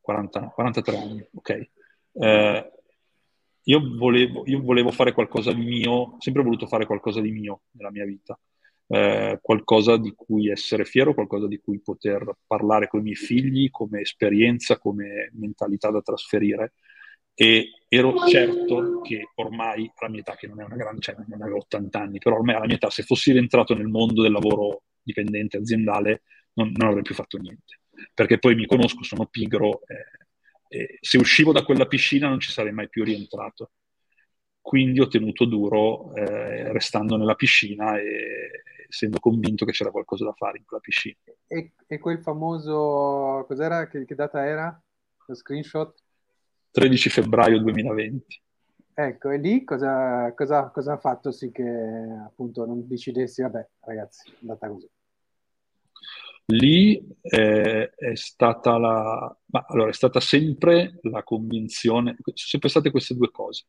40, 0.01 0.49
43 0.49 0.97
anni, 0.97 1.26
ok. 1.36 1.69
Eh, 2.11 2.70
io, 3.64 3.82
volevo, 3.97 4.43
io 4.45 4.62
volevo 4.62 4.91
fare 4.91 5.14
qualcosa 5.14 5.51
di 5.53 5.64
mio, 5.64 6.16
sempre 6.20 6.43
voluto 6.43 6.68
fare 6.68 6.86
qualcosa 6.86 7.22
di 7.22 7.32
mio 7.32 7.62
nella 7.72 7.91
mia 7.91 8.05
vita. 8.05 8.39
Eh, 8.88 9.39
qualcosa 9.41 9.95
di 9.97 10.14
cui 10.14 10.49
essere 10.49 10.84
fiero, 10.84 11.14
qualcosa 11.14 11.47
di 11.47 11.59
cui 11.59 11.80
poter 11.80 12.30
parlare 12.45 12.88
con 12.88 12.99
i 12.99 13.03
miei 13.03 13.16
figli 13.16 13.70
come 13.70 14.01
esperienza, 14.01 14.78
come 14.78 15.32
mentalità 15.34 15.89
da 15.91 16.01
trasferire 16.01 16.74
e 17.34 17.70
ero 17.88 18.28
certo 18.28 19.01
che 19.01 19.30
ormai 19.36 19.91
alla 19.95 20.09
mia 20.12 20.20
età, 20.20 20.36
che 20.36 20.47
non 20.47 20.62
è 20.62 20.64
una 20.64 20.76
grande, 20.76 21.01
cioè 21.01 21.16
non 21.28 21.41
avevo 21.41 21.57
80 21.57 21.99
anni, 21.99 22.20
però 22.20 22.36
ormai 22.36 22.55
alla 22.55 22.66
mia 22.66 22.76
età, 22.76 22.89
se 22.89 23.03
fossi 23.03 23.32
rientrato 23.32 23.74
nel 23.74 23.88
mondo 23.88 24.22
del 24.22 24.32
lavoro 24.32 24.84
dipendente 25.01 25.57
aziendale, 25.57 26.24
non, 26.53 26.72
non 26.76 26.89
avrei 26.89 27.03
più 27.03 27.16
fatto 27.16 27.38
niente. 27.38 27.80
Perché 28.14 28.38
poi 28.38 28.55
mi 28.55 28.66
conosco, 28.66 29.03
sono 29.03 29.26
pigro, 29.26 29.82
eh, 29.88 30.20
eh, 30.74 30.97
se 31.01 31.17
uscivo 31.17 31.51
da 31.51 31.65
quella 31.65 31.86
piscina 31.86 32.30
non 32.30 32.39
ci 32.39 32.49
sarei 32.49 32.72
mai 32.72 32.88
più 32.88 33.03
rientrato. 33.03 33.72
Quindi 34.61 35.01
ho 35.01 35.07
tenuto 35.07 35.45
duro, 35.45 36.15
eh, 36.15 36.72
restando 36.72 37.17
nella 37.17 37.36
piscina 37.36 37.99
e 37.99 38.63
essendo 38.88 39.19
convinto 39.19 39.65
che 39.65 39.72
c'era 39.72 39.91
qualcosa 39.91 40.24
da 40.24 40.34
fare 40.34 40.59
in 40.59 40.65
quella 40.65 40.82
piscina. 40.82 41.17
E, 41.47 41.74
e 41.86 41.99
quel 41.99 42.22
famoso, 42.22 43.43
cos'era? 43.47 43.88
Che, 43.88 44.05
che 44.05 44.15
data 44.15 44.45
era? 44.45 44.82
Lo 45.26 45.36
screenshot? 45.36 45.93
13 46.72 47.09
febbraio 47.09 47.59
2020. 47.59 48.41
Ecco, 48.93 49.30
e 49.30 49.38
lì 49.38 49.63
cosa, 49.63 50.32
cosa, 50.34 50.69
cosa 50.69 50.93
ha 50.93 50.97
fatto 50.97 51.32
sì 51.32 51.51
che 51.51 51.63
appunto 51.63 52.65
non 52.65 52.88
decidessi, 52.88 53.41
vabbè 53.41 53.67
ragazzi, 53.82 54.30
è 54.30 54.36
andata 54.41 54.69
così? 54.69 54.88
Lì 56.46 57.02
eh, 57.22 57.89
è 57.89 58.16
stata 58.16 58.78
la... 58.78 59.38
Ma, 59.46 59.66
allora, 59.70 59.89
è 59.89 59.94
stata 59.94 60.20
sempre 60.20 61.00
la 61.04 61.24
convinzione, 61.24 62.16
sono 62.24 62.36
sempre 62.36 62.70
state 62.70 62.92
queste 62.92 63.16
due 63.16 63.32
cose. 63.32 63.66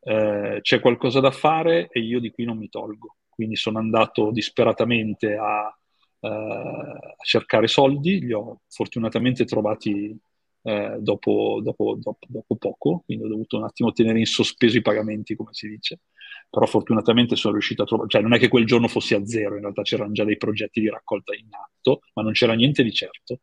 Eh, 0.00 0.58
c'è 0.62 0.80
qualcosa 0.80 1.20
da 1.20 1.30
fare 1.32 1.88
e 1.90 2.00
io 2.00 2.20
di 2.20 2.30
qui 2.30 2.44
non 2.44 2.58
mi 2.58 2.68
tolgo. 2.68 3.16
Quindi 3.28 3.56
sono 3.56 3.78
andato 3.78 4.30
disperatamente 4.30 5.34
a, 5.34 5.76
eh, 6.20 6.28
a 6.28 7.24
cercare 7.24 7.66
soldi, 7.66 8.20
li 8.20 8.32
ho 8.32 8.62
fortunatamente 8.68 9.44
trovati 9.44 10.16
eh, 10.62 10.96
dopo, 10.98 11.60
dopo, 11.62 11.96
dopo, 12.00 12.26
dopo, 12.26 12.56
poco, 12.56 13.02
quindi 13.04 13.24
ho 13.24 13.28
dovuto 13.28 13.56
un 13.56 13.64
attimo 13.64 13.92
tenere 13.92 14.18
in 14.18 14.26
sospeso 14.26 14.76
i 14.76 14.82
pagamenti, 14.82 15.36
come 15.36 15.50
si 15.52 15.68
dice, 15.68 16.00
però 16.48 16.66
fortunatamente 16.66 17.36
sono 17.36 17.54
riuscito 17.54 17.82
a 17.82 17.86
trovare, 17.86 18.08
cioè 18.08 18.22
non 18.22 18.34
è 18.34 18.38
che 18.38 18.48
quel 18.48 18.66
giorno 18.66 18.88
fossi 18.88 19.14
a 19.14 19.24
zero, 19.26 19.56
in 19.56 19.62
realtà 19.62 19.82
c'erano 19.82 20.12
già 20.12 20.24
dei 20.24 20.36
progetti 20.36 20.80
di 20.80 20.88
raccolta 20.88 21.34
in 21.34 21.48
atto, 21.50 22.00
ma 22.14 22.22
non 22.22 22.32
c'era 22.32 22.54
niente 22.54 22.82
di 22.82 22.92
certo. 22.92 23.40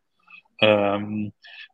Um, 0.60 1.30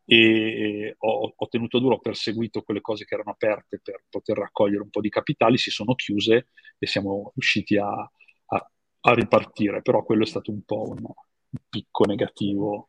e 0.06 0.96
ho, 0.98 1.34
ho, 1.36 1.48
tenuto 1.48 1.80
duro, 1.80 1.96
ho 1.96 2.00
perseguito 2.00 2.64
quelle 2.64 2.82
cose 2.82 3.06
che 3.06 3.14
erano 3.14 3.32
aperte 3.32 3.80
per 3.84 4.04
poter 4.10 4.38
raccogliere 4.38 4.82
un 4.82 4.90
po' 4.90 5.02
di 5.02 5.10
capitali, 5.10 5.58
si 5.58 5.70
sono 5.70 5.94
chiuse 5.94 6.48
e 6.80 6.88
siamo 6.88 7.32
riusciti 7.36 7.78
a, 7.78 7.88
a, 7.88 8.72
a 9.02 9.14
ripartire, 9.14 9.82
però 9.82 10.04
quello 10.04 10.24
è 10.24 10.28
stato 10.28 10.50
un 10.52 10.64
po' 10.64 10.90
un, 10.90 11.04
un 11.04 11.60
picco 11.70 12.06
negativo 12.06 12.88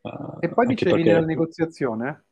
Uh, 0.00 0.38
e 0.40 0.48
poi 0.48 0.66
dicevi 0.66 0.92
perché... 0.92 1.12
nella 1.12 1.26
negoziazione? 1.26 2.26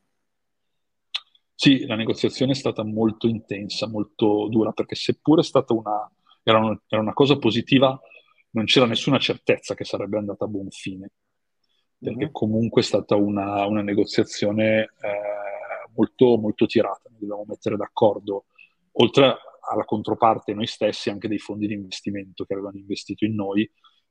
Sì, 1.59 1.87
la 1.87 1.95
negoziazione 1.95 2.51
è 2.51 2.55
stata 2.55 2.83
molto 2.83 3.27
intensa, 3.27 3.87
molto 3.87 4.47
dura, 4.47 4.73
perché 4.73 4.93
seppure 4.93 5.41
è 5.41 5.43
stata 5.43 5.73
una, 5.73 6.07
era, 6.43 6.59
una, 6.59 6.79
era 6.87 7.01
una 7.01 7.13
cosa 7.13 7.39
positiva, 7.39 7.99
non 8.51 8.65
c'era 8.65 8.85
nessuna 8.85 9.17
certezza 9.17 9.73
che 9.73 9.83
sarebbe 9.83 10.19
andata 10.19 10.45
a 10.45 10.47
buon 10.47 10.69
fine, 10.69 11.09
perché 11.97 12.25
mm-hmm. 12.25 12.31
comunque 12.31 12.81
è 12.81 12.83
stata 12.83 13.15
una, 13.15 13.65
una 13.65 13.81
negoziazione 13.81 14.81
eh, 14.81 15.89
molto, 15.95 16.37
molto 16.37 16.67
tirata, 16.67 17.09
noi 17.09 17.21
dovevamo 17.21 17.45
mettere 17.47 17.75
d'accordo, 17.75 18.45
oltre 18.91 19.25
alla 19.71 19.83
controparte 19.83 20.53
noi 20.53 20.67
stessi, 20.67 21.09
anche 21.09 21.27
dei 21.27 21.39
fondi 21.39 21.65
di 21.65 21.73
investimento 21.73 22.45
che 22.45 22.53
avevano 22.53 22.77
investito 22.77 23.25
in 23.25 23.33
noi, 23.33 23.67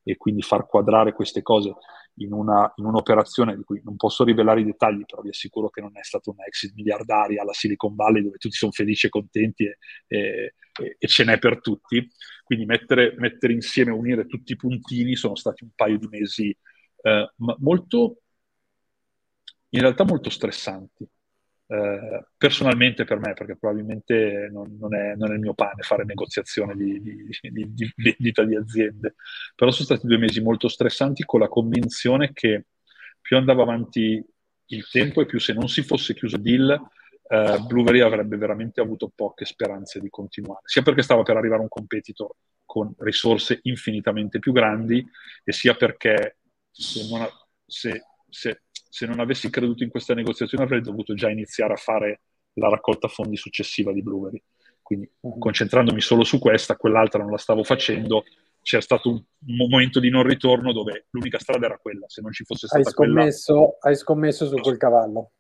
e 0.09 0.17
quindi 0.17 0.41
far 0.41 0.69
quadrare 0.69 1.13
queste 1.13 1.43
cose 1.43 1.75
in, 2.19 2.33
una, 2.33 2.73
in, 2.77 2.85
un'operazione 2.85 3.57
di 3.57 3.65
cui 3.65 3.81
non 3.83 3.97
posso 3.97 4.23
rivelare 4.23 4.61
i 4.61 4.65
dettagli, 4.65 5.05
però 5.05 5.21
vi 5.21 5.31
assicuro 5.31 5.69
che 5.69 5.81
non 5.81 5.91
è 5.99 6.03
stata 6.05 6.31
una 6.31 6.45
exit 6.45 6.75
miliardaria 6.75 7.43
alla 7.43 7.53
Silicon 7.53 7.97
Valley 7.97 8.23
dove 8.23 8.39
tutti 8.39 8.55
sono 8.55 8.71
felici 8.71 9.07
e 9.07 9.11
contenti 9.11 9.65
e, 9.65 9.77
e, 10.07 10.97
e 10.97 11.07
ce 11.09 11.25
n'è 11.25 11.41
per 11.41 11.61
tutti. 11.61 12.09
Quindi 12.45 12.67
mettere, 12.67 13.17
mettere, 13.19 13.53
insieme, 13.53 13.91
unire 13.91 14.27
tutti 14.27 14.53
i 14.53 14.57
puntini 14.57 15.17
sono 15.17 15.35
stati 15.35 15.65
un 15.65 15.71
paio 15.75 15.99
di 15.99 16.07
mesi 16.07 16.57
eh, 17.03 17.33
molto, 17.59 18.19
in 19.71 19.81
realtà 19.81 20.05
molto 20.05 20.31
stressanti. 20.31 21.05
Eh, 21.69 22.25
personalmente 22.37 23.05
per 23.05 23.19
me, 23.19 23.33
perché 23.33 23.57
probabilmente 23.57 24.49
non, 24.53 24.77
non, 24.79 24.95
è, 24.95 25.17
non, 25.17 25.33
è, 25.33 25.35
il 25.35 25.41
mio 25.41 25.55
pane 25.55 25.83
fare 25.83 26.05
negoziazione 26.05 26.77
di, 26.77 27.03
di, 27.03 27.27
di, 27.51 27.75
di, 27.75 27.93
vendita 27.97 28.45
di 28.45 28.55
aziende, 28.55 29.17
però 29.55 29.73
sono 29.73 29.87
stati 29.87 30.07
due 30.07 30.19
mesi 30.19 30.41
molto 30.41 30.69
stressanti 30.69 31.25
con 31.25 31.41
la 31.41 31.49
convinzione 31.49 32.33
che 32.33 32.67
più 33.21 33.37
andava 33.37 33.63
avanti 33.63 34.25
il 34.67 34.89
tempo 34.89 35.21
e 35.21 35.27
più 35.27 35.41
se 35.41 35.55
non 35.55 35.69
si 35.69 35.83
fosse 35.83 36.15
chiuso 36.15 36.37
il 36.37 36.43
deal, 36.43 36.81
eh, 37.29 37.59
Blueberry 37.67 38.01
avrebbe 38.01 38.37
veramente 38.37 38.81
avuto 38.81 39.11
poche 39.13 39.45
speranze 39.45 39.99
di 39.99 40.09
continuare, 40.09 40.61
sia 40.65 40.83
perché 40.83 41.03
stava 41.03 41.25
per 41.25 41.37
arrivare 41.37 41.63
un 41.63 41.69
competitor 41.69 42.31
con 42.65 42.95
risorse 42.99 43.59
infinitamente 43.63 44.39
più 44.39 44.53
grandi 44.53 45.05
e 45.43 45.53
sia 45.53 45.75
perché 45.75 46.39
se, 46.71 47.09
non, 47.11 47.27
se, 47.65 48.03
se 48.29 48.63
se 48.97 49.05
non 49.05 49.21
avessi 49.21 49.51
creduto 49.51 49.83
in 49.85 49.91
questa 49.91 50.15
negoziazione 50.15 50.65
avrei 50.65 50.81
dovuto 50.81 51.13
già 51.13 51.29
iniziare 51.29 51.75
a 51.75 51.77
fare 51.77 52.23
la 52.55 52.71
raccolta 52.71 53.09
fondi 53.09 53.37
successiva 53.37 53.93
di 53.93 54.01
Blueberry. 54.01 54.43
Quindi 54.81 55.07
uh-huh. 55.21 55.37
concentrandomi 55.37 56.01
solo 56.01 56.25
su 56.25 56.39
questa, 56.39 56.77
quell'altra 56.77 57.21
non 57.21 57.31
la 57.31 57.37
stavo 57.37 57.63
facendo, 57.63 58.25
c'è 58.63 58.81
stato 58.81 59.11
un 59.11 59.23
momento 59.55 60.01
di 60.01 60.09
non 60.09 60.23
ritorno 60.23 60.73
dove 60.73 61.09
l'unica 61.11 61.39
strada 61.39 61.67
era 61.67 61.77
quella, 61.77 62.07
se 62.09 62.23
non 62.23 62.33
ci 62.33 62.45
fosse 62.45 62.69
stata 62.69 62.83
hai 62.83 62.91
scommesso, 62.91 63.53
quella... 63.53 63.77
Hai 63.81 63.97
scommesso 63.97 64.47
su 64.47 64.57
quel 64.57 64.79
cavallo? 64.79 65.33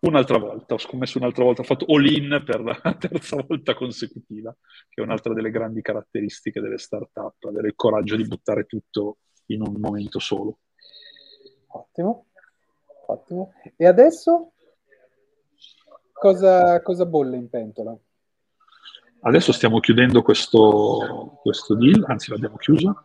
Un'altra 0.00 0.38
volta, 0.38 0.74
ho 0.74 0.78
scommesso 0.78 1.18
un'altra 1.18 1.44
volta, 1.44 1.60
ho 1.60 1.64
fatto 1.64 1.84
all-in 1.86 2.42
per 2.44 2.60
la 2.60 2.74
terza 2.98 3.36
volta 3.46 3.74
consecutiva, 3.74 4.52
che 4.88 5.00
è 5.00 5.04
un'altra 5.04 5.32
delle 5.32 5.52
grandi 5.52 5.80
caratteristiche 5.80 6.60
delle 6.60 6.78
start-up, 6.78 7.44
avere 7.44 7.68
il 7.68 7.76
coraggio 7.76 8.16
di 8.16 8.26
buttare 8.26 8.64
tutto 8.64 9.18
in 9.46 9.62
un 9.62 9.76
momento 9.78 10.18
solo. 10.18 10.58
Ottimo. 11.68 12.25
Ottimo. 13.06 13.52
E 13.76 13.86
adesso 13.86 14.52
cosa, 16.12 16.80
cosa 16.82 17.06
bolle 17.06 17.36
in 17.36 17.48
pentola? 17.48 17.96
Adesso 19.20 19.52
stiamo 19.52 19.80
chiudendo 19.80 20.22
questo, 20.22 21.38
questo 21.42 21.74
deal, 21.74 22.04
anzi 22.06 22.30
l'abbiamo 22.30 22.56
chiuso. 22.56 23.02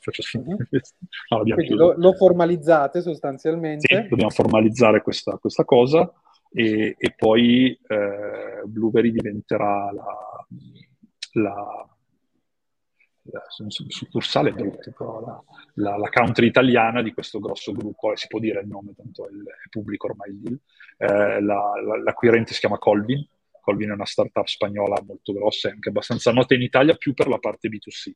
Faccio 0.00 0.38
uh-huh. 0.38 0.56
no, 1.44 1.76
lo, 1.76 1.94
lo, 1.96 2.12
formalizzate 2.12 3.00
sostanzialmente? 3.00 3.86
Sì, 3.86 4.08
dobbiamo 4.08 4.30
formalizzare 4.30 5.00
questa, 5.00 5.38
questa 5.38 5.64
cosa 5.64 6.12
e, 6.50 6.96
e 6.98 7.14
poi 7.16 7.78
eh, 7.86 8.62
Blueberry 8.64 9.12
diventerà 9.12 9.92
la, 9.92 10.46
la 11.34 11.95
succursale 13.48 14.52
brutto, 14.52 14.92
però 14.96 15.20
la, 15.20 15.44
la, 15.74 15.96
la, 15.96 16.08
country 16.08 16.46
italiana 16.46 17.02
di 17.02 17.12
questo 17.12 17.38
grosso 17.38 17.72
gruppo, 17.72 18.14
si 18.16 18.26
può 18.28 18.38
dire 18.38 18.60
il 18.60 18.68
nome, 18.68 18.94
tanto 18.94 19.26
è, 19.26 19.30
è 19.30 19.68
pubblico 19.70 20.06
ormai 20.06 20.30
il 20.30 20.36
deal. 20.36 20.60
Eh, 20.98 21.40
la, 21.40 21.72
l'acquirente 22.02 22.54
si 22.54 22.60
chiama 22.60 22.78
Colvin, 22.78 23.26
Colvin 23.66 23.90
è 23.90 23.94
una 23.94 24.06
startup 24.06 24.46
spagnola 24.46 25.02
molto 25.04 25.32
grossa 25.32 25.68
e 25.68 25.72
anche 25.72 25.88
abbastanza 25.88 26.30
nota 26.30 26.54
in 26.54 26.62
Italia, 26.62 26.94
più 26.94 27.14
per 27.14 27.26
la 27.26 27.38
parte 27.38 27.68
B2C. 27.68 28.12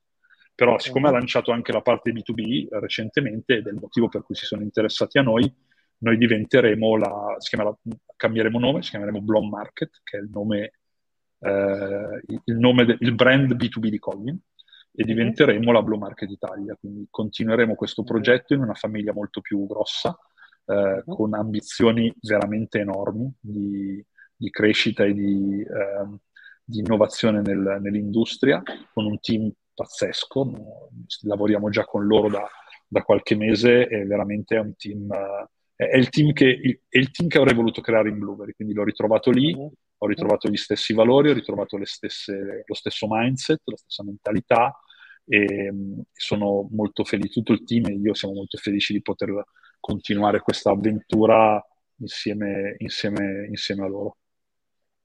Però 0.55 0.79
siccome 0.79 1.09
ha 1.09 1.13
lanciato 1.13 1.51
anche 1.51 1.73
la 1.73 1.81
parte 1.81 2.13
B2B 2.13 2.69
recentemente, 2.79 3.57
ed 3.57 3.67
è 3.67 3.71
il 3.71 3.79
motivo 3.81 4.09
per 4.09 4.23
cui 4.23 4.37
si 4.37 4.45
sono 4.45 4.63
interessati 4.63 5.19
a 5.19 5.23
noi, 5.23 5.53
noi 5.99 6.17
diventeremo 6.17 6.97
la, 6.97 7.37
chiamerà, 7.39 7.77
cambieremo 8.17 8.59
nome, 8.59 8.83
si 8.83 8.91
chiameremo 8.91 9.21
Blom 9.23 9.49
Market, 9.49 10.01
che 10.05 10.19
è 10.19 10.21
il 10.21 10.29
nome, 10.31 10.73
eh, 11.41 12.21
il, 12.45 12.57
nome 12.57 12.85
de, 12.85 12.97
il 13.01 13.15
brand 13.15 13.53
B2B 13.55 13.89
di 13.89 13.99
Colvin 13.99 14.39
e 14.93 15.05
diventeremo 15.05 15.73
la 15.73 15.83
Blue 15.83 15.99
Market 15.99 16.31
Italia. 16.31 16.77
Quindi 16.79 17.07
continueremo 17.11 17.75
questo 17.75 18.03
progetto 18.03 18.55
in 18.55 18.61
una 18.61 18.75
famiglia 18.75 19.13
molto 19.13 19.41
più 19.41 19.67
grossa, 19.67 20.17
eh, 20.67 21.03
con 21.07 21.35
ambizioni 21.35 22.13
veramente 22.21 22.81
enormi 22.81 23.33
di, 23.41 24.05
di 24.37 24.51
crescita 24.51 25.05
e 25.05 25.13
di, 25.13 25.61
eh, 25.63 26.19
di 26.65 26.79
innovazione 26.81 27.41
nel, 27.41 27.79
nell'industria, 27.81 28.63
con 28.93 29.07
un 29.07 29.19
team 29.21 29.51
pazzesco. 29.75 30.53
Lavoriamo 31.23 31.71
già 31.71 31.85
con 31.85 32.07
loro 32.07 32.29
da, 32.29 32.47
da 32.87 33.03
qualche 33.03 33.37
mese 33.37 33.89
e 33.89 34.05
veramente 34.05 34.57
è 34.57 34.61
un 34.61 34.75
team. 34.77 35.11
Eh, 35.13 35.49
è 35.81 35.97
il 35.97 36.11
team, 36.11 36.33
che, 36.33 36.83
è 36.89 36.99
il 36.99 37.11
team 37.11 37.29
che 37.29 37.39
avrei 37.39 37.55
voluto 37.55 37.81
creare 37.81 38.11
in 38.11 38.19
Blueberry, 38.19 38.53
quindi 38.53 38.75
l'ho 38.75 38.85
ritrovato 38.85 39.31
lì, 39.31 39.57
ho 40.03 40.07
ritrovato 40.07 40.49
gli 40.49 40.57
stessi 40.57 40.95
valori, 40.95 41.31
ho 41.31 41.35
ritrovato 41.35 41.79
stesse, 41.85 42.65
lo 42.67 42.75
stesso 42.75 43.07
mindset, 43.09 43.61
la 43.65 43.77
stessa 43.77 44.03
mentalità 44.03 44.75
e 45.27 45.73
sono 46.13 46.69
molto 46.71 47.05
felice, 47.05 47.35
tutto 47.35 47.53
il 47.53 47.65
team 47.65 47.87
e 47.87 47.93
io 47.95 48.15
siamo 48.15 48.35
molto 48.35 48.57
felici 48.57 48.95
di 48.95 49.03
poter 49.03 49.45
continuare 49.79 50.41
questa 50.41 50.71
avventura 50.71 51.63
insieme, 51.97 52.77
insieme, 52.79 53.47
insieme 53.49 53.85
a 53.85 53.89
loro. 53.89 54.17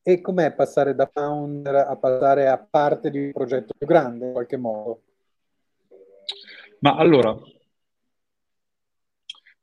E 0.01 0.21
com'è 0.21 0.53
passare 0.53 0.95
da 0.95 1.09
founder 1.11 1.75
a 1.75 1.95
passare 1.97 2.47
a 2.47 2.57
parte 2.57 3.09
di 3.09 3.17
un 3.17 3.31
progetto 3.31 3.73
più 3.77 3.87
grande 3.87 4.27
in 4.27 4.31
qualche 4.31 4.57
modo? 4.57 5.01
Ma 6.79 6.95
allora, 6.95 7.35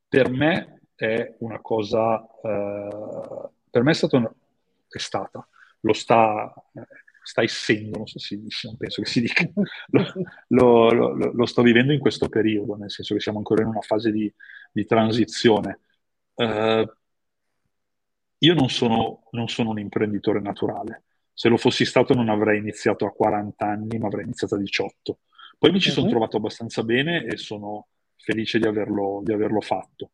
per 0.09 0.31
me 0.31 0.83
è 0.95 1.37
una 1.39 1.61
cosa, 1.61 2.23
eh, 2.43 3.49
per 3.71 3.83
me 3.83 3.91
è 3.93 3.95
stata, 3.95 4.17
una, 4.17 4.35
è 4.99 5.01
stata, 5.01 5.47
lo 5.81 5.93
sta, 5.93 6.53
sta 7.23 7.43
essendo, 7.43 7.99
non 7.99 8.07
so 8.07 8.19
se 8.19 8.37
si 8.37 8.43
dice, 8.43 8.69
non 8.69 8.77
penso 8.77 9.03
che 9.03 9.09
si 9.09 9.21
dica, 9.21 9.45
lo, 9.91 10.13
lo, 10.49 10.91
lo, 10.91 11.33
lo, 11.33 11.47
sto 11.47 11.63
vivendo 11.63 11.93
in 11.93 12.01
questo 12.01 12.29
periodo, 12.29 12.77
nel 12.77 12.91
senso 12.91 13.15
che 13.15 13.21
siamo 13.21 13.39
ancora 13.39 13.63
in 13.63 13.69
una 13.69 13.81
fase 13.81 14.11
di, 14.11 14.33
di 14.73 14.85
transizione. 14.85 15.81
Uh, 16.35 16.85
io 18.39 18.55
non 18.55 18.69
sono, 18.69 19.29
non 19.31 19.49
sono, 19.49 19.71
un 19.71 19.79
imprenditore 19.79 20.41
naturale. 20.41 21.05
Se 21.33 21.49
lo 21.49 21.57
fossi 21.57 21.85
stato 21.85 22.15
non 22.15 22.29
avrei 22.29 22.59
iniziato 22.59 23.07
a 23.07 23.13
40 23.13 23.65
anni, 23.65 23.99
ma 23.99 24.09
avrei 24.09 24.25
iniziato 24.25 24.57
a 24.57 24.59
18. 24.59 25.19
Poi 25.59 25.71
mi 25.71 25.81
ci 25.81 25.89
uh-huh. 25.89 25.95
sono 25.95 26.07
mhm. 26.07 26.13
trovato 26.13 26.37
abbastanza 26.39 26.83
bene 26.83 27.25
e 27.25 27.37
sono 27.37 27.87
felice 28.17 28.59
di 28.59 28.67
averlo, 28.67 29.21
di 29.23 29.33
averlo 29.33 29.61
fatto. 29.61 30.13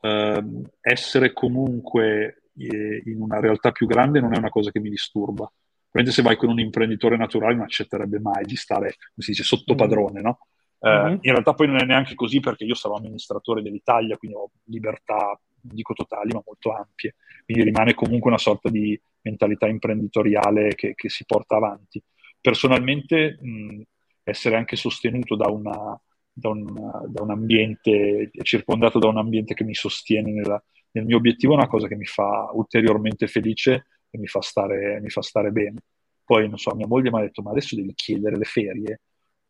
Uh, 0.00 0.62
essere 0.80 1.32
comunque 1.32 2.24
eh, 2.24 2.47
in 2.66 3.20
una 3.20 3.40
realtà 3.40 3.70
più 3.70 3.86
grande 3.86 4.20
non 4.20 4.34
è 4.34 4.38
una 4.38 4.48
cosa 4.48 4.70
che 4.70 4.80
mi 4.80 4.90
disturba 4.90 5.50
Ovviamente 5.88 6.12
se 6.12 6.22
vai 6.22 6.36
con 6.36 6.50
un 6.50 6.60
imprenditore 6.60 7.16
naturale 7.16 7.54
non 7.54 7.64
accetterebbe 7.64 8.20
mai 8.20 8.44
di 8.44 8.56
stare, 8.56 8.96
come 8.98 9.16
si 9.16 9.30
dice, 9.30 9.42
sotto 9.42 9.72
mm. 9.72 9.76
padrone, 9.76 10.20
no? 10.20 10.38
Eh, 10.80 10.88
mm-hmm. 10.88 11.18
In 11.22 11.32
realtà 11.32 11.54
poi 11.54 11.66
non 11.66 11.80
è 11.80 11.84
neanche 11.84 12.14
così 12.14 12.40
perché 12.40 12.64
io 12.64 12.74
sarò 12.74 12.96
amministratore 12.96 13.62
dell'Italia, 13.62 14.16
quindi 14.18 14.36
ho 14.36 14.50
libertà, 14.64 15.38
dico 15.60 15.94
totali, 15.94 16.32
ma 16.32 16.42
molto 16.44 16.72
ampie. 16.72 17.14
Quindi 17.44 17.64
rimane 17.64 17.94
comunque 17.94 18.30
una 18.30 18.38
sorta 18.38 18.68
di 18.68 19.00
mentalità 19.22 19.66
imprenditoriale 19.66 20.74
che, 20.74 20.94
che 20.94 21.08
si 21.08 21.24
porta 21.24 21.56
avanti. 21.56 22.02
Personalmente 22.38 23.38
mh, 23.40 23.82
essere 24.24 24.56
anche 24.56 24.76
sostenuto 24.76 25.36
da, 25.36 25.48
una, 25.50 25.98
da, 26.30 26.50
un, 26.50 26.66
da, 27.06 27.22
un, 27.22 27.30
ambiente, 27.30 28.30
circondato 28.42 28.98
da 28.98 29.08
un 29.08 29.16
ambiente 29.16 29.54
che 29.54 29.64
mi 29.64 29.74
sostiene 29.74 30.32
nella, 30.32 30.62
nel 30.92 31.04
mio 31.04 31.16
obiettivo 31.16 31.52
è 31.52 31.56
una 31.56 31.68
cosa 31.68 31.86
che 31.86 31.96
mi 31.96 32.04
fa 32.04 32.50
ulteriormente 32.52 33.26
felice 33.26 33.86
e 34.10 34.18
mi 34.18 34.26
fa 34.26 34.40
stare, 34.40 35.00
mi 35.00 35.10
fa 35.10 35.22
stare 35.22 35.50
bene. 35.50 35.80
Poi, 36.24 36.48
non 36.48 36.58
so, 36.58 36.74
mia 36.74 36.86
moglie 36.86 37.10
mi 37.10 37.18
ha 37.18 37.22
detto, 37.22 37.42
ma 37.42 37.50
adesso 37.50 37.74
devi 37.74 37.94
chiedere 37.94 38.36
le 38.36 38.44
ferie. 38.44 39.00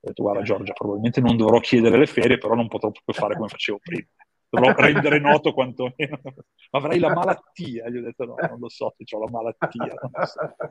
Ho 0.01 0.07
detto, 0.09 0.22
guarda 0.22 0.43
Giorgia, 0.43 0.72
probabilmente 0.72 1.20
non 1.20 1.36
dovrò 1.36 1.59
chiedere 1.59 1.99
le 1.99 2.07
ferie, 2.07 2.39
però 2.39 2.55
non 2.55 2.68
potrò 2.68 2.91
proprio 2.91 3.14
fare 3.14 3.34
come 3.34 3.49
facevo 3.49 3.78
prima. 3.82 4.07
Dovrò 4.51 4.72
rendere 4.74 5.18
noto 5.18 5.53
quantomeno. 5.53 6.20
Avrai 6.70 6.99
la 6.99 7.12
malattia. 7.12 7.89
Gli 7.89 7.99
ho 7.99 8.03
detto, 8.03 8.24
no, 8.24 8.34
non 8.39 8.59
lo 8.59 8.68
so 8.68 8.95
se 8.97 9.16
ho 9.16 9.18
la 9.18 9.30
malattia. 9.30 9.95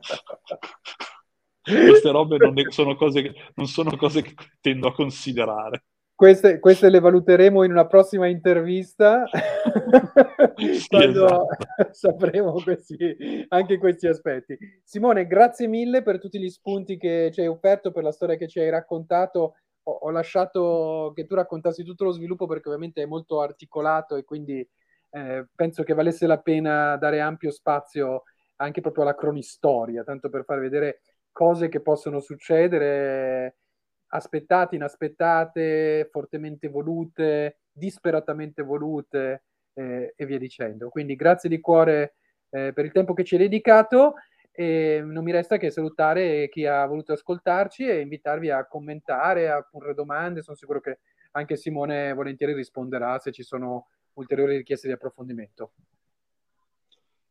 So. 0.00 0.58
Queste 1.68 2.10
robe 2.10 2.38
non, 2.38 2.54
sono 2.70 2.96
cose 2.96 3.22
che, 3.22 3.34
non 3.54 3.66
sono 3.66 3.94
cose 3.96 4.22
che 4.22 4.34
tendo 4.60 4.88
a 4.88 4.94
considerare. 4.94 5.84
Queste, 6.18 6.58
queste, 6.58 6.90
le 6.90 6.98
valuteremo 6.98 7.62
in 7.62 7.70
una 7.70 7.86
prossima 7.86 8.26
intervista 8.26 9.24
sì, 10.56 10.88
quando 10.90 11.24
esatto. 11.24 11.92
sapremo 11.92 12.60
questi, 12.60 13.46
anche 13.50 13.78
questi 13.78 14.08
aspetti. 14.08 14.58
Simone, 14.82 15.28
grazie 15.28 15.68
mille 15.68 16.02
per 16.02 16.18
tutti 16.18 16.40
gli 16.40 16.48
spunti 16.48 16.96
che 16.96 17.30
ci 17.32 17.42
hai 17.42 17.46
offerto, 17.46 17.92
per 17.92 18.02
la 18.02 18.10
storia 18.10 18.34
che 18.34 18.48
ci 18.48 18.58
hai 18.58 18.68
raccontato. 18.68 19.58
Ho, 19.84 19.92
ho 19.92 20.10
lasciato 20.10 21.12
che 21.14 21.24
tu 21.24 21.36
raccontassi 21.36 21.84
tutto 21.84 22.02
lo 22.02 22.10
sviluppo 22.10 22.48
perché 22.48 22.66
ovviamente 22.66 23.00
è 23.00 23.06
molto 23.06 23.40
articolato 23.40 24.16
e 24.16 24.24
quindi 24.24 24.68
eh, 25.10 25.46
penso 25.54 25.84
che 25.84 25.94
valesse 25.94 26.26
la 26.26 26.40
pena 26.40 26.96
dare 26.96 27.20
ampio 27.20 27.52
spazio 27.52 28.24
anche 28.56 28.80
proprio 28.80 29.04
alla 29.04 29.14
cronistoria, 29.14 30.02
tanto 30.02 30.30
per 30.30 30.42
far 30.42 30.58
vedere 30.58 31.02
cose 31.30 31.68
che 31.68 31.80
possono 31.80 32.18
succedere 32.18 33.58
aspettate, 34.08 34.76
inaspettate, 34.76 36.08
fortemente 36.10 36.68
volute, 36.68 37.60
disperatamente 37.72 38.62
volute 38.62 39.44
eh, 39.74 40.12
e 40.16 40.26
via 40.26 40.38
dicendo. 40.38 40.88
Quindi 40.88 41.16
grazie 41.16 41.48
di 41.48 41.60
cuore 41.60 42.14
eh, 42.50 42.72
per 42.72 42.84
il 42.84 42.92
tempo 42.92 43.14
che 43.14 43.24
ci 43.24 43.34
hai 43.34 43.42
dedicato 43.42 44.14
e 44.50 45.00
non 45.04 45.22
mi 45.22 45.30
resta 45.30 45.56
che 45.56 45.70
salutare 45.70 46.48
chi 46.48 46.66
ha 46.66 46.84
voluto 46.86 47.12
ascoltarci 47.12 47.86
e 47.86 48.00
invitarvi 48.00 48.50
a 48.50 48.66
commentare, 48.66 49.48
a 49.48 49.62
porre 49.62 49.94
domande. 49.94 50.42
Sono 50.42 50.56
sicuro 50.56 50.80
che 50.80 50.98
anche 51.32 51.56
Simone 51.56 52.12
volentieri 52.12 52.54
risponderà 52.54 53.18
se 53.18 53.30
ci 53.30 53.42
sono 53.42 53.88
ulteriori 54.14 54.56
richieste 54.56 54.88
di 54.88 54.94
approfondimento. 54.94 55.72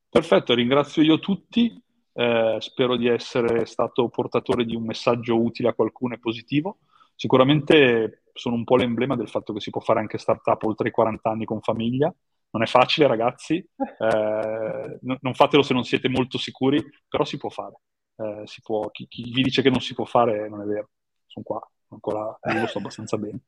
Perfetto, 0.10 0.54
ringrazio 0.54 1.02
io 1.02 1.20
tutti 1.20 1.84
eh, 2.18 2.58
spero 2.60 2.98
di 2.98 3.08
essere 3.08 3.68
stato 3.68 4.10
portatore 4.10 4.66
di 4.66 4.76
un 4.76 4.84
messaggio 4.84 5.40
utile 5.40 5.70
a 5.70 5.74
qualcuno 5.74 6.16
e 6.16 6.20
positivo. 6.20 6.80
Sicuramente 7.16 8.24
sono 8.34 8.56
un 8.56 8.64
po' 8.64 8.76
l'emblema 8.76 9.16
del 9.16 9.30
fatto 9.30 9.54
che 9.54 9.60
si 9.60 9.70
può 9.70 9.82
fare 9.82 10.00
anche 10.00 10.18
startup 10.18 10.64
oltre 10.64 10.88
i 10.88 10.92
40 10.92 11.30
anni 11.30 11.46
con 11.46 11.62
famiglia. 11.62 12.12
Non 12.50 12.64
è 12.64 12.66
facile, 12.66 13.06
ragazzi, 13.06 13.58
eh, 13.58 15.00
n- 15.02 15.18
non 15.22 15.34
fatelo 15.36 15.62
se 15.62 15.76
non 15.76 15.84
siete 15.84 16.10
molto 16.10 16.40
sicuri, 16.40 16.84
però 17.08 17.24
si 17.24 17.38
può 17.38 17.50
fare. 17.50 17.76
Eh, 18.16 18.42
si 18.46 18.62
può, 18.64 18.90
chi, 18.90 19.08
chi, 19.08 19.22
vi 19.32 19.44
dice 19.44 19.62
che 19.62 19.70
non 19.70 19.80
si 19.80 19.94
può 19.94 20.06
fare 20.06 20.50
non 20.50 20.62
è 20.62 20.66
vero. 20.66 20.90
Sono 21.28 21.46
qua, 21.46 21.72
ancora 21.90 22.36
lo 22.42 22.68
sto 22.68 22.80
abbastanza 22.80 23.18
bene. 23.18 23.42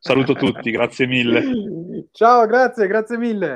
Saluto 0.00 0.34
tutti, 0.34 0.72
grazie 0.72 1.06
mille. 1.06 2.08
Ciao, 2.10 2.46
grazie, 2.46 2.88
grazie 2.88 3.16
mille. 3.16 3.54